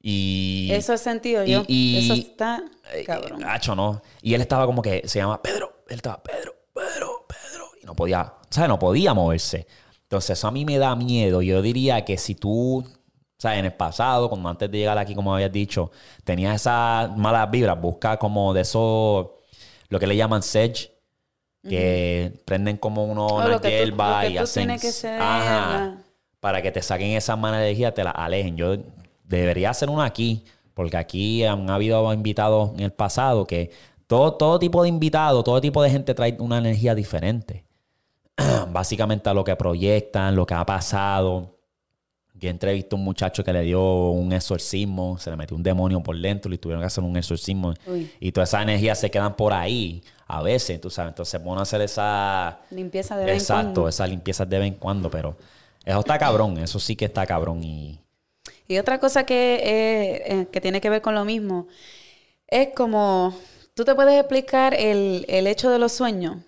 y... 0.00 0.68
Eso 0.72 0.92
he 0.92 0.98
sentido 0.98 1.44
y- 1.44 1.50
yo. 1.52 1.62
y- 1.68 1.98
Eso 2.10 2.14
está 2.14 2.62
eh, 2.92 3.04
cabrón. 3.04 3.40
Gacho, 3.40 3.74
no. 3.74 4.02
Y 4.20 4.34
él 4.34 4.40
estaba 4.40 4.66
como 4.66 4.82
que 4.82 5.06
se 5.08 5.18
llama 5.20 5.40
Pedro. 5.40 5.84
Él 5.88 5.96
estaba 5.96 6.22
Pedro, 6.22 6.54
Pedro, 6.74 7.26
Pedro. 7.28 7.64
Y 7.82 7.86
no 7.86 7.94
podía, 7.94 8.34
¿sabes? 8.50 8.68
No 8.68 8.78
podía 8.78 9.14
moverse. 9.14 9.66
Entonces, 10.02 10.38
eso 10.38 10.48
a 10.48 10.50
mí 10.50 10.64
me 10.64 10.78
da 10.78 10.94
miedo. 10.96 11.40
Yo 11.40 11.62
diría 11.62 12.04
que 12.04 12.18
si 12.18 12.34
tú, 12.34 12.84
¿sabes? 13.38 13.58
En 13.60 13.64
el 13.66 13.72
pasado, 13.74 14.28
cuando 14.28 14.48
antes 14.48 14.70
de 14.70 14.78
llegar 14.78 14.98
aquí, 14.98 15.14
como 15.14 15.34
habías 15.34 15.52
dicho, 15.52 15.90
tenías 16.24 16.56
esas 16.56 17.16
malas 17.16 17.50
vibras, 17.50 17.80
busca 17.80 18.18
como 18.18 18.52
de 18.52 18.62
eso, 18.62 19.38
lo 19.88 19.98
que 20.00 20.06
le 20.06 20.16
llaman 20.16 20.42
sedge. 20.42 20.91
Que 21.68 22.32
prenden 22.44 22.76
como 22.76 23.04
uno, 23.04 23.36
una 23.36 23.60
hierba 23.60 24.26
y 24.26 24.36
hacen. 24.36 24.68
que 24.80 24.88
hacer, 24.88 25.20
Ajá. 25.20 25.96
Para 26.40 26.60
que 26.60 26.72
te 26.72 26.82
saquen 26.82 27.12
esa 27.12 27.36
mala 27.36 27.62
energía, 27.62 27.94
te 27.94 28.02
la 28.02 28.10
alejen. 28.10 28.56
Yo 28.56 28.76
debería 29.24 29.70
hacer 29.70 29.88
una 29.88 30.04
aquí, 30.04 30.44
porque 30.74 30.96
aquí 30.96 31.44
han 31.44 31.70
habido 31.70 32.12
invitados 32.12 32.72
en 32.74 32.80
el 32.80 32.92
pasado 32.92 33.46
que 33.46 33.70
todo, 34.08 34.34
todo 34.34 34.58
tipo 34.58 34.82
de 34.82 34.88
invitados, 34.88 35.44
todo 35.44 35.60
tipo 35.60 35.82
de 35.82 35.90
gente 35.90 36.14
trae 36.14 36.36
una 36.40 36.58
energía 36.58 36.94
diferente. 36.94 37.64
Básicamente 38.70 39.30
a 39.30 39.34
lo 39.34 39.44
que 39.44 39.56
proyectan, 39.56 40.36
lo 40.36 40.44
que 40.44 40.54
ha 40.54 40.66
pasado. 40.66 41.58
Yo 42.42 42.50
entrevisté 42.50 42.96
a 42.96 42.98
un 42.98 43.04
muchacho 43.04 43.44
que 43.44 43.52
le 43.52 43.62
dio 43.62 44.10
un 44.10 44.32
exorcismo, 44.32 45.16
se 45.18 45.30
le 45.30 45.36
metió 45.36 45.56
un 45.56 45.62
demonio 45.62 46.02
por 46.02 46.18
dentro 46.20 46.52
y 46.52 46.58
tuvieron 46.58 46.82
que 46.82 46.86
hacer 46.86 47.04
un 47.04 47.16
exorcismo. 47.16 47.72
Uy. 47.86 48.10
Y 48.18 48.32
todas 48.32 48.50
esas 48.50 48.62
energías 48.62 48.98
se 48.98 49.10
quedan 49.10 49.36
por 49.36 49.52
ahí 49.52 50.02
a 50.26 50.42
veces, 50.42 50.80
tú 50.80 50.90
sabes. 50.90 51.10
Entonces, 51.10 51.42
bueno 51.42 51.62
hacer 51.62 51.80
esa, 51.82 52.58
Limpieza 52.70 53.16
de 53.16 53.24
vez 53.26 53.34
en 53.34 53.38
Exacto, 53.38 53.62
cuando. 53.62 53.88
esas 53.88 54.08
limpiezas 54.08 54.48
de 54.48 54.58
vez 54.58 54.68
en 54.68 54.74
cuando, 54.74 55.10
pero 55.10 55.36
eso 55.84 56.00
está 56.00 56.18
cabrón, 56.18 56.58
eso 56.58 56.78
sí 56.80 56.96
que 56.96 57.04
está 57.04 57.26
cabrón 57.26 57.62
y 57.62 58.00
Y 58.66 58.78
otra 58.78 58.98
cosa 58.98 59.24
que, 59.24 59.54
eh, 59.62 60.22
eh, 60.26 60.46
que 60.50 60.60
tiene 60.60 60.80
que 60.80 60.90
ver 60.90 61.00
con 61.02 61.14
lo 61.14 61.24
mismo 61.24 61.68
es 62.48 62.70
como, 62.74 63.36
tú 63.74 63.84
te 63.84 63.94
puedes 63.94 64.18
explicar 64.18 64.74
el, 64.74 65.24
el 65.28 65.46
hecho 65.46 65.70
de 65.70 65.78
los 65.78 65.92
sueños. 65.92 66.38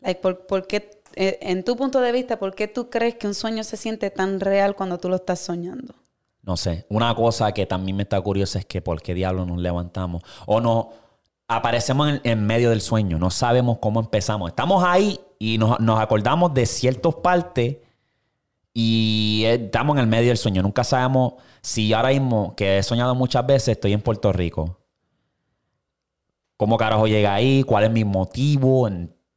Like, 0.00 0.20
¿por, 0.20 0.46
por 0.46 0.66
qué, 0.66 0.95
en 1.16 1.64
tu 1.64 1.76
punto 1.76 2.00
de 2.00 2.12
vista, 2.12 2.38
por 2.38 2.54
qué 2.54 2.68
tú 2.68 2.90
crees 2.90 3.16
que 3.16 3.26
un 3.26 3.34
sueño 3.34 3.64
se 3.64 3.76
siente 3.76 4.10
tan 4.10 4.38
real 4.38 4.76
cuando 4.76 4.98
tú 4.98 5.08
lo 5.08 5.16
estás 5.16 5.40
soñando? 5.40 5.94
No 6.42 6.56
sé. 6.56 6.86
Una 6.88 7.14
cosa 7.14 7.52
que 7.52 7.66
también 7.66 7.96
me 7.96 8.04
está 8.04 8.20
curiosa 8.20 8.60
es 8.60 8.66
que 8.66 8.80
por 8.80 9.02
qué 9.02 9.14
diablos 9.14 9.46
nos 9.48 9.58
levantamos. 9.58 10.22
O 10.46 10.60
no 10.60 10.90
aparecemos 11.48 12.20
en, 12.22 12.46
medio 12.46 12.70
del 12.70 12.80
sueño. 12.80 13.18
No 13.18 13.30
sabemos 13.30 13.78
cómo 13.78 13.98
empezamos. 13.98 14.50
Estamos 14.50 14.84
ahí 14.84 15.18
y 15.38 15.58
nos, 15.58 15.80
nos 15.80 15.98
acordamos 15.98 16.54
de 16.54 16.66
ciertas 16.66 17.16
partes 17.16 17.78
y 18.72 19.42
eh, 19.44 19.54
estamos 19.54 19.96
en 19.96 20.02
el 20.02 20.06
medio 20.06 20.28
del 20.28 20.36
sueño. 20.36 20.62
Nunca 20.62 20.84
sabemos 20.84 21.34
si 21.62 21.92
ahora 21.92 22.10
mismo, 22.10 22.54
que 22.54 22.78
he 22.78 22.82
soñado 22.82 23.14
muchas 23.14 23.44
veces, 23.44 23.68
estoy 23.68 23.92
en 23.92 24.00
Puerto 24.00 24.32
Rico. 24.32 24.78
¿Cómo 26.56 26.76
carajo 26.76 27.06
llega 27.06 27.34
ahí? 27.34 27.64
¿Cuál 27.64 27.84
es 27.84 27.90
mi 27.90 28.04
motivo? 28.04 28.88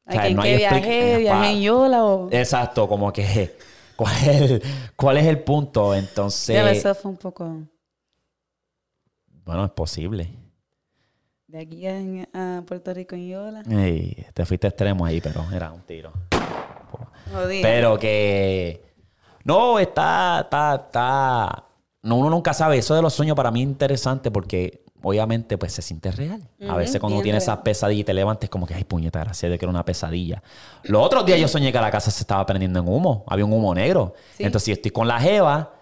O 0.09 0.11
sea, 0.11 1.51
¿En 1.51 1.61
Yola 1.61 2.03
o...? 2.03 2.29
Exacto, 2.31 2.87
como 2.87 3.13
que 3.13 3.55
¿cuál 3.95 4.15
es 4.15 4.27
el, 4.27 4.63
cuál 4.95 5.17
es 5.17 5.25
el 5.25 5.39
punto? 5.39 5.93
Ya, 5.93 5.99
Entonces, 5.99 6.77
eso 6.77 6.95
fue 6.95 7.11
un 7.11 7.17
poco... 7.17 7.57
bueno, 9.45 9.65
es 9.65 9.71
posible. 9.71 10.33
De 11.47 11.59
aquí 11.59 11.87
a, 11.87 11.97
a 12.33 12.61
Puerto 12.61 12.93
Rico 12.93 13.15
en 13.15 13.27
Yola. 13.27 13.63
Ey, 13.69 14.25
te 14.33 14.45
fuiste 14.45 14.67
extremo 14.67 15.05
ahí, 15.05 15.19
pero 15.19 15.43
era 15.51 15.71
un 15.71 15.81
tiro. 15.81 16.11
Jodida. 17.31 17.61
Pero 17.63 17.97
que. 17.97 18.83
No, 19.43 19.79
está, 19.79 20.41
está, 20.41 20.75
está. 20.75 21.63
No, 22.03 22.17
uno 22.17 22.29
nunca 22.29 22.53
sabe. 22.53 22.77
Eso 22.77 22.93
de 22.93 23.01
los 23.01 23.13
sueños 23.13 23.35
para 23.35 23.49
mí 23.49 23.61
es 23.61 23.67
interesante 23.67 24.29
porque 24.29 24.78
obviamente 25.01 25.57
pues 25.57 25.73
se 25.73 25.81
siente 25.81 26.11
real. 26.11 26.41
A 26.67 26.75
veces 26.75 26.99
cuando 26.99 27.21
tiene 27.21 27.37
esas 27.37 27.57
pesadillas 27.59 28.01
y 28.01 28.03
te 28.03 28.13
levantes 28.13 28.49
como 28.49 28.65
que, 28.65 28.73
ay, 28.73 28.83
puñeta, 28.83 29.19
gracias 29.19 29.51
de 29.51 29.57
que 29.57 29.65
era 29.65 29.69
una 29.69 29.85
pesadilla. 29.85 30.41
Los 30.83 31.05
otros 31.05 31.25
días 31.25 31.39
yo 31.39 31.47
soñé 31.47 31.71
que 31.71 31.79
la 31.79 31.91
casa 31.91 32.11
se 32.11 32.23
estaba 32.23 32.45
prendiendo 32.45 32.79
en 32.79 32.87
humo. 32.87 33.23
Había 33.27 33.45
un 33.45 33.53
humo 33.53 33.73
negro. 33.73 34.13
Sí. 34.37 34.43
Entonces 34.43 34.67
yo 34.67 34.73
estoy 34.73 34.91
con 34.91 35.07
la 35.07 35.19
jeva. 35.19 35.73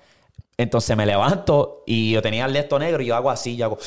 Entonces 0.58 0.98
me 0.98 1.06
levanto 1.06 1.84
y 1.86 2.12
yo 2.12 2.22
tenía 2.22 2.46
el 2.46 2.56
esto 2.56 2.80
negro 2.80 3.04
y 3.04 3.08
yo 3.08 3.16
hago 3.16 3.30
así, 3.30 3.56
yo 3.56 3.66
hago 3.66 3.78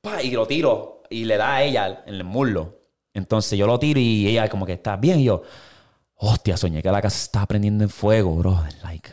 pa, 0.00 0.22
y 0.22 0.30
lo 0.30 0.46
tiro 0.46 1.02
y 1.10 1.24
le 1.24 1.36
da 1.36 1.56
a 1.56 1.62
ella 1.62 2.02
en 2.06 2.14
el 2.14 2.24
muslo. 2.24 2.80
Entonces 3.12 3.58
yo 3.58 3.66
lo 3.66 3.78
tiro 3.78 4.00
y 4.00 4.26
ella 4.28 4.48
como 4.48 4.66
que 4.66 4.72
está 4.72 4.96
bien 4.96 5.20
y 5.20 5.24
yo, 5.24 5.42
hostia, 6.16 6.56
soñé 6.56 6.82
que 6.82 6.90
la 6.90 7.02
casa 7.02 7.18
se 7.18 7.24
estaba 7.24 7.46
prendiendo 7.46 7.84
en 7.84 7.90
fuego, 7.90 8.34
bro. 8.36 8.62
Like. 8.82 9.10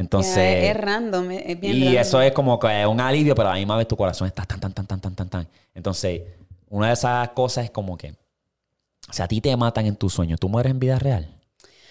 Entonces, 0.00 0.36
es, 0.38 0.70
es 0.70 0.76
random, 0.76 1.30
es, 1.32 1.42
es 1.46 1.60
bien 1.60 1.76
y 1.76 1.84
random. 1.84 2.00
eso 2.00 2.20
es 2.22 2.32
como 2.32 2.58
que 2.58 2.86
un 2.86 3.00
alivio, 3.00 3.34
pero 3.34 3.48
a 3.50 3.52
la 3.52 3.58
misma 3.58 3.76
vez 3.76 3.86
tu 3.86 3.96
corazón 3.96 4.26
está 4.26 4.44
tan, 4.44 4.58
tan, 4.58 4.72
tan, 4.72 4.86
tan, 4.86 5.00
tan, 5.00 5.14
tan, 5.14 5.28
tan. 5.28 5.48
Entonces, 5.74 6.22
una 6.68 6.88
de 6.88 6.94
esas 6.94 7.28
cosas 7.30 7.64
es 7.66 7.70
como 7.70 7.96
que, 7.96 8.14
si 9.10 9.22
a 9.22 9.28
ti 9.28 9.40
te 9.40 9.54
matan 9.56 9.86
en 9.86 9.96
tu 9.96 10.08
sueño, 10.08 10.36
¿tú 10.38 10.48
mueres 10.48 10.70
en 10.70 10.78
vida 10.78 10.98
real? 10.98 11.28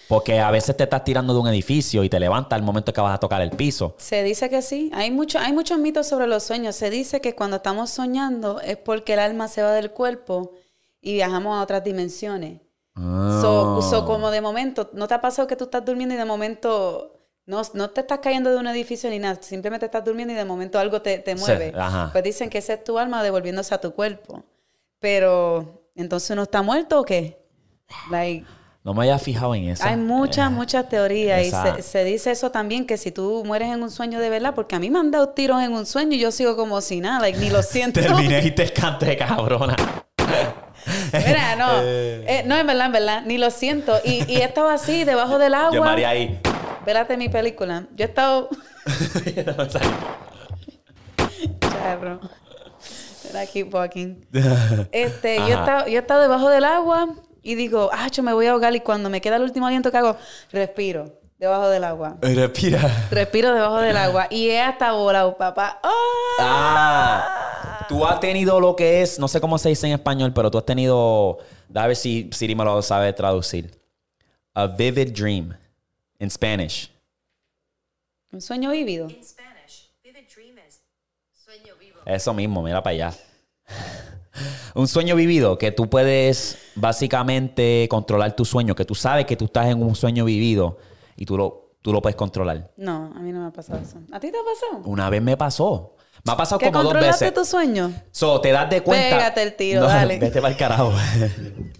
Porque 0.08 0.40
a 0.40 0.50
veces 0.50 0.76
te 0.76 0.82
estás 0.82 1.04
tirando 1.04 1.32
de 1.34 1.38
un 1.38 1.46
edificio 1.46 2.02
y 2.02 2.08
te 2.08 2.18
levantas 2.18 2.56
al 2.58 2.64
momento 2.64 2.92
que 2.92 3.00
vas 3.00 3.14
a 3.14 3.18
tocar 3.20 3.40
el 3.42 3.50
piso. 3.50 3.94
Se 3.98 4.24
dice 4.24 4.50
que 4.50 4.60
sí. 4.60 4.90
Hay, 4.92 5.12
mucho, 5.12 5.38
hay 5.38 5.52
muchos 5.52 5.78
mitos 5.78 6.08
sobre 6.08 6.26
los 6.26 6.42
sueños. 6.42 6.74
Se 6.74 6.90
dice 6.90 7.20
que 7.20 7.36
cuando 7.36 7.58
estamos 7.58 7.90
soñando 7.90 8.60
es 8.60 8.76
porque 8.76 9.12
el 9.12 9.20
alma 9.20 9.46
se 9.46 9.62
va 9.62 9.70
del 9.70 9.92
cuerpo 9.92 10.50
y 11.00 11.12
viajamos 11.12 11.56
a 11.56 11.62
otras 11.62 11.84
dimensiones. 11.84 12.60
So, 12.96 13.02
Ah. 13.02 13.80
so, 13.88 14.04
como 14.04 14.32
de 14.32 14.40
momento, 14.40 14.90
¿no 14.94 15.06
te 15.06 15.14
ha 15.14 15.20
pasado 15.20 15.46
que 15.46 15.54
tú 15.54 15.64
estás 15.64 15.84
durmiendo 15.84 16.14
y 16.16 16.18
de 16.18 16.24
momento 16.24 17.19
no, 17.50 17.62
no 17.74 17.90
te 17.90 18.00
estás 18.00 18.20
cayendo 18.20 18.50
de 18.50 18.56
un 18.56 18.66
edificio 18.68 19.10
ni 19.10 19.18
nada? 19.18 19.36
Simplemente 19.42 19.84
estás 19.86 20.04
durmiendo 20.04 20.32
y 20.32 20.36
de 20.36 20.44
momento 20.44 20.78
algo 20.78 21.02
te, 21.02 21.18
te 21.18 21.36
Sí, 21.36 21.40
mueve. 21.40 21.72
ajá. 21.76 22.08
Pues 22.12 22.24
dicen 22.24 22.48
que 22.48 22.58
esa 22.58 22.74
es 22.74 22.84
tu 22.84 22.98
alma 22.98 23.22
devolviéndose 23.22 23.74
a 23.74 23.78
tu 23.78 23.92
cuerpo. 23.92 24.42
Pero, 24.98 25.82
¿entonces 25.96 26.30
uno 26.30 26.42
está 26.44 26.62
muerto 26.62 27.00
o 27.00 27.04
qué? 27.04 27.38
Like, 28.10 28.46
No 28.84 28.94
me 28.94 29.00
había 29.02 29.18
fijado 29.18 29.54
en 29.54 29.68
eso. 29.70 29.82
hay 29.84 29.96
muchas, 29.96 30.50
muchas 30.50 30.88
teorías. 30.88 31.46
Y 31.46 31.50
se, 31.50 31.82
se 31.82 32.04
dice 32.04 32.30
eso 32.30 32.50
también, 32.50 32.86
que 32.86 32.96
si 32.96 33.10
tú 33.10 33.42
mueres 33.44 33.68
en 33.72 33.82
un 33.82 33.90
sueño 33.90 34.20
de 34.20 34.30
verdad, 34.30 34.54
porque 34.54 34.76
a 34.76 34.78
mí 34.78 34.88
me 34.90 34.98
han 34.98 35.10
dado 35.10 35.30
tiros 35.30 35.60
en 35.62 35.72
un 35.72 35.86
sueño 35.86 36.14
y 36.14 36.18
yo 36.20 36.30
sigo 36.30 36.56
como 36.56 36.80
si 36.80 37.00
nada, 37.00 37.20
like, 37.20 37.38
ni 37.38 37.50
lo 37.50 37.62
siento. 37.64 38.00
Terminé 38.00 38.40
y 38.46 38.50
te 38.52 38.70
canté, 38.72 39.16
cabrona. 39.16 39.76
Mira, 41.12 41.56
no. 41.56 41.70
Eh, 41.82 42.44
no, 42.46 42.56
en 42.56 42.66
verdad, 42.66 42.86
en 42.86 42.92
verdad, 42.92 43.22
ni 43.26 43.38
lo 43.38 43.50
siento. 43.50 43.98
Y, 44.04 44.30
y 44.32 44.36
he 44.36 44.44
estado 44.44 44.68
así, 44.68 45.02
debajo 45.04 45.38
del 45.38 45.54
agua. 45.54 45.74
Yo 45.74 45.82
María 45.82 46.10
ahí. 46.10 46.38
Vérate 46.84 47.16
mi 47.16 47.28
película. 47.28 47.86
Yo 47.94 48.04
he 48.04 48.08
estado... 48.08 48.48
Charro. 51.60 52.20
Era 53.28 53.46
keep 53.46 53.72
walking. 53.72 54.16
Este, 54.90 55.36
yo 55.36 55.46
he, 55.46 55.52
estado, 55.52 55.86
yo 55.86 55.96
he 55.96 56.00
estado 56.00 56.22
debajo 56.22 56.48
del 56.48 56.64
agua 56.64 57.14
y 57.42 57.54
digo, 57.54 57.90
ah, 57.92 58.08
yo 58.08 58.22
me 58.22 58.32
voy 58.32 58.46
a 58.46 58.52
ahogar. 58.52 58.74
Y 58.74 58.80
cuando 58.80 59.10
me 59.10 59.20
queda 59.20 59.36
el 59.36 59.42
último 59.42 59.66
aliento 59.66 59.90
que 59.90 59.98
hago, 59.98 60.16
respiro 60.50 61.20
debajo 61.38 61.68
del 61.68 61.84
agua. 61.84 62.16
Respira. 62.20 63.08
Respiro 63.10 63.54
debajo 63.54 63.78
del 63.78 63.96
agua. 63.96 64.26
Y 64.30 64.48
he 64.50 64.60
hasta 64.60 64.92
volado, 64.92 65.36
papá. 65.36 65.80
¡Ah! 65.82 65.90
Ah, 66.38 67.86
tú 67.88 68.04
has 68.04 68.20
tenido 68.20 68.60
lo 68.60 68.76
que 68.76 69.02
es, 69.02 69.18
no 69.18 69.28
sé 69.28 69.40
cómo 69.40 69.58
se 69.58 69.70
dice 69.70 69.86
en 69.86 69.94
español, 69.94 70.32
pero 70.34 70.50
tú 70.50 70.58
has 70.58 70.66
tenido, 70.66 71.38
a 71.74 71.86
ver 71.86 71.96
si 71.96 72.28
Siri 72.32 72.54
me 72.54 72.64
lo 72.64 72.82
sabe 72.82 73.12
traducir. 73.12 73.70
A 74.54 74.66
vivid 74.66 75.12
dream 75.12 75.54
en 76.20 76.30
Spanish. 76.30 76.92
Un 78.30 78.40
sueño 78.40 78.70
vívido. 78.70 79.08
In 79.08 79.24
Spanish, 79.24 79.90
vivid 80.04 80.28
dream 80.32 80.56
is 80.68 80.80
sueño 81.32 81.74
vivo. 81.80 81.98
Eso 82.06 82.32
mismo, 82.32 82.62
mira 82.62 82.80
para 82.80 82.94
allá. 82.94 83.12
Un 84.74 84.86
sueño 84.86 85.16
vivido, 85.16 85.58
que 85.58 85.72
tú 85.72 85.90
puedes 85.90 86.56
básicamente 86.76 87.88
controlar 87.90 88.36
tu 88.36 88.44
sueño, 88.44 88.76
que 88.76 88.84
tú 88.84 88.94
sabes 88.94 89.26
que 89.26 89.36
tú 89.36 89.46
estás 89.46 89.66
en 89.66 89.82
un 89.82 89.96
sueño 89.96 90.24
vivido 90.24 90.78
y 91.16 91.26
tú 91.26 91.36
lo, 91.36 91.72
tú 91.82 91.92
lo 91.92 92.00
puedes 92.00 92.14
controlar. 92.14 92.70
No, 92.76 93.12
a 93.14 93.18
mí 93.18 93.32
no 93.32 93.40
me 93.40 93.48
ha 93.48 93.50
pasado 93.50 93.80
eso. 93.80 93.98
¿A 94.12 94.20
ti 94.20 94.30
te 94.30 94.38
ha 94.38 94.44
pasado? 94.44 94.88
Una 94.88 95.10
vez 95.10 95.20
me 95.20 95.36
pasó. 95.36 95.96
Me 96.24 96.32
ha 96.32 96.36
pasado 96.36 96.60
¿Que 96.60 96.66
como 96.66 96.84
dos 96.84 96.92
controlaste 96.92 97.24
veces. 97.26 97.34
tu 97.34 97.44
sueño? 97.44 97.92
So, 98.12 98.40
te 98.40 98.52
das 98.52 98.70
de 98.70 98.82
cuenta. 98.82 99.16
Pégate 99.16 99.42
el 99.42 99.56
tiro, 99.56 99.82
dale. 99.82 100.18
Vete 100.20 100.40
para 100.40 100.52
el 100.52 100.56
carajo. 100.56 100.92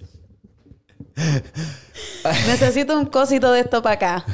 Necesito 2.46 2.96
un 2.96 3.06
cosito 3.06 3.52
de 3.52 3.60
esto 3.60 3.82
para 3.82 3.94
acá. 3.94 4.24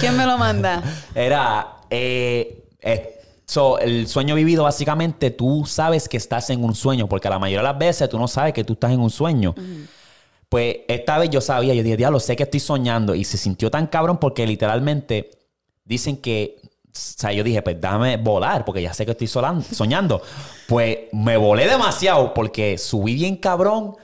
¿Quién 0.00 0.16
me 0.16 0.26
lo 0.26 0.38
manda? 0.38 0.82
Era. 1.14 1.76
eh, 1.90 2.64
eh, 2.80 3.20
so, 3.46 3.78
el 3.78 4.06
sueño 4.08 4.34
vivido, 4.34 4.64
básicamente, 4.64 5.30
tú 5.30 5.64
sabes 5.66 6.08
que 6.08 6.16
estás 6.16 6.50
en 6.50 6.64
un 6.64 6.74
sueño, 6.74 7.08
porque 7.08 7.28
la 7.28 7.38
mayoría 7.38 7.60
de 7.60 7.72
las 7.72 7.78
veces 7.78 8.08
tú 8.08 8.18
no 8.18 8.28
sabes 8.28 8.52
que 8.52 8.64
tú 8.64 8.74
estás 8.74 8.92
en 8.92 9.00
un 9.00 9.10
sueño. 9.10 9.54
Pues 10.48 10.78
esta 10.88 11.18
vez 11.18 11.30
yo 11.30 11.40
sabía, 11.40 11.74
yo 11.74 11.82
dije, 11.82 11.96
diablo, 11.96 12.20
sé 12.20 12.34
que 12.36 12.44
estoy 12.44 12.60
soñando. 12.60 13.14
Y 13.14 13.24
se 13.24 13.36
sintió 13.36 13.70
tan 13.70 13.86
cabrón 13.86 14.18
porque 14.18 14.46
literalmente 14.46 15.30
dicen 15.84 16.16
que. 16.18 16.60
O 16.86 17.00
sea, 17.00 17.32
yo 17.32 17.44
dije, 17.44 17.62
pues 17.62 17.80
déjame 17.80 18.16
volar, 18.16 18.64
porque 18.64 18.82
ya 18.82 18.92
sé 18.92 19.04
que 19.04 19.12
estoy 19.12 19.28
soñando. 19.28 20.20
Pues 20.66 20.98
me 21.12 21.36
volé 21.36 21.68
demasiado 21.68 22.34
porque 22.34 22.76
subí 22.76 23.14
bien 23.14 23.36
cabrón 23.36 23.94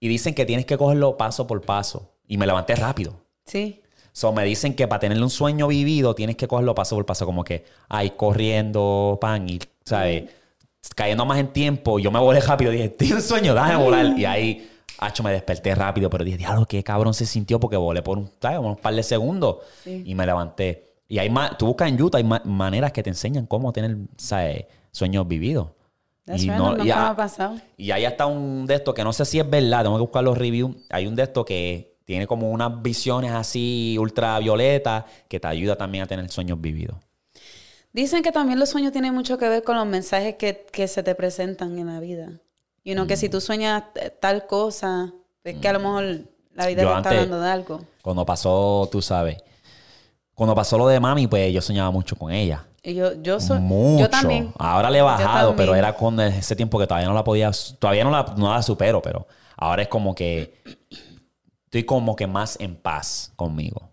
y 0.00 0.08
dicen 0.08 0.34
que 0.34 0.44
tienes 0.46 0.66
que 0.66 0.76
cogerlo 0.76 1.16
paso 1.16 1.46
por 1.46 1.60
paso. 1.62 2.12
Y 2.28 2.36
me 2.38 2.46
levanté 2.46 2.74
rápido. 2.74 3.14
Sí. 3.44 3.82
So, 4.12 4.32
me 4.32 4.44
dicen 4.44 4.74
que 4.74 4.88
para 4.88 5.00
tener 5.00 5.22
un 5.22 5.30
sueño 5.30 5.68
vivido 5.68 6.14
tienes 6.14 6.36
que 6.36 6.48
cogerlo 6.48 6.74
paso 6.74 6.96
por 6.96 7.04
paso, 7.06 7.26
como 7.26 7.44
que, 7.44 7.64
ay, 7.88 8.10
corriendo, 8.16 9.18
pan, 9.20 9.48
y, 9.48 9.58
¿sabes? 9.84 10.24
Cayendo 10.94 11.26
más 11.26 11.38
en 11.38 11.48
tiempo, 11.48 11.98
yo 11.98 12.10
me 12.10 12.18
volé 12.20 12.40
rápido, 12.40 12.70
dije, 12.70 12.94
en 12.98 13.12
un 13.14 13.20
sueño, 13.22 13.54
déjame 13.54 13.76
volar. 13.76 14.18
Y 14.18 14.24
ahí, 14.24 14.70
hacho, 14.98 15.22
me 15.22 15.32
desperté 15.32 15.74
rápido, 15.74 16.08
pero 16.08 16.24
dije, 16.24 16.38
diablo, 16.38 16.64
qué 16.66 16.82
cabrón 16.82 17.12
se 17.12 17.26
sintió 17.26 17.60
porque 17.60 17.76
volé 17.76 18.02
por 18.02 18.16
un, 18.18 18.30
¿sabes? 18.40 18.58
unos 18.58 18.78
par 18.80 18.94
de 18.94 19.02
segundos 19.02 19.56
Sí. 19.84 20.02
y 20.06 20.14
me 20.14 20.24
levanté. 20.24 20.94
Y 21.08 21.18
hay 21.18 21.28
más, 21.30 21.58
tú 21.58 21.66
buscas 21.66 21.88
en 21.88 21.98
YouTube, 21.98 22.16
hay 22.16 22.24
ma- 22.24 22.42
maneras 22.44 22.92
que 22.92 23.02
te 23.02 23.10
enseñan 23.10 23.46
cómo 23.46 23.72
tener, 23.72 23.96
¿sabes? 24.16 24.64
Sueños 24.92 25.28
vividos. 25.28 25.68
That's 26.26 26.42
Y 26.42 26.48
no- 26.48 26.84
y 26.84 26.90
ha 26.90 27.14
pasado. 27.16 27.56
y 27.76 27.90
hay 27.92 28.04
hasta 28.04 28.26
un 28.26 28.66
de 28.66 28.74
esto 28.74 28.92
que 28.92 29.04
no 29.04 29.12
sé 29.12 29.24
si 29.24 29.38
es 29.38 29.48
verdad, 29.48 29.84
tengo 29.84 29.96
que 29.96 30.00
buscar 30.02 30.24
los 30.24 30.36
reviews. 30.36 30.74
Hay 30.90 31.06
un 31.06 31.14
de 31.16 31.22
esto 31.22 31.44
que 31.44 31.96
tiene 32.04 32.26
como 32.26 32.50
unas 32.50 32.82
visiones 32.82 33.30
así 33.32 33.96
ultravioletas 33.98 35.04
que 35.28 35.38
te 35.40 35.46
ayuda 35.48 35.76
también 35.76 36.04
a 36.04 36.06
tener 36.06 36.28
sueños 36.30 36.60
vividos. 36.60 36.96
Dicen 37.92 38.22
que 38.22 38.30
también 38.32 38.58
los 38.58 38.68
sueños 38.68 38.92
tienen 38.92 39.14
mucho 39.14 39.38
que 39.38 39.48
ver 39.48 39.62
con 39.62 39.76
los 39.76 39.86
mensajes 39.86 40.34
que, 40.34 40.66
que 40.70 40.86
se 40.88 41.02
te 41.02 41.14
presentan 41.14 41.78
en 41.78 41.86
la 41.86 41.98
vida. 42.00 42.30
Y 42.84 42.92
uno 42.92 43.04
Mm. 43.04 43.08
que 43.08 43.16
si 43.16 43.28
tú 43.28 43.40
sueñas 43.40 43.84
tal 44.20 44.46
cosa, 44.46 45.12
es 45.44 45.56
que 45.58 45.68
a 45.68 45.72
lo 45.72 45.78
mejor 45.80 46.04
la 46.54 46.66
vida 46.66 46.82
Yo 46.82 46.90
te 46.92 46.96
está 46.98 47.10
hablando 47.10 47.40
de 47.40 47.50
algo. 47.50 47.80
Cuando 48.02 48.26
pasó, 48.26 48.88
tú 48.92 49.00
sabes, 49.00 49.38
cuando 50.34 50.54
pasó 50.54 50.76
lo 50.76 50.86
de 50.88 51.00
mami, 51.00 51.26
pues 51.26 51.52
yo 51.52 51.60
soñaba 51.62 51.90
mucho 51.90 52.16
con 52.16 52.30
ella. 52.32 52.66
Y 52.86 52.94
yo, 52.94 53.20
yo 53.20 53.40
soy. 53.40 53.58
mucho. 53.58 54.04
Yo 54.04 54.08
también. 54.08 54.52
Ahora 54.56 54.88
le 54.90 54.98
he 54.98 55.02
bajado, 55.02 55.56
pero 55.56 55.74
era 55.74 55.96
con 55.96 56.20
ese 56.20 56.54
tiempo 56.54 56.78
que 56.78 56.86
todavía 56.86 57.08
no 57.08 57.14
la 57.14 57.24
podía, 57.24 57.50
todavía 57.80 58.04
no 58.04 58.12
la, 58.12 58.34
no 58.36 58.52
la 58.52 58.62
supero, 58.62 59.02
pero 59.02 59.26
ahora 59.56 59.82
es 59.82 59.88
como 59.88 60.14
que 60.14 60.54
estoy 61.64 61.82
como 61.82 62.14
que 62.14 62.28
más 62.28 62.56
en 62.60 62.76
paz 62.76 63.32
conmigo. 63.34 63.90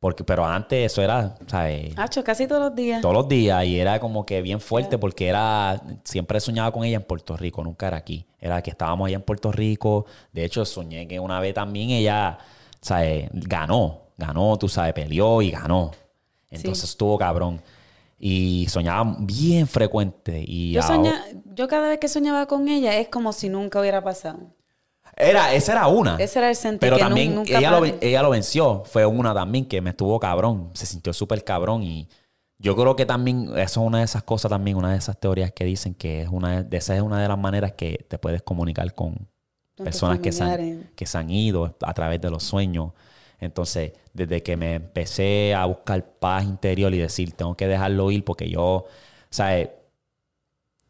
Porque, 0.00 0.24
pero 0.24 0.44
antes 0.44 0.90
eso 0.92 1.00
era, 1.00 1.36
¿sabes? 1.46 1.96
Hacho, 1.96 2.24
casi 2.24 2.48
todos 2.48 2.60
los 2.60 2.74
días. 2.74 3.00
Todos 3.00 3.14
los 3.14 3.28
días 3.28 3.64
y 3.64 3.78
era 3.78 4.00
como 4.00 4.26
que 4.26 4.42
bien 4.42 4.60
fuerte 4.60 4.98
porque 4.98 5.28
era, 5.28 5.80
siempre 6.02 6.40
soñaba 6.40 6.72
con 6.72 6.82
ella 6.82 6.96
en 6.96 7.04
Puerto 7.04 7.36
Rico, 7.36 7.62
nunca 7.62 7.86
era 7.86 7.98
aquí. 7.98 8.26
Era 8.40 8.60
que 8.62 8.70
estábamos 8.70 9.06
allá 9.06 9.16
en 9.16 9.22
Puerto 9.22 9.52
Rico. 9.52 10.06
De 10.32 10.44
hecho, 10.44 10.64
soñé 10.64 11.06
que 11.06 11.20
una 11.20 11.38
vez 11.38 11.54
también 11.54 11.90
ella, 11.90 12.38
¿sabes? 12.80 13.28
Ganó, 13.32 14.08
ganó, 14.16 14.56
tú 14.58 14.68
sabes, 14.68 14.92
peleó 14.92 15.40
y 15.40 15.52
ganó. 15.52 15.92
Entonces 16.50 16.90
estuvo 16.90 17.16
cabrón. 17.16 17.60
Y 18.18 18.66
soñaba 18.68 19.16
bien 19.20 19.66
frecuente. 19.68 20.42
Y 20.46 20.72
Yo, 20.72 20.82
ahora- 20.82 20.94
soña- 20.96 21.24
yo 21.54 21.68
cada 21.68 21.88
vez 21.88 21.98
que 21.98 22.08
soñaba 22.08 22.46
con 22.46 22.68
ella 22.68 22.96
es 22.98 23.08
como 23.08 23.32
si 23.32 23.48
nunca 23.48 23.80
hubiera 23.80 24.02
pasado. 24.02 24.38
Era, 25.16 25.52
esa 25.54 25.72
era 25.72 25.86
una. 25.88 26.16
Ese 26.16 26.38
era 26.38 26.48
el 26.48 26.56
sentir 26.56 26.80
Pero 26.80 26.96
que 26.96 27.02
también 27.02 27.34
nunca 27.34 27.58
ella 27.58 27.70
lo, 27.80 27.84
ella 27.84 28.22
lo 28.22 28.30
venció. 28.30 28.82
Fue 28.86 29.04
una 29.06 29.34
también 29.34 29.64
que 29.66 29.80
me 29.80 29.90
estuvo 29.90 30.18
cabrón. 30.20 30.70
Se 30.74 30.86
sintió 30.86 31.12
súper 31.12 31.42
cabrón. 31.44 31.82
Y 31.82 32.08
yo 32.58 32.76
creo 32.76 32.94
que 32.96 33.06
también, 33.06 33.48
eso 33.56 33.80
es 33.80 33.86
una 33.86 33.98
de 33.98 34.04
esas 34.04 34.22
cosas 34.22 34.48
también, 34.50 34.76
una 34.76 34.92
de 34.92 34.98
esas 34.98 35.18
teorías 35.18 35.52
que 35.52 35.64
dicen 35.64 35.94
que 35.94 36.22
es 36.22 36.28
una 36.28 36.62
de 36.62 36.76
esa 36.76 36.94
es 36.96 37.02
una 37.02 37.20
de 37.20 37.28
las 37.28 37.38
maneras 37.38 37.72
que 37.72 38.04
te 38.08 38.18
puedes 38.18 38.42
comunicar 38.42 38.94
con 38.94 39.28
personas 39.76 40.18
que 40.18 40.32
se, 40.32 40.42
han, 40.42 40.90
que 40.96 41.06
se 41.06 41.18
han 41.18 41.30
ido 41.30 41.76
a 41.82 41.94
través 41.94 42.20
de 42.20 42.30
los 42.30 42.42
sueños. 42.42 42.92
Entonces, 43.40 43.92
desde 44.12 44.42
que 44.42 44.56
me 44.56 44.74
empecé 44.74 45.54
a 45.54 45.64
buscar 45.66 46.04
paz 46.18 46.44
interior 46.44 46.92
y 46.94 46.98
decir, 46.98 47.32
tengo 47.32 47.56
que 47.56 47.68
dejarlo 47.68 48.10
ir 48.10 48.24
porque 48.24 48.48
yo, 48.48 48.86
¿sabes? 49.30 49.70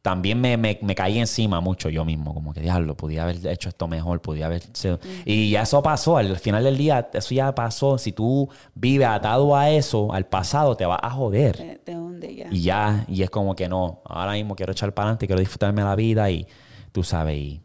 También 0.01 0.41
me, 0.41 0.57
me, 0.57 0.79
me 0.81 0.95
caí 0.95 1.19
encima 1.19 1.61
mucho 1.61 1.91
yo 1.91 2.05
mismo, 2.05 2.33
como 2.33 2.55
que 2.55 2.61
diablo, 2.61 2.97
podía 2.97 3.25
haber 3.25 3.47
hecho 3.47 3.69
esto 3.69 3.89
mejor, 3.89 4.23
podía 4.23 4.47
haber 4.47 4.63
sido... 4.73 4.99
Y 5.27 5.51
ya 5.51 5.63
eso 5.63 5.83
pasó, 5.83 6.17
al 6.17 6.39
final 6.39 6.65
del 6.65 6.79
día, 6.79 7.11
eso 7.13 7.35
ya 7.35 7.55
pasó. 7.55 7.99
Si 7.99 8.13
tú 8.13 8.49
vives 8.75 9.09
atado 9.09 9.55
a 9.55 9.69
eso, 9.71 10.13
al 10.15 10.25
pasado, 10.25 10.77
te 10.77 10.87
vas 10.87 11.01
a 11.03 11.11
joder. 11.11 11.81
Te 11.85 11.97
hunde 11.97 12.35
ya. 12.35 12.47
Y 12.51 12.63
ya, 12.63 13.05
y 13.09 13.23
es 13.23 13.29
como 13.29 13.55
que 13.55 13.69
no, 13.69 14.01
ahora 14.07 14.33
mismo 14.33 14.57
quiero 14.57 14.73
echar 14.73 14.95
para 14.95 15.09
adelante, 15.09 15.27
quiero 15.27 15.41
disfrutarme 15.41 15.83
la 15.83 15.97
vida 15.97 16.31
y 16.31 16.47
tú 16.93 17.03
sabes, 17.03 17.37
y 17.37 17.61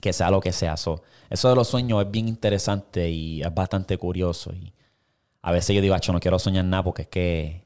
que 0.00 0.12
sea 0.12 0.30
lo 0.30 0.40
que 0.40 0.52
sea. 0.52 0.76
So, 0.76 1.02
eso 1.32 1.48
de 1.48 1.54
los 1.56 1.68
sueños 1.68 2.02
es 2.04 2.10
bien 2.10 2.28
interesante 2.28 3.08
y 3.10 3.42
es 3.42 3.54
bastante 3.54 3.96
curioso. 3.98 4.52
Y 4.52 4.72
a 5.42 5.50
veces 5.52 5.74
yo 5.74 5.82
digo, 5.82 5.94
"Acho, 5.94 6.12
no 6.12 6.20
quiero 6.20 6.38
soñar 6.38 6.64
nada 6.64 6.82
porque 6.82 7.02
es 7.02 7.08
que 7.08 7.62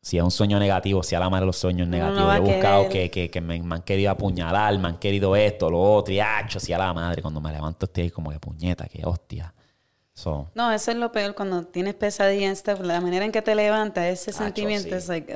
si 0.00 0.16
es 0.18 0.22
un 0.24 0.32
sueño 0.32 0.58
negativo, 0.58 1.02
si 1.04 1.14
a 1.14 1.20
la 1.20 1.30
madre 1.30 1.46
los 1.46 1.56
sueños 1.56 1.86
no 1.86 1.92
negativos, 1.96 2.28
a 2.30 2.36
he 2.36 2.40
buscado 2.40 2.88
que, 2.88 3.08
que, 3.10 3.30
que 3.30 3.40
me, 3.40 3.62
me 3.62 3.76
han 3.76 3.82
querido 3.82 4.10
apuñalar, 4.10 4.76
me 4.78 4.88
han 4.88 4.98
querido 4.98 5.36
esto, 5.36 5.70
lo 5.70 5.80
otro, 5.80 6.12
y 6.12 6.18
acho, 6.18 6.58
si 6.58 6.72
a 6.72 6.78
la 6.78 6.92
madre, 6.92 7.22
cuando 7.22 7.40
me 7.40 7.52
levanto 7.52 7.86
estoy 7.86 8.04
ahí 8.04 8.10
como 8.10 8.30
que 8.32 8.40
puñeta, 8.40 8.86
que 8.88 9.04
hostia. 9.06 9.54
So, 10.14 10.50
No, 10.54 10.72
eso 10.72 10.90
es 10.90 10.96
lo 10.96 11.12
peor 11.12 11.34
cuando 11.36 11.64
tienes 11.64 11.94
pesadillas, 11.94 12.58
stuff, 12.58 12.80
la 12.80 13.00
manera 13.00 13.24
en 13.24 13.30
que 13.32 13.42
te 13.42 13.54
levantas, 13.54 14.04
ese 14.06 14.30
Acho, 14.30 14.38
sentimiento 14.40 14.88
sí. 14.88 14.94
es 14.96 15.08
like, 15.08 15.34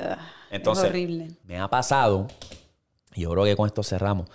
Entonces, 0.51 0.83
es 0.83 0.89
horrible. 0.89 1.31
me 1.45 1.57
ha 1.59 1.69
pasado, 1.69 2.27
y 3.15 3.21
yo 3.21 3.31
creo 3.31 3.45
que 3.45 3.55
con 3.55 3.67
esto 3.67 3.83
cerramos, 3.83 4.27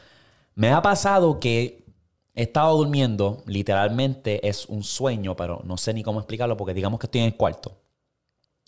me 0.54 0.70
ha 0.72 0.80
pasado 0.80 1.38
que 1.38 1.81
he 2.34 2.42
estado 2.42 2.76
durmiendo, 2.76 3.42
literalmente 3.46 4.46
es 4.48 4.66
un 4.66 4.82
sueño, 4.82 5.36
pero 5.36 5.60
no 5.64 5.76
sé 5.76 5.92
ni 5.92 6.02
cómo 6.02 6.20
explicarlo 6.20 6.56
porque 6.56 6.74
digamos 6.74 6.98
que 6.98 7.06
estoy 7.06 7.20
en 7.20 7.26
el 7.28 7.36
cuarto 7.36 7.76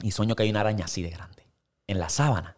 y 0.02 0.10
sueño 0.10 0.34
que 0.34 0.42
hay 0.42 0.50
una 0.50 0.60
araña 0.60 0.84
así 0.84 1.02
de 1.02 1.10
grande, 1.10 1.46
en 1.86 1.98
la 1.98 2.08
sábana. 2.08 2.56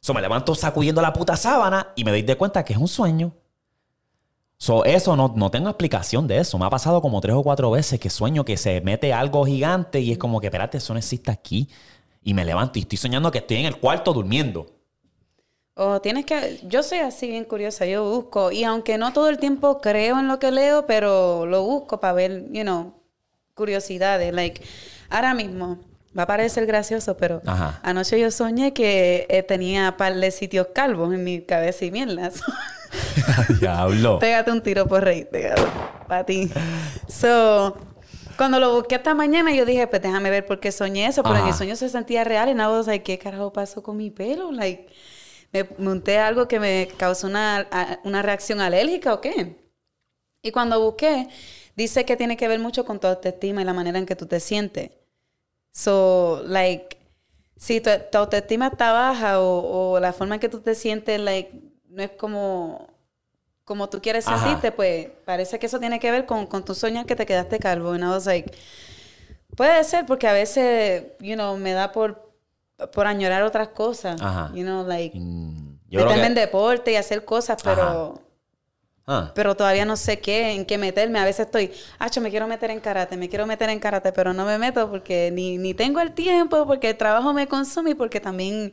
So, 0.00 0.14
me 0.14 0.20
levanto 0.20 0.54
sacudiendo 0.54 1.02
la 1.02 1.12
puta 1.12 1.36
sábana 1.36 1.92
y 1.96 2.04
me 2.04 2.12
doy 2.12 2.22
de 2.22 2.36
cuenta 2.36 2.64
que 2.64 2.74
es 2.74 2.78
un 2.78 2.86
sueño. 2.86 3.32
So, 4.58 4.84
eso 4.84 5.16
no, 5.16 5.32
no 5.36 5.50
tengo 5.50 5.68
explicación 5.68 6.26
de 6.28 6.38
eso. 6.38 6.58
Me 6.58 6.64
ha 6.64 6.70
pasado 6.70 7.02
como 7.02 7.20
tres 7.20 7.34
o 7.34 7.42
cuatro 7.42 7.70
veces 7.72 7.98
que 7.98 8.08
sueño 8.08 8.44
que 8.44 8.56
se 8.56 8.80
mete 8.80 9.12
algo 9.12 9.44
gigante 9.44 10.00
y 10.00 10.12
es 10.12 10.18
como 10.18 10.40
que, 10.40 10.46
espérate, 10.46 10.78
eso 10.78 10.92
no 10.92 10.98
existe 10.98 11.30
aquí. 11.30 11.68
Y 12.22 12.34
me 12.34 12.44
levanto 12.44 12.78
y 12.78 12.82
estoy 12.82 12.98
soñando 12.98 13.30
que 13.30 13.38
estoy 13.38 13.58
en 13.58 13.66
el 13.66 13.78
cuarto 13.78 14.12
durmiendo. 14.12 14.75
O 15.78 16.00
tienes 16.00 16.24
que, 16.24 16.58
yo 16.62 16.82
soy 16.82 17.00
así 17.00 17.28
bien 17.28 17.44
curiosa, 17.44 17.84
yo 17.84 18.02
busco, 18.10 18.50
y 18.50 18.64
aunque 18.64 18.96
no 18.96 19.12
todo 19.12 19.28
el 19.28 19.36
tiempo 19.36 19.82
creo 19.82 20.18
en 20.18 20.26
lo 20.26 20.38
que 20.38 20.50
leo, 20.50 20.86
pero 20.86 21.44
lo 21.44 21.64
busco 21.64 22.00
para 22.00 22.14
ver, 22.14 22.46
you 22.50 22.62
know, 22.62 22.94
curiosidades. 23.52 24.32
Like, 24.32 24.62
ahora 25.10 25.34
mismo, 25.34 25.78
va 26.18 26.22
a 26.22 26.26
parecer 26.26 26.64
gracioso, 26.64 27.18
pero 27.18 27.42
Ajá. 27.44 27.78
anoche 27.82 28.18
yo 28.18 28.30
soñé 28.30 28.72
que 28.72 29.26
eh, 29.28 29.42
tenía 29.42 29.98
par 29.98 30.14
de 30.14 30.30
sitios 30.30 30.68
calvos 30.72 31.12
en 31.12 31.22
mi 31.22 31.42
cabeza 31.42 31.84
y 31.84 31.90
mierdas. 31.90 32.42
Diablo. 33.60 34.18
Pégate 34.18 34.50
un 34.52 34.62
tiro 34.62 34.88
por 34.88 35.04
reírte, 35.04 35.52
para 36.08 36.24
ti. 36.24 36.50
So, 37.06 37.76
cuando 38.38 38.60
lo 38.60 38.74
busqué 38.74 38.94
esta 38.94 39.14
mañana, 39.14 39.52
yo 39.52 39.66
dije, 39.66 39.86
pues 39.88 40.00
déjame 40.00 40.30
ver 40.30 40.46
por 40.46 40.58
qué 40.58 40.72
soñé 40.72 41.06
eso, 41.06 41.22
pero 41.22 41.36
en 41.36 41.48
el 41.48 41.52
sueño 41.52 41.76
se 41.76 41.90
sentía 41.90 42.24
real 42.24 42.48
y 42.48 42.54
nada, 42.54 42.70
was 42.70 42.86
like, 42.86 43.04
¿qué 43.04 43.18
carajo 43.18 43.52
pasó 43.52 43.82
con 43.82 43.98
mi 43.98 44.10
pelo? 44.10 44.50
Like, 44.52 44.88
me 45.64 45.84
monté 45.84 46.18
algo 46.18 46.48
que 46.48 46.60
me 46.60 46.88
causó 46.96 47.26
una, 47.26 47.68
una 48.04 48.22
reacción 48.22 48.60
alérgica 48.60 49.14
o 49.14 49.20
qué. 49.20 49.56
Y 50.42 50.52
cuando 50.52 50.80
busqué, 50.80 51.28
dice 51.76 52.04
que 52.04 52.16
tiene 52.16 52.36
que 52.36 52.48
ver 52.48 52.60
mucho 52.60 52.84
con 52.84 53.00
tu 53.00 53.06
autoestima 53.06 53.62
y 53.62 53.64
la 53.64 53.72
manera 53.72 53.98
en 53.98 54.06
que 54.06 54.16
tú 54.16 54.26
te 54.26 54.40
sientes. 54.40 54.90
So, 55.72 56.42
like, 56.46 56.96
si 57.56 57.80
tu, 57.80 57.90
tu 58.10 58.18
autoestima 58.18 58.68
está 58.68 58.92
baja 58.92 59.40
o, 59.40 59.92
o 59.92 60.00
la 60.00 60.12
forma 60.12 60.36
en 60.36 60.40
que 60.40 60.48
tú 60.48 60.60
te 60.60 60.74
sientes, 60.74 61.20
like, 61.20 61.50
no 61.88 62.02
es 62.02 62.10
como, 62.12 62.88
como 63.64 63.88
tú 63.88 64.00
quieres 64.00 64.26
Ajá. 64.28 64.38
sentirte, 64.38 64.72
pues 64.72 65.08
parece 65.24 65.58
que 65.58 65.66
eso 65.66 65.80
tiene 65.80 65.98
que 66.00 66.10
ver 66.10 66.26
con, 66.26 66.46
con 66.46 66.64
tu 66.64 66.74
sueño 66.74 67.06
que 67.06 67.16
te 67.16 67.26
quedaste 67.26 67.58
calvo. 67.58 67.94
I 67.96 68.00
was 68.02 68.26
like, 68.26 68.52
puede 69.56 69.82
ser 69.84 70.06
porque 70.06 70.28
a 70.28 70.32
veces, 70.32 71.04
you 71.20 71.34
know, 71.34 71.56
me 71.56 71.72
da 71.72 71.92
por, 71.92 72.25
por 72.92 73.06
añorar 73.06 73.42
otras 73.42 73.68
cosas. 73.68 74.20
Ajá. 74.20 74.50
You 74.54 74.62
know, 74.64 74.86
like, 74.86 75.16
Mm, 75.18 75.78
Yo 75.88 76.00
creo 76.00 76.06
meterme 76.06 76.26
en 76.26 76.34
deporte 76.34 76.92
y 76.92 76.96
hacer 76.96 77.24
cosas, 77.24 77.58
pero... 77.62 78.22
Ah, 79.08 79.30
Pero 79.36 79.54
todavía 79.56 79.84
no 79.84 79.96
sé 79.96 80.18
qué, 80.18 80.50
en 80.52 80.66
qué 80.66 80.78
meterme. 80.78 81.20
A 81.20 81.24
veces 81.24 81.46
estoy, 81.46 81.70
acho, 82.00 82.20
me 82.20 82.30
quiero 82.30 82.48
meter 82.48 82.70
en 82.72 82.80
karate, 82.80 83.16
me 83.16 83.28
quiero 83.28 83.46
meter 83.46 83.70
en 83.70 83.78
karate, 83.78 84.12
pero 84.12 84.32
no 84.34 84.44
me 84.44 84.58
meto 84.58 84.90
porque 84.90 85.30
ni, 85.32 85.58
ni 85.58 85.74
tengo 85.74 86.00
el 86.00 86.12
tiempo, 86.12 86.66
porque 86.66 86.90
el 86.90 86.96
trabajo 86.96 87.32
me 87.32 87.46
consume 87.46 87.90
y 87.90 87.94
porque 87.94 88.18
también 88.20 88.72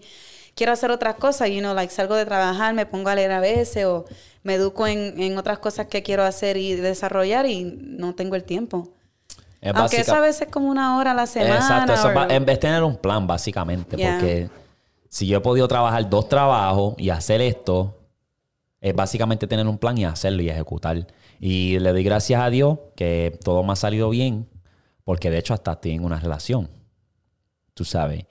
quiero 0.55 0.71
hacer 0.73 0.89
otras 0.89 1.15
cosas. 1.15 1.49
You 1.49 1.59
know, 1.59 1.75
like 1.75 1.93
salgo 1.93 2.15
de 2.15 2.25
trabajar, 2.25 2.73
me 2.73 2.87
pongo 2.87 3.09
a 3.09 3.15
leer 3.15 3.31
a 3.31 3.39
veces 3.39 3.85
o 3.85 4.05
me 4.41 4.55
educo 4.55 4.87
en, 4.87 5.21
en 5.21 5.37
otras 5.37 5.59
cosas 5.59 5.85
que 5.87 6.01
quiero 6.01 6.23
hacer 6.23 6.57
y 6.57 6.73
desarrollar 6.75 7.45
y 7.45 7.63
no 7.63 8.15
tengo 8.15 8.35
el 8.35 8.43
tiempo. 8.43 8.89
Es 9.63 9.67
Aunque 9.69 9.81
básica- 9.97 10.01
eso 10.01 10.15
a 10.15 10.19
veces 10.19 10.41
es 10.43 10.47
como 10.49 10.69
una 10.69 10.97
hora 10.97 11.11
a 11.11 11.13
la 11.13 11.25
semana. 11.25 11.55
Exacto, 11.55 11.93
eso 11.93 12.11
es 12.11 12.29
en 12.31 12.45
vez 12.45 12.55
de 12.57 12.61
tener 12.61 12.83
un 12.83 12.97
plan, 12.97 13.25
básicamente. 13.25 13.95
Yeah. 13.97 14.17
Porque 14.17 14.49
si 15.09 15.25
yo 15.27 15.37
he 15.37 15.41
podido 15.41 15.67
trabajar 15.67 16.09
dos 16.09 16.27
trabajos 16.27 16.95
y 16.97 17.09
hacer 17.09 17.39
esto, 17.41 17.97
es 18.81 18.93
básicamente 18.93 19.47
tener 19.47 19.65
un 19.67 19.77
plan 19.77 19.97
y 19.97 20.03
hacerlo 20.05 20.41
y 20.43 20.49
ejecutar. 20.49 21.07
Y 21.39 21.79
le 21.79 21.91
doy 21.93 22.03
gracias 22.03 22.41
a 22.41 22.49
Dios 22.49 22.77
que 22.95 23.39
todo 23.43 23.63
me 23.63 23.71
ha 23.73 23.75
salido 23.77 24.09
bien, 24.09 24.49
porque 25.05 25.29
de 25.29 25.37
hecho 25.37 25.53
hasta 25.53 25.71
estoy 25.73 25.91
en 25.93 26.03
una 26.03 26.19
relación, 26.19 26.69
tú 27.73 27.85
sabes. 27.85 28.25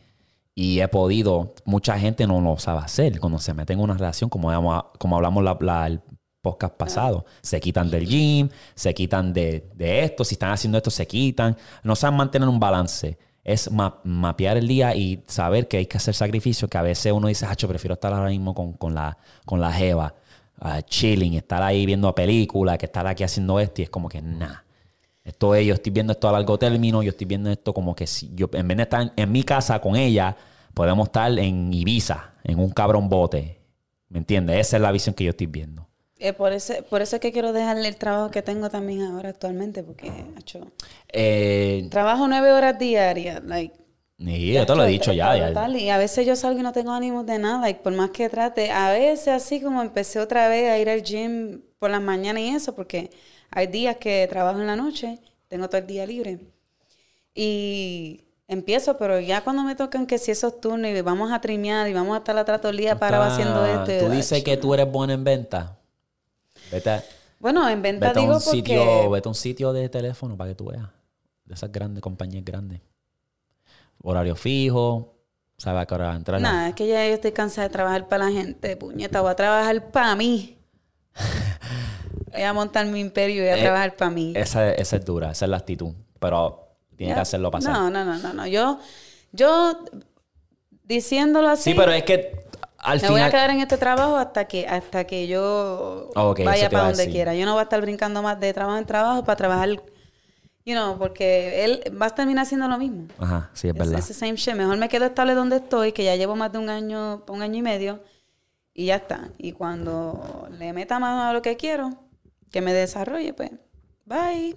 Y 0.54 0.80
he 0.80 0.88
podido, 0.88 1.54
mucha 1.64 1.98
gente 1.98 2.26
no 2.26 2.40
lo 2.42 2.58
sabe 2.58 2.80
hacer 2.80 3.18
cuando 3.20 3.38
se 3.38 3.54
mete 3.54 3.72
en 3.72 3.80
una 3.80 3.94
relación, 3.94 4.28
como, 4.28 4.50
hablamos- 4.50 4.84
como 4.98 5.16
hablamos 5.16 5.42
la, 5.42 5.56
la- 5.60 5.86
el 5.86 6.02
podcast 6.42 6.74
pasado. 6.76 7.24
Se 7.40 7.60
quitan 7.60 7.90
del 7.90 8.06
gym, 8.06 8.50
se 8.74 8.92
quitan 8.92 9.32
de, 9.32 9.70
de 9.74 10.04
esto, 10.04 10.24
si 10.24 10.34
están 10.34 10.50
haciendo 10.50 10.76
esto, 10.76 10.90
se 10.90 11.06
quitan. 11.06 11.56
No 11.82 11.96
saben 11.96 12.18
mantener 12.18 12.48
un 12.48 12.60
balance. 12.60 13.16
Es 13.44 13.70
ma- 13.70 14.00
mapear 14.04 14.56
el 14.56 14.68
día 14.68 14.94
y 14.94 15.22
saber 15.26 15.66
que 15.68 15.78
hay 15.78 15.86
que 15.86 15.96
hacer 15.96 16.14
sacrificios, 16.14 16.70
que 16.70 16.78
a 16.78 16.82
veces 16.82 17.12
uno 17.12 17.28
dice, 17.28 17.46
yo 17.56 17.68
prefiero 17.68 17.94
estar 17.94 18.12
ahora 18.12 18.28
mismo 18.28 18.54
con, 18.54 18.74
con 18.74 18.94
la, 18.94 19.16
con 19.44 19.60
la 19.60 19.72
jeva, 19.72 20.14
ah, 20.60 20.82
chilling, 20.82 21.34
estar 21.34 21.62
ahí 21.62 21.86
viendo 21.86 22.14
películas, 22.14 22.78
que 22.78 22.86
estar 22.86 23.06
aquí 23.06 23.24
haciendo 23.24 23.58
esto, 23.58 23.80
y 23.80 23.84
es 23.84 23.90
como 23.90 24.08
que 24.08 24.20
nada. 24.22 24.64
Esto 25.24 25.54
es, 25.54 25.66
yo 25.66 25.74
estoy 25.74 25.92
viendo 25.92 26.12
esto 26.12 26.28
a 26.28 26.32
largo 26.32 26.58
término, 26.58 27.02
yo 27.02 27.10
estoy 27.10 27.26
viendo 27.26 27.50
esto 27.50 27.72
como 27.72 27.94
que 27.94 28.06
si 28.06 28.30
yo, 28.34 28.48
en 28.52 28.66
vez 28.68 28.76
de 28.76 28.82
estar 28.84 29.02
en, 29.02 29.12
en 29.16 29.32
mi 29.32 29.42
casa 29.44 29.80
con 29.80 29.96
ella, 29.96 30.36
podemos 30.74 31.08
estar 31.08 31.36
en 31.38 31.72
Ibiza, 31.72 32.34
en 32.44 32.58
un 32.58 32.70
cabrón 32.70 33.08
bote. 33.08 33.60
¿Me 34.08 34.18
entiendes? 34.18 34.58
Esa 34.58 34.76
es 34.76 34.82
la 34.82 34.92
visión 34.92 35.14
que 35.14 35.24
yo 35.24 35.30
estoy 35.30 35.46
viendo. 35.46 35.88
Eh, 36.24 36.32
por, 36.32 36.52
eso, 36.52 36.74
por 36.88 37.02
eso 37.02 37.16
es 37.16 37.20
que 37.20 37.32
quiero 37.32 37.52
dejarle 37.52 37.88
el 37.88 37.96
trabajo 37.96 38.30
que 38.30 38.42
tengo 38.42 38.70
también 38.70 39.02
ahora 39.02 39.30
actualmente, 39.30 39.82
porque, 39.82 40.10
acho, 40.36 40.70
Eh, 41.12 41.88
trabajo 41.90 42.28
nueve 42.28 42.52
horas 42.52 42.78
diarias, 42.78 43.42
like, 43.44 43.74
y 44.18 44.52
yo 44.52 44.64
te 44.64 44.74
lo 44.76 44.84
he 44.84 44.88
dicho 44.88 45.12
ya. 45.12 45.36
Ya. 45.36 45.68
Y 45.78 45.90
a 45.90 45.98
veces 45.98 46.24
yo 46.26 46.36
salgo 46.36 46.60
y 46.60 46.62
no 46.62 46.72
tengo 46.72 46.92
ánimos 46.92 47.26
de 47.26 47.38
nada, 47.38 47.60
like, 47.60 47.80
por 47.82 47.92
más 47.92 48.10
que 48.10 48.28
trate. 48.28 48.70
A 48.70 48.92
veces 48.92 49.28
así 49.28 49.60
como 49.60 49.82
empecé 49.82 50.20
otra 50.20 50.48
vez 50.48 50.70
a 50.70 50.78
ir 50.78 50.88
al 50.88 51.02
gym 51.02 51.62
por 51.80 51.90
las 51.90 52.00
mañanas 52.02 52.42
y 52.42 52.48
eso, 52.50 52.74
porque 52.76 53.10
hay 53.50 53.66
días 53.66 53.96
que 53.96 54.26
trabajo 54.30 54.60
en 54.60 54.66
la 54.68 54.76
noche, 54.76 55.18
tengo 55.48 55.68
todo 55.68 55.78
el 55.80 55.86
día 55.88 56.06
libre. 56.06 56.38
Y 57.34 58.24
empiezo, 58.48 58.96
pero 58.98 59.18
ya 59.20 59.42
cuando 59.42 59.62
me 59.64 59.74
tocan 59.74 60.06
que 60.06 60.18
si 60.18 60.30
esos 60.30 60.60
turnos 60.60 60.90
y 60.90 61.00
vamos 61.00 61.32
a 61.32 61.40
trimear 61.40 61.88
y 61.88 61.94
vamos 61.94 62.14
a 62.14 62.18
estar 62.18 62.36
atrás 62.36 62.60
todo 62.60 62.70
el 62.70 62.76
día 62.78 62.98
parado 62.98 63.24
haciendo 63.24 63.64
esto. 63.66 64.06
Tú 64.06 64.12
y- 64.12 64.16
dices 64.16 64.44
que 64.44 64.56
tú 64.56 64.74
eres 64.74 64.90
buena 64.90 65.14
en 65.14 65.24
venta. 65.24 65.78
Vete 66.72 66.90
a, 66.90 67.04
Bueno, 67.38 67.68
en 67.68 67.82
venta 67.82 68.08
vete 68.08 68.18
a 68.18 68.22
digo 68.22 68.36
un 68.36 68.42
porque... 68.42 68.56
sitio, 68.58 69.10
vete 69.10 69.28
a 69.28 69.30
un 69.30 69.34
sitio 69.34 69.72
de 69.72 69.88
teléfono 69.88 70.36
para 70.36 70.50
que 70.50 70.54
tú 70.56 70.66
veas. 70.66 70.88
De 71.44 71.54
esas 71.54 71.70
grandes 71.70 72.00
compañías 72.02 72.44
grandes. 72.44 72.80
horario 74.02 74.34
fijo, 74.34 75.14
sabe 75.58 75.80
a 75.80 75.86
qué 75.86 75.94
hora 75.94 76.06
va 76.08 76.12
a 76.14 76.16
entrar. 76.16 76.40
Nada, 76.40 76.68
es 76.70 76.74
que 76.74 76.86
ya 76.88 77.06
yo 77.06 77.14
estoy 77.14 77.32
cansada 77.32 77.68
de 77.68 77.72
trabajar 77.72 78.08
para 78.08 78.24
la 78.26 78.30
gente, 78.32 78.76
puñeta, 78.76 79.20
voy 79.20 79.30
a 79.30 79.36
trabajar 79.36 79.90
para 79.90 80.16
mí. 80.16 80.58
voy 82.32 82.42
a 82.42 82.52
montar 82.52 82.86
mi 82.86 83.00
imperio 83.00 83.36
y 83.36 83.40
voy 83.40 83.48
a 83.48 83.58
Eh, 83.58 83.62
trabajar 83.62 83.96
para 83.96 84.10
mí. 84.10 84.32
Esa, 84.34 84.72
esa 84.72 84.96
es 84.96 85.04
dura, 85.04 85.30
esa 85.32 85.44
es 85.44 85.50
la 85.50 85.58
actitud. 85.58 85.92
Pero 86.18 86.68
tiene 86.96 87.10
Ya. 87.10 87.14
que 87.16 87.20
hacerlo 87.22 87.50
pasar. 87.50 87.72
No, 87.74 87.90
no, 87.90 88.04
no, 88.04 88.18
no, 88.18 88.32
no. 88.32 88.46
Yo, 88.46 88.78
yo 89.32 89.78
diciéndolo 90.84 91.48
así, 91.48 91.70
sí, 91.70 91.74
pero 91.76 91.92
es 91.92 92.02
que 92.04 92.44
al 92.82 93.00
me 93.00 93.08
voy 93.10 93.20
a 93.20 93.30
quedar 93.30 93.50
en 93.50 93.60
este 93.60 93.78
trabajo 93.78 94.16
hasta 94.16 94.46
que, 94.46 94.66
hasta 94.66 95.04
que 95.04 95.26
yo 95.28 96.10
Ah, 96.14 96.32
vaya 96.44 96.68
para 96.68 96.88
donde 96.88 97.08
quiera. 97.10 97.34
Yo 97.34 97.46
no 97.46 97.52
voy 97.52 97.60
a 97.60 97.64
estar 97.64 97.80
brincando 97.80 98.22
más 98.22 98.38
de 98.40 98.52
trabajo 98.52 98.78
en 98.78 98.84
trabajo 98.86 99.24
para 99.24 99.36
trabajar, 99.36 99.68
you 100.64 100.74
know, 100.74 100.98
porque 100.98 101.64
él 101.64 101.82
va 102.00 102.06
a 102.06 102.10
terminar 102.14 102.42
haciendo 102.42 102.68
lo 102.68 102.78
mismo. 102.78 103.06
Ajá, 103.18 103.50
sí, 103.52 103.68
es 103.68 103.74
Es 103.74 103.78
verdad. 103.78 103.98
ese 103.98 104.14
same 104.14 104.34
shit. 104.36 104.54
Mejor 104.54 104.76
me 104.78 104.88
quedo 104.88 105.06
estable 105.06 105.34
donde 105.34 105.56
estoy, 105.56 105.92
que 105.92 106.04
ya 106.04 106.16
llevo 106.16 106.34
más 106.36 106.50
de 106.52 106.58
un 106.58 106.68
año, 106.68 107.22
un 107.28 107.42
año 107.42 107.58
y 107.58 107.62
medio, 107.62 108.00
y 108.74 108.86
ya 108.86 108.96
está. 108.96 109.28
Y 109.38 109.52
cuando 109.52 110.48
le 110.58 110.72
meta 110.72 110.98
mano 110.98 111.22
a 111.22 111.32
lo 111.32 111.40
que 111.42 111.56
quiero, 111.56 111.90
que 112.50 112.60
me 112.60 112.72
desarrolle, 112.72 113.32
pues, 113.32 113.50
bye. 114.04 114.56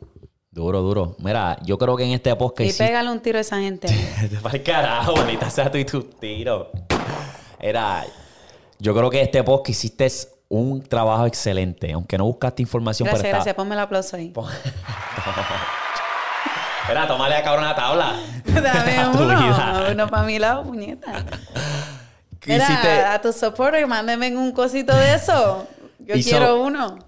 Duro, 0.52 0.82
duro. 0.82 1.16
Mira, 1.20 1.58
yo 1.64 1.78
creo 1.78 1.98
que 1.98 2.06
en 2.06 2.12
este 2.12 2.34
podcast 2.36 2.70
Y 2.70 2.74
pégale 2.74 3.12
un 3.12 3.20
tiro 3.20 3.38
a 3.38 3.42
esa 3.42 3.58
gente. 3.60 3.88
Te 4.30 4.40
va 4.40 4.52
al 4.52 4.64
carajo, 4.64 5.14
bonita 5.16 5.50
sea 5.50 5.70
tú 5.70 5.78
y 5.78 5.84
tu 5.86 6.02
tiro. 6.04 6.72
Era. 7.66 8.06
Yo 8.78 8.94
creo 8.94 9.10
que 9.10 9.22
este 9.22 9.44
podcast 9.44 9.70
hiciste 9.70 10.08
un 10.50 10.84
trabajo 10.84 11.26
excelente. 11.26 11.92
Aunque 11.94 12.16
no 12.18 12.26
buscaste 12.26 12.62
información, 12.62 13.08
Gracias, 13.08 13.26
está- 13.26 13.38
gracias. 13.38 13.56
Ponme 13.56 13.74
el 13.74 13.80
aplauso 13.82 14.16
ahí. 14.18 14.32
Era, 16.90 17.08
tómale 17.08 17.36
acá 17.36 17.54
una 17.58 17.74
tabla. 17.76 18.14
Dame 18.46 19.08
uno. 19.10 19.92
Uno 19.92 20.08
para 20.08 20.24
mi 20.24 20.38
lado, 20.38 20.64
puñeta. 20.64 21.26
¿Qué 22.40 22.54
Mira, 22.54 22.66
hiciste? 22.66 23.02
a 23.02 23.20
tu 23.20 23.34
supporter, 23.34 23.88
mándeme 23.88 24.36
un 24.38 24.52
cosito 24.52 24.96
de 24.96 25.16
eso. 25.16 25.68
Yo 26.00 26.14
Hizo- 26.14 26.30
quiero 26.30 26.62
uno. 26.62 27.00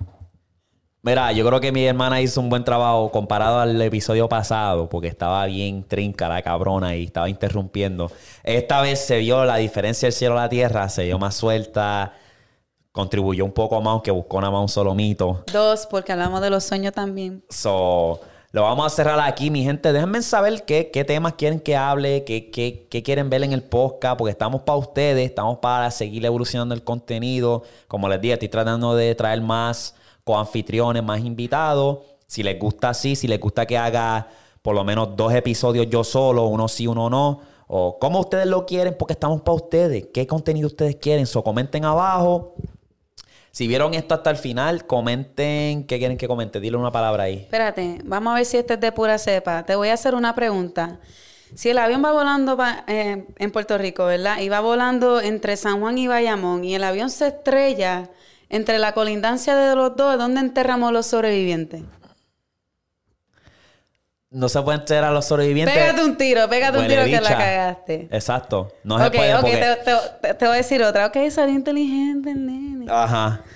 Mira, 1.08 1.32
yo 1.32 1.45
creo 1.47 1.62
que 1.62 1.72
mi 1.72 1.86
hermana 1.86 2.20
hizo 2.20 2.41
un 2.41 2.49
buen 2.49 2.66
trabajo 2.66 3.10
comparado 3.14 3.62
al 3.62 3.82
episodio 3.82 4.28
pasado, 4.28 4.89
porque 4.89 5.08
estaba 5.08 5.45
bien 5.45 5.86
trinca 5.86 6.28
la 6.28 6.41
cabrona 6.41 6.97
y 6.97 7.05
estaba 7.05 7.30
interrumpiendo. 7.30 8.12
Esta 8.43 8.82
vez 8.82 9.05
se 9.05 9.20
vio 9.20 9.45
la 9.45 9.55
diferencia 9.55 10.08
del 10.08 10.12
cielo 10.12 10.38
a 10.38 10.41
la 10.41 10.49
tierra, 10.49 10.89
se 10.89 11.05
vio 11.05 11.18
más 11.18 11.34
suelta, 11.34 12.12
contribuyó 12.91 13.45
un 13.45 13.53
poco 13.53 13.80
más, 13.80 13.93
aunque 13.93 14.12
buscó 14.12 14.41
nada 14.41 14.51
más 14.51 14.62
un 14.64 14.68
solo 14.68 14.93
mito. 14.93 15.45
Dos, 15.53 15.88
porque 15.89 16.12
hablamos 16.12 16.41
de 16.41 16.49
los 16.49 16.66
sueños 16.66 16.91
también. 16.91 17.41
So, 17.47 18.20
lo 18.51 18.64
vamos 18.64 18.86
a 18.88 18.89
cerrar 18.93 19.18
aquí, 19.22 19.49
mi 19.49 19.64
gente. 19.64 19.93
Déjenme 19.93 20.22
saber 20.22 20.66
qué, 20.66 20.91
qué 20.91 21.05
temas 21.05 21.36
quieren 21.36 21.62
que 21.62 21.78
hable, 21.78 22.26
qué, 22.26 22.51
qué- 22.51 22.86
qué 22.89 23.01
quieren 23.01 23.30
ver 23.30 23.43
en 23.43 23.53
el 23.53 23.64
podcast, 23.64 24.18
porque 24.18 24.32
estamos 24.32 24.64
para 24.64 24.78
ustedes, 24.78 25.30
estamos 25.30 25.60
para 25.60 25.89
seguir 25.89 26.26
evolucionando 26.26 26.76
el 26.76 26.84
contenido. 26.84 27.64
Como 27.88 28.10
les 28.10 28.20
dije, 28.20 28.34
estoy 28.34 28.49
tratando 28.49 28.93
de 28.93 29.16
traer 29.16 29.39
más 29.39 29.95
coanfitriones, 30.28 31.02
más 31.02 31.22
invitados. 31.22 32.00
Si 32.28 32.44
les 32.44 32.60
gusta 32.60 32.90
así, 32.90 33.16
si 33.16 33.28
les 33.28 33.40
gusta 33.40 33.66
que 33.66 33.78
haga 33.78 34.28
por 34.62 34.76
lo 34.76 34.84
menos 34.84 35.16
dos 35.16 35.34
episodios 35.34 35.88
yo 35.90 36.04
solo, 36.04 36.46
uno 36.48 36.68
sí, 36.68 36.86
uno 36.86 37.10
no. 37.10 37.40
O 37.68 37.98
como 37.98 38.20
ustedes 38.20 38.46
lo 38.46 38.66
quieren, 38.66 38.96
porque 39.00 39.14
estamos 39.14 39.42
para 39.42 39.56
ustedes. 39.56 40.08
¿Qué 40.14 40.28
contenido 40.28 40.68
ustedes 40.68 40.98
quieren? 40.98 41.26
So, 41.26 41.44
comenten 41.44 41.86
abajo. 41.86 42.56
Si 43.52 43.68
vieron 43.68 43.94
esto 43.94 44.14
hasta 44.14 44.30
el 44.30 44.36
final, 44.38 44.86
comenten. 44.86 45.86
¿Qué 45.86 45.98
quieren 45.98 46.18
que 46.18 46.28
comente? 46.28 46.60
Dile 46.60 46.78
una 46.78 46.92
palabra 46.92 47.24
ahí. 47.24 47.36
Espérate, 47.38 48.02
vamos 48.04 48.32
a 48.32 48.36
ver 48.36 48.46
si 48.46 48.58
este 48.58 48.74
es 48.74 48.80
de 48.82 48.92
pura 48.92 49.18
cepa. 49.18 49.66
Te 49.66 49.76
voy 49.76 49.88
a 49.88 49.94
hacer 49.94 50.16
una 50.16 50.36
pregunta. 50.36 51.00
Si 51.56 51.70
el 51.70 51.78
avión 51.78 52.04
va 52.04 52.12
volando 52.12 52.58
eh, 52.88 53.26
en 53.38 53.52
Puerto 53.52 53.78
Rico, 53.78 54.06
¿verdad? 54.06 54.40
Y 54.42 54.50
va 54.50 54.60
volando 54.60 55.22
entre 55.22 55.56
San 55.56 55.80
Juan 55.80 55.98
y 55.98 56.08
Bayamón 56.08 56.66
y 56.66 56.76
el 56.76 56.84
avión 56.84 57.10
se 57.10 57.28
estrella 57.28 58.10
entre 58.50 58.80
la 58.80 58.93
colindancia 58.93 59.56
de 59.56 59.76
los 59.76 59.95
dos, 59.95 60.18
¿dónde 60.18 60.39
enterramos 60.41 60.91
los 60.93 61.06
sobrevivientes? 61.08 61.84
No 64.30 64.50
se 64.50 64.62
pueden 64.62 64.82
enterar 64.82 65.06
a 65.06 65.12
los 65.12 65.26
sobrevivientes. 65.26 65.74
Pégate 65.74 66.04
un 66.04 66.18
tiro, 66.18 66.50
pégate 66.50 66.78
un 66.78 66.88
tiro 66.88 67.06
que 67.06 67.22
la 67.22 67.30
cagaste. 67.30 68.08
Exacto. 68.12 68.74
No 68.84 69.00
se 69.00 69.06
ok, 69.08 69.16
puede 69.16 69.36
ok, 69.36 69.41
porque... 69.41 69.58
te, 69.58 69.91
te- 70.28 70.34
te 70.34 70.45
voy 70.45 70.54
a 70.54 70.58
decir 70.58 70.84
otra. 70.84 71.06
Ok, 71.08 71.18
salió 71.30 71.56
inteligente 71.56 72.32
el 72.32 72.45
nene. 72.45 72.86
Ajá. 72.89 73.41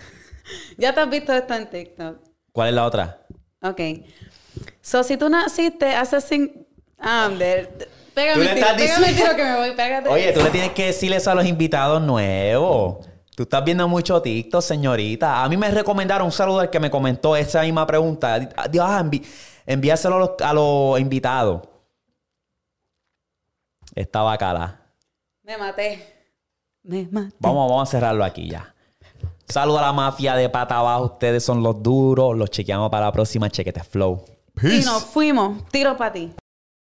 Ya 0.77 0.93
te 0.93 0.99
has 0.99 1.09
visto 1.09 1.31
esto 1.33 1.53
en 1.53 1.69
TikTok. 1.69 2.17
¿Cuál 2.51 2.69
es 2.69 2.75
la 2.75 2.85
otra? 2.85 3.21
Ok. 3.61 3.79
So, 4.81 5.03
si 5.03 5.15
tú 5.15 5.29
naciste 5.29 5.93
hace 5.95 6.19
cinco... 6.19 6.65
Ah, 6.99 7.29
Pégame 8.13 8.49
el 8.49 8.55
tiro, 8.55 8.67
pégame 8.75 9.07
el 9.09 9.15
tiro 9.15 9.35
que 9.35 9.43
me 9.43 9.55
voy, 9.57 9.71
pégate. 9.71 10.09
Oye, 10.09 10.33
tú 10.33 10.41
le 10.41 10.49
tienes 10.49 10.71
que 10.71 10.87
decir 10.87 11.13
eso 11.13 11.31
a 11.31 11.35
los 11.35 11.45
invitados 11.45 12.01
nuevos. 12.01 13.07
Tú 13.41 13.45
estás 13.45 13.65
viendo 13.65 13.87
mucho 13.87 14.21
TikTok, 14.21 14.61
señorita. 14.61 15.43
A 15.43 15.49
mí 15.49 15.57
me 15.57 15.71
recomendaron 15.71 16.27
un 16.27 16.31
saludo 16.31 16.59
al 16.59 16.69
que 16.69 16.79
me 16.79 16.91
comentó 16.91 17.35
esa 17.35 17.63
misma 17.63 17.87
pregunta. 17.87 18.37
Dios, 18.69 18.85
ah, 18.87 19.01
envi- 19.03 19.25
envíaselo 19.65 20.17
a 20.17 20.19
los, 20.19 20.31
a 20.43 20.53
los 20.53 20.99
invitados. 20.99 21.61
Esta 23.95 24.21
bacala. 24.21 24.79
Me 25.41 25.57
maté. 25.57 26.27
Me 26.83 27.07
maté. 27.09 27.35
Vamos, 27.39 27.67
vamos 27.67 27.89
a 27.89 27.91
cerrarlo 27.91 28.23
aquí 28.23 28.47
ya. 28.47 28.75
Saludo 29.47 29.79
a 29.79 29.81
la 29.81 29.91
mafia 29.91 30.35
de 30.35 30.47
pata 30.47 30.77
abajo. 30.77 31.05
Ustedes 31.05 31.43
son 31.43 31.63
los 31.63 31.81
duros. 31.81 32.37
Los 32.37 32.51
chequeamos 32.51 32.91
para 32.91 33.07
la 33.07 33.11
próxima 33.11 33.49
Chequete 33.49 33.83
Flow. 33.83 34.23
Y 34.61 34.85
nos 34.85 35.03
fuimos. 35.03 35.67
Tiro 35.69 35.97
para 35.97 36.13
ti. 36.13 36.31